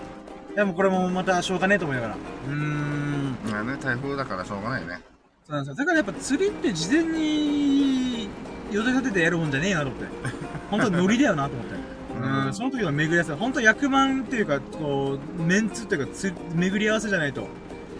[0.55, 2.15] でもこれもまたしょうがねえと思いながら。
[2.15, 3.37] うーん。
[3.49, 4.99] まあね、台風だからしょうがないね。
[5.47, 5.75] そうなんですよ。
[5.75, 8.29] だからやっぱ釣りって事前に
[8.71, 10.07] 予定立ててやるもんじゃねえなと思って。
[10.69, 11.88] 本当はノリだよなと思って。
[12.21, 13.33] うんうん、その時の巡り合わせ。
[13.33, 17.47] 本当は役満っていうか、こう、メンツっていうか、つ巡り合わせじゃないと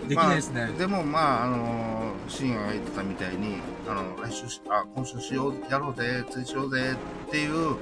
[0.08, 0.66] できないですね。
[0.66, 6.96] まあでもまあ、あのー、シーンが言ってたみたいに、あの、来週し、あ、今週しよう、やろうぜ、釣りしようぜ
[7.28, 7.78] っていう、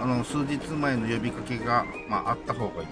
[0.00, 2.88] あの、数日前の呼びかけが、まあ、あった方がいい。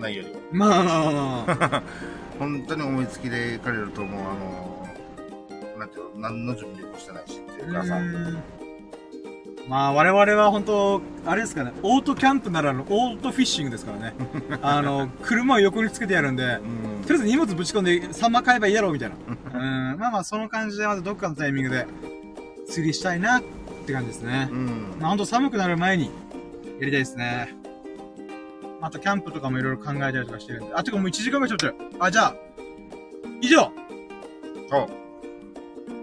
[0.00, 0.40] ないよりは。
[0.52, 1.82] まあまあまあまあ。
[2.38, 8.42] 本当に思いつきで行かれるともう、あのー、なんていうの、何の準備もしてないしっていうかさ、うん
[9.68, 14.14] まあ我々は本当、あれですかね、オートキャンプならぬオートフィッシングですからね。
[14.62, 16.48] あの、車を横につけてやるんで、う
[17.00, 19.16] んとりあえず荷物ぶち込んでサンマ買えばいいやろ、みたいな。
[19.54, 21.86] うん、まあまあその感じでまたどっかのタイミングで
[22.68, 23.42] 釣りしたいなっ
[23.86, 24.48] て感じですね。
[24.50, 24.94] うん。
[25.00, 26.10] まあほんと寒くなる前にや
[26.80, 27.54] りたいですね。
[28.80, 30.74] あとキャンプとかもいろいろ考えたりとかしてるんで。
[30.74, 32.04] あ、てかもう1時間ぐらいちょっと。
[32.04, 32.34] あ、じゃあ、
[33.40, 33.70] 以上
[34.70, 34.88] そ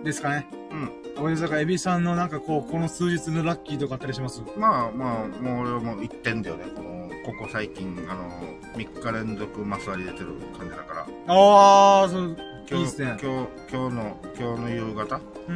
[0.01, 0.05] う。
[0.05, 0.47] ですかね。
[0.71, 0.91] うん。
[1.19, 4.41] ごめんなさい、エビさんのなんかこう、この数日のラッキーとかあったりします？
[4.57, 6.63] まあまあ、もう俺はもう言ってんだよね。
[6.73, 8.29] この、ここ最近、あの、
[8.75, 10.27] 3日連続マス割り出てる
[10.57, 11.05] 感じだから。
[11.27, 12.37] あー、そう、
[12.69, 15.03] 今日、いいっすね今日、今日の、今日の夕方？
[15.09, 15.51] 昨日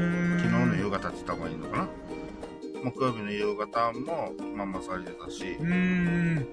[0.50, 1.88] の夕方って言った方がいいのかな？
[2.84, 6.48] 木曜日の夕方も、まあマス割り出たしう、ーん。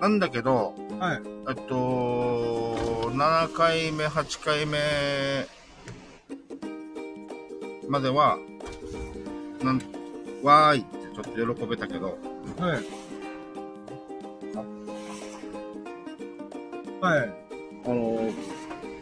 [0.00, 1.22] なんだけど、はい。
[1.48, 4.78] えっと、7回目、8回目
[7.88, 8.38] までは、
[9.62, 9.80] なん、
[10.42, 12.18] わーいってちょっと喜べたけど、
[12.58, 12.84] はい。
[17.00, 17.30] はい。
[17.84, 18.30] あの、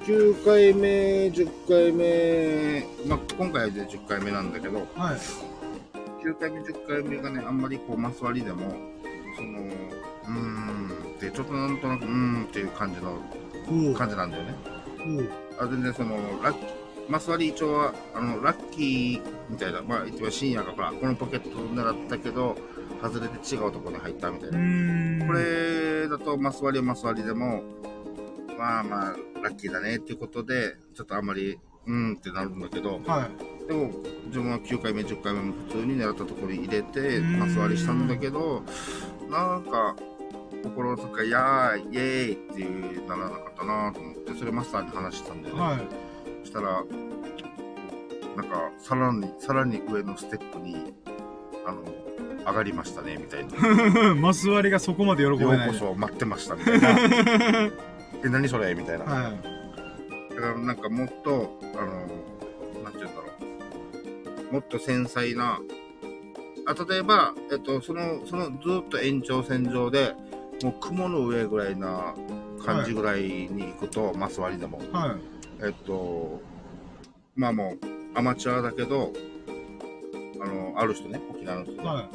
[0.05, 5.17] 9回目、10回目、まあ、今回で10回目なんだけど、はい。
[6.23, 8.75] 9回目、10回目がね、あんまりこう、マス割りでも、
[9.37, 14.55] その、うーんって、ちょっとなんとなく、うーんっていう感じの、感じなんだよね。
[15.07, 15.29] おう
[15.61, 22.57] あ全然その、ラッキー、マス割り一応は、あの、ラッキーみたいな、まあ、一番深夜がほら、このポケットを狙ったけど、
[23.03, 25.27] 外れて違うところに入ったみたいうな。
[25.27, 27.63] こ、れだと、マス割りはマス割りでも、
[28.59, 33.67] まあまあ、ラッキーだねっていうことで、ちょっとあんまり、うーんってなるんだけど、はい。
[33.69, 33.91] でも、
[34.27, 38.63] 自分は9回目、10回目も普通に狙ったところに入れて、うんマス割りしたんだけど、
[39.31, 39.97] なんか、
[40.63, 45.61] 心とか、やーい、イエーイっていうならなかったなと思って、それマスターに話したんだよね。
[45.61, 46.04] はい。
[46.55, 46.85] そしたら、
[48.37, 50.95] なんか、さらに、さらに上のステップに、
[51.67, 51.83] あの、
[52.47, 54.15] 上がりましたね、みたいな。
[54.15, 55.69] マス割りがそこまで喜べようない。
[55.69, 56.91] こそ待ってました、みたいな。
[58.25, 58.73] え、何それ？
[58.75, 59.05] みたいな。
[59.05, 60.35] はい。
[60.35, 61.93] だからなんかもっと、あの、
[62.85, 64.53] なんて言うんだろう。
[64.53, 65.59] もっと繊細な、
[66.67, 68.53] あ、例えば、えっと、その、そのず
[68.85, 70.15] っと延長線上で、
[70.63, 72.15] もう雲の上ぐらいな
[72.65, 74.81] 感じぐらいに行くと、マス割りでも。
[74.93, 75.34] はい。
[75.63, 76.41] えっと、
[77.37, 77.79] まあもう、
[78.19, 79.13] アマチュアだけど、
[80.41, 82.09] あの、ある人ね、沖縄の人で、は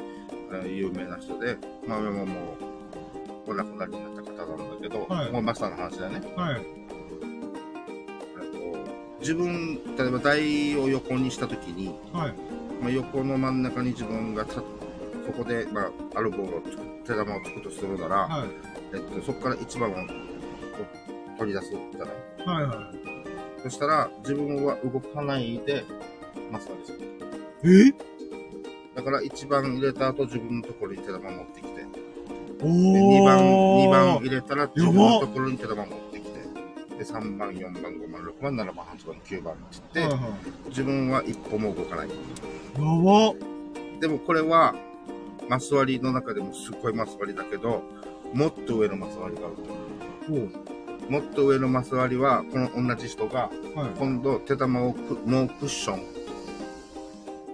[0.52, 1.58] あの有名な人で、
[1.88, 2.58] まあもう、も
[3.48, 6.22] う、お亡くなりになった方なんだけど、はいもうマスターの話だよね。
[6.28, 6.40] い。
[6.40, 6.62] はい。
[6.62, 12.34] えっと自分、例えば台を横にしたときに、はい。
[12.82, 14.62] まあ、横の真ん中に自分が立っ
[15.26, 18.50] そこで、まあ、あるボールをつく手玉をつくとするなら、はい。
[18.94, 19.96] えっと、そこから1番を
[21.38, 22.06] 取り出すじゃ
[22.46, 22.62] ない？
[22.62, 22.66] はい。
[22.66, 22.92] は
[23.64, 25.84] そしたら、自分は動かないで、
[26.52, 26.94] マスターです
[27.64, 27.86] る。
[27.86, 27.90] い。
[27.90, 27.94] え？
[28.96, 31.86] だから1番入れた後、自分のところに手玉持ってきて、
[32.62, 34.20] おで2番、2番ー。
[34.22, 36.40] 入れたら自分のところに手玉持ってきて、
[36.98, 39.64] で、3番、4番、5番、6番、7番、8番、9番って
[39.94, 40.38] 言って、はいは
[40.68, 42.08] 自分は一歩も動かない。
[42.08, 42.12] い。
[42.12, 42.18] や
[42.78, 43.34] ば。
[44.00, 44.76] でもこれは、
[45.48, 47.84] マス割りの中でもすっごいマス割りだけど、
[48.34, 49.64] もっと上のマス割りがあると。
[51.10, 53.90] もっと上のマス割りは、この同じ人が、はい。
[53.98, 56.00] 今度手玉をくもうクッション、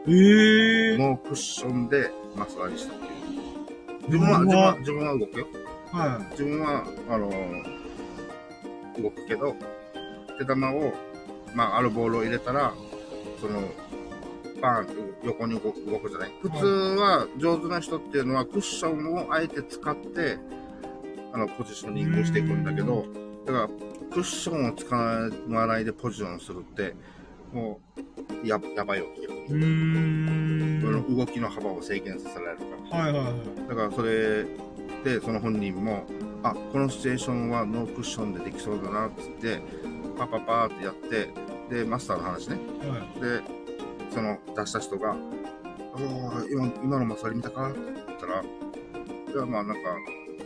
[0.07, 0.97] ええー。
[0.97, 3.11] もうクッションでマス割りしたっていう。
[4.07, 5.47] 自分は、自分は、自分は動くよ。
[5.91, 7.85] は自分は、あのー
[9.01, 9.55] 動くけど、
[10.37, 10.93] 手玉を、
[11.53, 12.73] まあ、あるボールを入れたら、
[13.39, 13.61] その、
[14.61, 14.93] バーンと
[15.25, 16.31] 横に動く動くじゃない。
[16.41, 20.37] 普通は上手な人っていうのはクッションをあえて使って、
[21.33, 23.05] あの、ポジショニングしていくんだけど、
[23.45, 23.67] だから、
[24.11, 26.95] クッションを使わないでポジションするって、
[27.53, 27.79] も
[28.43, 29.47] う、や、やばいよ、逆い。
[29.49, 29.55] う。
[29.55, 30.81] ん。
[30.81, 33.03] その動きの幅を制限させられるから。
[33.03, 33.69] はいはいはい。
[33.69, 34.45] だからそれ
[35.03, 36.05] で、その本人も、
[36.43, 39.61] あ、このシチュエーションはノークッションでできそうだな、っつって、
[40.17, 41.29] パパパーってやって、
[41.69, 42.57] で、マスターの話ね。
[42.81, 43.21] はい。
[43.21, 43.41] で、
[44.11, 45.17] その出した人が、ああ、
[46.49, 48.45] 今、今のマス割り見たかって言ったら、い
[49.37, 49.81] や、まあなんか、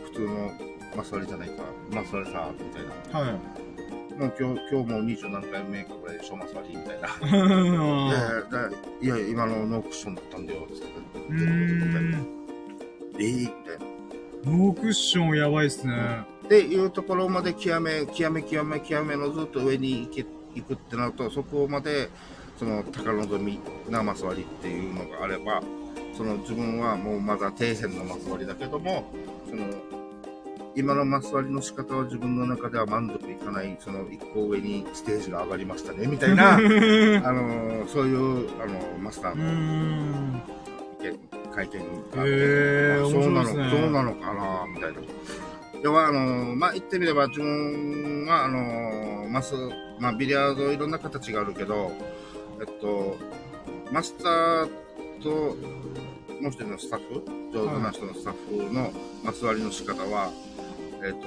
[0.04, 3.20] 普通のマス割りじゃないか、マス割りさ、みたいな。
[3.20, 3.32] はい。
[4.20, 7.08] もう今日、今日もう二十何回目かぐらいでしょ、マス割りみたいな。
[7.26, 10.84] いやいやだいや、今のノークッションだったんだよ、つって。
[11.28, 12.26] うーん。
[13.14, 13.90] えー、みたいな。
[14.44, 15.94] ノークッションやばいっすね。
[16.44, 22.08] っていうところまで極め、極め、極め、極めのずっと上に行け行くってなると、そこまで、
[22.58, 25.62] その、高望みなマス割りっていうのがあれば、
[26.16, 29.12] その自分はもうまだ底辺のマス割りだけども、
[29.48, 29.64] その、
[30.76, 40.42] 今のマス割りの仕方は自分の中では満足いかない、その一個上にステージが上がりましたね、みたいな、 あの、そういう、あの、マスターのん。
[41.00, 41.18] 意見
[41.52, 43.54] 会見があって、へーあそうなの、そ
[43.88, 45.00] うなのかな、みたいな。
[45.82, 49.54] 要は、あの、まあ、言ってみれば、自分は、あの、マス、
[49.98, 51.90] まあ、ビリヤードいろんな形があるけど、
[52.60, 53.16] えっと、
[53.90, 54.68] マスター
[55.22, 55.56] と、
[56.40, 57.22] もう一人のスタッフ、
[57.52, 58.92] 上手な人のスタッフの
[59.24, 60.30] マス割りの仕方は、
[61.02, 61.26] えっ、と、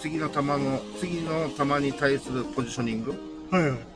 [0.00, 3.12] 次の球の、次の球に対するポジショニング、
[3.50, 3.94] はい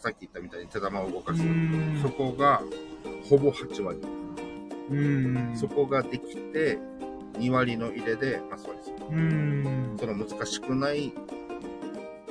[0.00, 1.42] さっき言ったみたいに手玉を動かうす。
[1.42, 2.62] んそこが、
[3.28, 4.00] ほぼ8割。
[4.90, 5.56] うん。
[5.56, 6.78] そこができて、
[7.34, 8.96] 2割の入れでマス割りする。
[9.10, 9.96] うん。
[9.98, 11.12] その難しくない、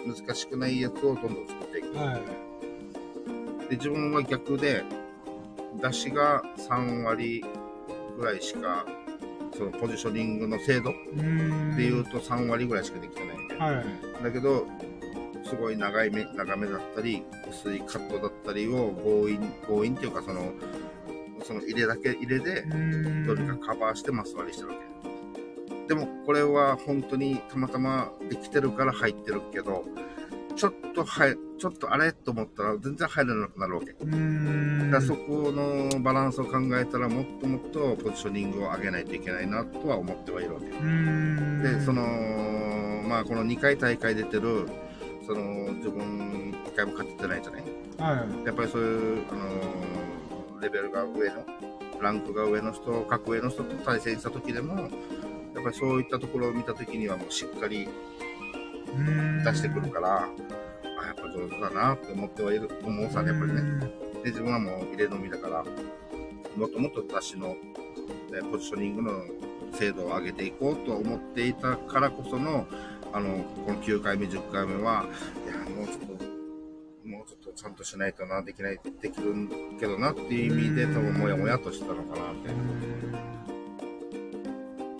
[0.05, 1.95] 難しくないやつをどんどん作っていく。
[1.97, 3.69] はい。
[3.69, 4.83] で、自分は逆で、
[5.81, 7.43] 出しが3割
[8.17, 8.85] ぐらいしか、
[9.57, 11.75] そのポジショニングの精度うん。
[11.75, 13.21] で言うと3割ぐらいしかできて
[13.57, 13.75] ない。
[13.75, 14.23] はい。
[14.23, 14.67] だけど、
[15.43, 20.53] すごい長い目、長めだったり、薄いカットだったりを強引、強引っていうかその、
[21.43, 23.25] その入れだけ入れで、うん。
[23.25, 25.87] どれかカバーしてマス割りしてるわけ。
[25.87, 29.85] でも、これは本当にたまたまできてるから入ってるけど、
[30.57, 33.95] ちょっと入、ちょっとあれと思ったら全然入らなくなるわけ。
[34.01, 34.91] うん。
[34.91, 40.65] だからそこのバランスを考えたらもっともっとポジショニングを上げないといけないなとは思ってはいるわけ。
[40.65, 41.61] うん。
[41.61, 42.03] で、その、
[43.07, 44.67] まあこの2回大会出てる、
[45.27, 47.63] その自分1回も勝ててないじゃない？
[48.17, 48.45] はい。
[48.45, 51.45] やっぱりそういう、あのレベルが上の、
[52.01, 54.89] ランクが上の人、格上の人と対戦した時でも、
[55.53, 58.26] やっぱりそういったところを見た時にはもうしっかりうん。
[59.43, 63.61] 出してくるから、あ、やっぱ上手だなって思ってはいる、思うさね、やっぱりね。
[64.23, 65.63] で、自分はもう入れ飲みだから、
[66.55, 67.55] もっともっと出しの、ね
[68.51, 69.11] ポジショニングの
[69.73, 72.67] 精度を上げていこうと思っていたからこその、
[73.13, 75.05] あの、この9回目、10回目は、
[75.45, 79.33] いや、もうちょっと、もうちょっとちゃんとしないとな、できない、できる
[79.79, 83.26] けどなっていう意味で、多分もやもやとしてたのかなって。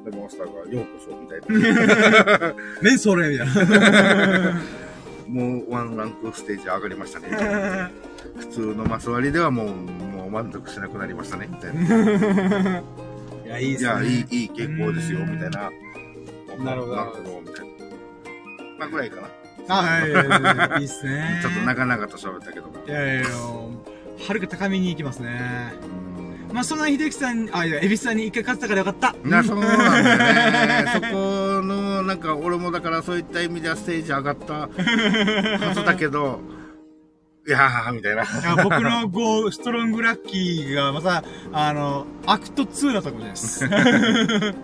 [0.09, 2.53] で、モンスターがようこそみたいな。
[2.81, 4.61] 何それみたいな。
[5.27, 7.27] もうワンランクステージ上がりましたね。
[8.37, 11.47] 普通のマス割りではもう、もう満足しなくなりましたね。
[11.49, 12.79] みたいな。
[13.45, 13.89] いや、いいっすね。
[13.89, 15.71] いや、いい、いい傾向ですよ、みたいな。
[16.63, 17.73] なるほどなるほど、みたいな。
[18.79, 19.27] まあ、ぐらいかな。
[19.69, 20.81] あ、はいはいはい。
[20.81, 21.39] いいっすね。
[21.41, 22.73] ちょっと長々と喋ったけども。
[22.87, 23.27] いやいやいや、
[24.27, 25.73] はるか高みに行きますね。
[26.01, 26.06] うん
[26.53, 29.15] まあ、そんな秀樹さん、あ、いや、恵比寿さんに一回勝ったからよかった。
[29.23, 30.91] な、そうなんだよね。
[30.93, 34.69] そこの、なんか、俺もだからそういった意味ではステージ上がったは
[35.75, 36.39] ずだけど、
[37.47, 38.23] いやー、みたいな。
[38.23, 44.55] いや僕のゴー、ストロングラッキーが、また、あの、アクト2だったかもしれないです。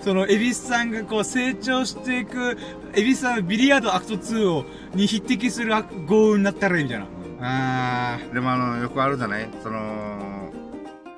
[0.04, 2.56] その、エビスさんがこう成長していく、
[2.94, 4.64] エビスさんのビリヤードアクト2を、
[4.94, 5.72] に匹敵する
[6.06, 7.06] 豪雨になったらいいみたいな。
[7.44, 9.48] あでもあの、よくあるじゃない？
[9.62, 10.31] その、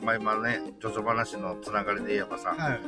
[0.05, 2.70] まあ今ね、ジョジョ話のつながりで言えばさ、ー。
[2.70, 2.81] はい。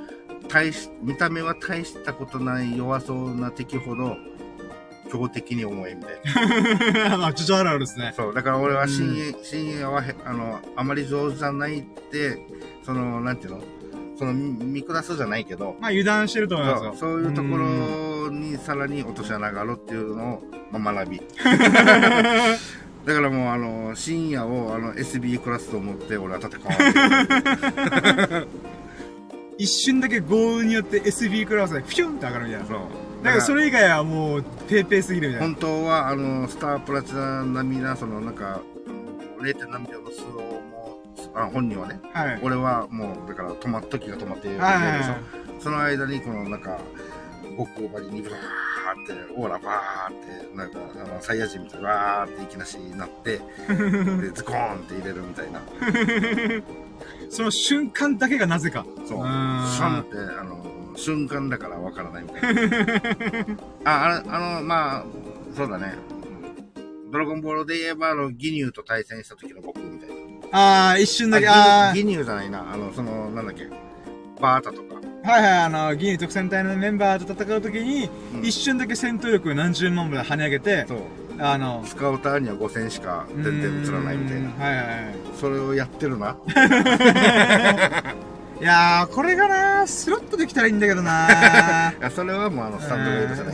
[0.48, 4.16] 大し、見た目は大したことない弱そうな敵ほど、
[5.10, 7.16] 強敵に思えみたいな。
[7.18, 8.12] ま あ、ちょっとあるあるですね。
[8.16, 12.38] そう、だから俺は深夜、深夜はへ、あの、あまり上手じゃないって、
[12.82, 13.62] その、なんていうの
[14.18, 16.94] その、見見下すじゃないけど、まあ、油断してると思いますよ。
[16.94, 21.22] そうそういうとこんろにさらに落とし穴があるっていうのを、まあ、学び。
[23.06, 28.46] だからもう、あの、深夜を、あの、SB クラスと思って、俺は戦わ。
[29.58, 32.66] 一瞬だけ豪雨によって SB クラスでフィュンって上がるみたいな。
[32.66, 32.78] そう。
[33.22, 35.54] だからそれ以外はもう、ペーペーすぎるみたいな。
[35.54, 38.60] 本当は、あの、スタープラチナ並みな、その、なんか、
[39.40, 39.68] 0.
[39.70, 40.98] 何秒のスローも、
[41.34, 42.40] あ本人はね、はい。
[42.42, 44.66] 俺はもう、だから止まっ、時が止まっているでしょ。
[44.66, 45.02] はいはいはい。
[45.60, 46.80] その間に、この、なんか、
[47.64, 55.60] 極張りにバーって、オーラバーって、なんか、あの、サイヤ人みたいにバーっていきなしになって、 で、ズコーンって入れるみたいな。
[57.30, 58.84] その瞬間だけがなぜか。
[58.98, 59.06] そう。
[59.08, 60.64] シんャンって、あの、
[60.96, 63.56] 瞬間だからわからないみたいな。
[63.84, 65.04] あ、あの、あの、まあ、
[65.56, 65.94] そうだね。
[67.10, 70.16] ドラゴンボールで言えば、あの、ギニューと対戦した時の僕みたいな。
[70.52, 72.72] ああ、一瞬だけ、ああギニューギニューじゃないな。
[72.72, 73.68] あの、その、なんだっけ。
[74.40, 74.96] バータとか。
[75.26, 80.98] あ、はいはい、あの、ギニ特戦隊のメンバーと戦うときに、うん一瞬だけ戦闘力を何十万まで跳ね上げて、そう。
[81.38, 84.48] あの、スカウターには5000しか全然映らないみたいな。
[84.48, 85.14] うんはいはいはい。
[85.38, 86.36] それをやってるな。
[88.60, 91.28] いやー、これがなスロットできたらいいんだけどな
[91.98, 93.52] いや、それはもうあの、スタンドメイドじゃな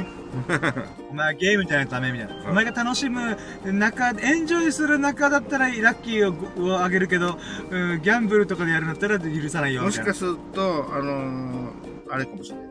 [0.00, 0.06] い。
[1.10, 2.50] お前はゲームじゃないとダメみたいな。
[2.50, 6.30] お前が楽しむ中、エンジョイする中だったらラッキー
[6.62, 7.38] ををあげるけど、
[7.70, 9.82] うんギャンブルとかでやるんだったら許さないよ。
[9.82, 11.68] もしたかすると、あのー
[12.10, 12.66] あれかもしれない。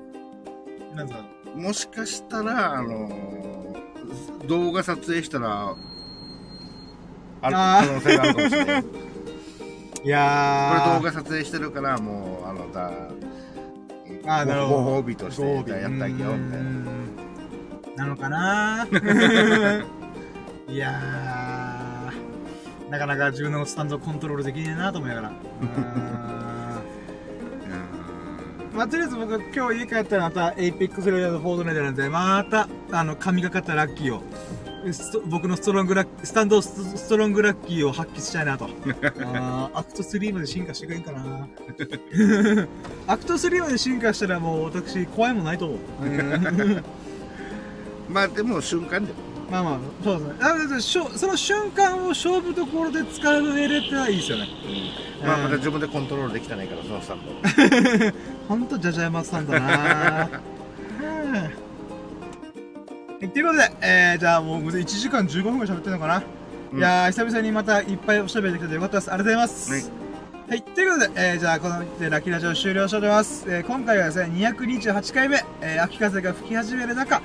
[0.95, 1.15] なんか
[1.55, 5.75] もしかしたら、あのー動画撮影したら、
[7.41, 8.85] ある可能性があるかもしれない。
[10.07, 10.95] これいやー。
[10.99, 12.91] 動画撮影してるから、もう、あの、だ、
[14.25, 16.69] あーなるほどご褒美としてやってあげようみたいな。
[16.69, 16.87] うん
[17.97, 18.87] なのかな？
[20.69, 22.91] いやー。
[22.91, 25.31] なかなか自分のスタンドコントロールできねえなと思いながら。
[28.73, 34.21] まあ、とりあえず僕、今日家帰ったらまた、エイペックスレジェンドフォートナイトなんで、また、あの、神がかったラッキーを、
[35.27, 38.65] 僕のストロングラッスタンドストロングラッキーを発揮したいなと。
[38.65, 41.47] あーアクト3まで進化してくれんかな。
[43.07, 46.05] アクト3まで進化したらもう私、怖いもんないと思う。
[46.05, 46.83] うん
[48.09, 49.13] まあでも瞬間で。
[49.49, 50.35] まあまあ、そうですね。
[50.41, 54.47] あのしょその瞬間を勝負どころで使う上でってのはいいですよね。
[55.25, 58.17] まあまだ自分でコントロールできてないから、そのスタンド。
[58.47, 60.29] ほんと、じゃじゃ馬さんだな
[63.21, 63.29] うん。
[63.29, 66.23] ということで、えー、じゃあもう1時間15分ぐらい喋ってるのかな、
[66.71, 69.11] うんいやー、久々にまたいっぱいおしゃべりできてよかったです。
[69.11, 69.71] ありがとうございます。
[69.71, 70.07] はい
[70.49, 73.45] はい、ということで、えー、じゃあこのでラッキーラジオ終了しております。
[73.49, 77.21] えー、今回はですね、228回目、えー、秋風が吹き始める中、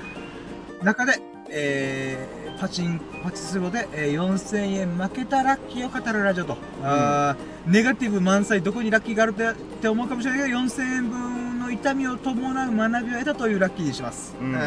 [0.83, 6.57] 中で、えー、パチン、パチスロで、えー、4000円負けたラッキーを語るラジオと。
[6.83, 14.35] あーネガティブ満載、どこにラッキーがあるってって思うかもしれないけど、4000円分の痛みを伴う学びを得たというラッキーにします。
[14.41, 14.57] うんえ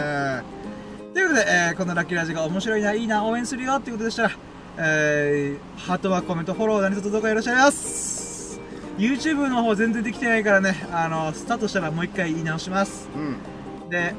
[0.62, 0.65] ー
[1.16, 4.32] ということで、えーこのラッキーラジオが面白いな、いいな、応援するよっていうことでしたら、
[4.76, 8.60] えー、ハートはコメント、フォロー、何卒どうかよろしくお願いします。
[8.98, 13.08] YouTube の方全然できてないからね、あの、スタートしたらもう一回言い直します。
[13.16, 13.88] うん。
[13.88, 14.14] で、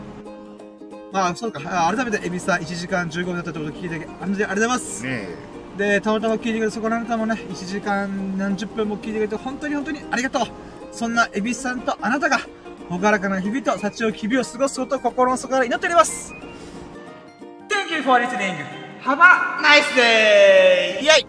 [1.12, 5.04] まあ、そうか、あ改めて、エビさん1時間15分だったってことを聞いて、ありがとうございます。
[5.04, 5.28] ね
[5.78, 10.48] で、たまたま聞いてくれて、そこのあなたもね、1時間何十分も聞いてくれて、本当に本当にありがとう。
[10.92, 12.40] そんなエビさんとあなたが、
[12.90, 16.34] ほがらかな日々と幸を日々を過ごすことを心の底から祈っております。
[17.78, 18.56] Thank you for listening.
[19.04, 21.00] Have a nice day!
[21.00, 21.26] イェイあり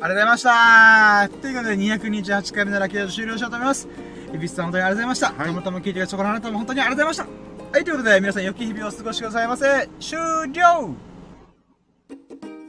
[0.00, 3.86] がとうございましたということで、228回目のラッキーラジオ終了しようと思います。
[4.32, 5.26] エビスさん本当にありがとうございました。
[5.26, 7.76] はいたまたま聞いてくれたそこのあなたも本当にありがとうございました。
[7.76, 9.88] はい、ということで、皆さん良き日々をお過ごしくださいませ。
[10.00, 10.18] 終
[10.54, 10.94] 了